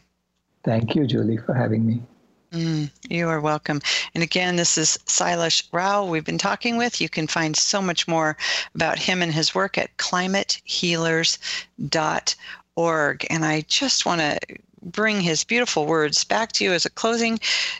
Thank 0.64 0.95
you, 0.95 1.06
Julie, 1.08 1.38
for 1.38 1.54
having 1.54 1.86
me. 1.86 2.04
Mm, 2.52 2.91
you 3.10 3.30
are 3.30 3.39
welcome. 3.39 3.80
And 4.14 4.24
again, 4.24 4.58
this 4.58 4.78
is 4.78 4.99
Sailesh 5.06 5.64
Rao 5.72 6.04
we've 6.06 6.26
been 6.26 6.38
talking 6.38 6.76
with. 6.78 6.99
You 6.99 7.08
can 7.08 7.28
find 7.28 7.56
so 7.56 7.82
much 7.82 8.10
more 8.10 8.36
about 8.76 8.99
him 8.99 9.22
and 9.22 9.34
his 9.34 9.56
work 9.56 9.78
at 9.78 9.95
climatehealers.org 9.97 12.36
org. 12.76 13.26
And 13.30 13.45
I 13.45 13.62
just 13.62 14.06
want 14.06 14.22
to 14.22 14.39
bring 14.82 15.21
his 15.21 15.43
beautiful 15.43 15.86
words 15.86 16.23
back 16.23 16.51
to 16.53 16.63
you 16.63 16.73
as 16.73 16.86
a 16.86 16.89
closing 16.89 17.39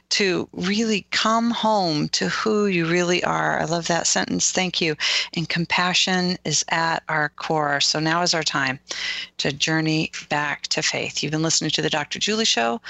to 0.10 0.47
really 0.54 1.06
come 1.12 1.52
home 1.52 2.10
to 2.10 2.30
who 2.30 2.68
you 2.68 2.86
really 2.86 3.24
are. 3.24 3.60
I 3.60 3.66
love 3.66 3.88
that 3.88 4.08
sentence. 4.08 4.52
Thank 4.52 4.82
you. 4.82 4.95
And 5.34 5.49
compassion 5.49 6.38
is 6.45 6.64
at 6.70 7.04
our 7.10 7.30
core. 7.30 7.82
So 7.82 7.99
now 7.99 8.22
is 8.22 8.34
our 8.34 8.43
time 8.43 8.80
to 9.38 9.52
journey 9.52 10.12
back 10.30 10.64
to 10.68 10.82
faith. 10.82 11.24
You've 11.24 11.32
been 11.32 11.41
listening 11.41 11.72
to 11.72 11.82
the 11.82 11.89
Dr. 11.89 12.20
Julie 12.20 12.45
Show. 12.45 12.82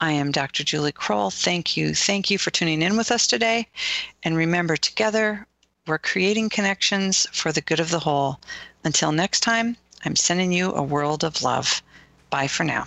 I 0.00 0.12
am 0.12 0.32
Dr. 0.32 0.64
Julie 0.64 0.92
Krull. 0.92 1.32
Thank 1.32 1.76
you. 1.76 1.94
Thank 1.94 2.30
you 2.30 2.38
for 2.38 2.50
tuning 2.50 2.82
in 2.82 2.96
with 2.96 3.10
us 3.10 3.26
today. 3.26 3.68
And 4.22 4.36
remember, 4.36 4.76
together, 4.76 5.46
we're 5.86 5.98
creating 5.98 6.50
connections 6.50 7.26
for 7.32 7.50
the 7.50 7.62
good 7.62 7.80
of 7.80 7.90
the 7.90 7.98
whole. 7.98 8.40
Until 8.84 9.12
next 9.12 9.40
time, 9.40 9.76
I'm 10.04 10.16
sending 10.16 10.52
you 10.52 10.72
a 10.72 10.82
world 10.82 11.24
of 11.24 11.42
love. 11.42 11.82
Bye 12.30 12.46
for 12.46 12.64
now. 12.64 12.84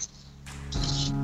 Thank 0.72 1.16
you. 1.16 1.21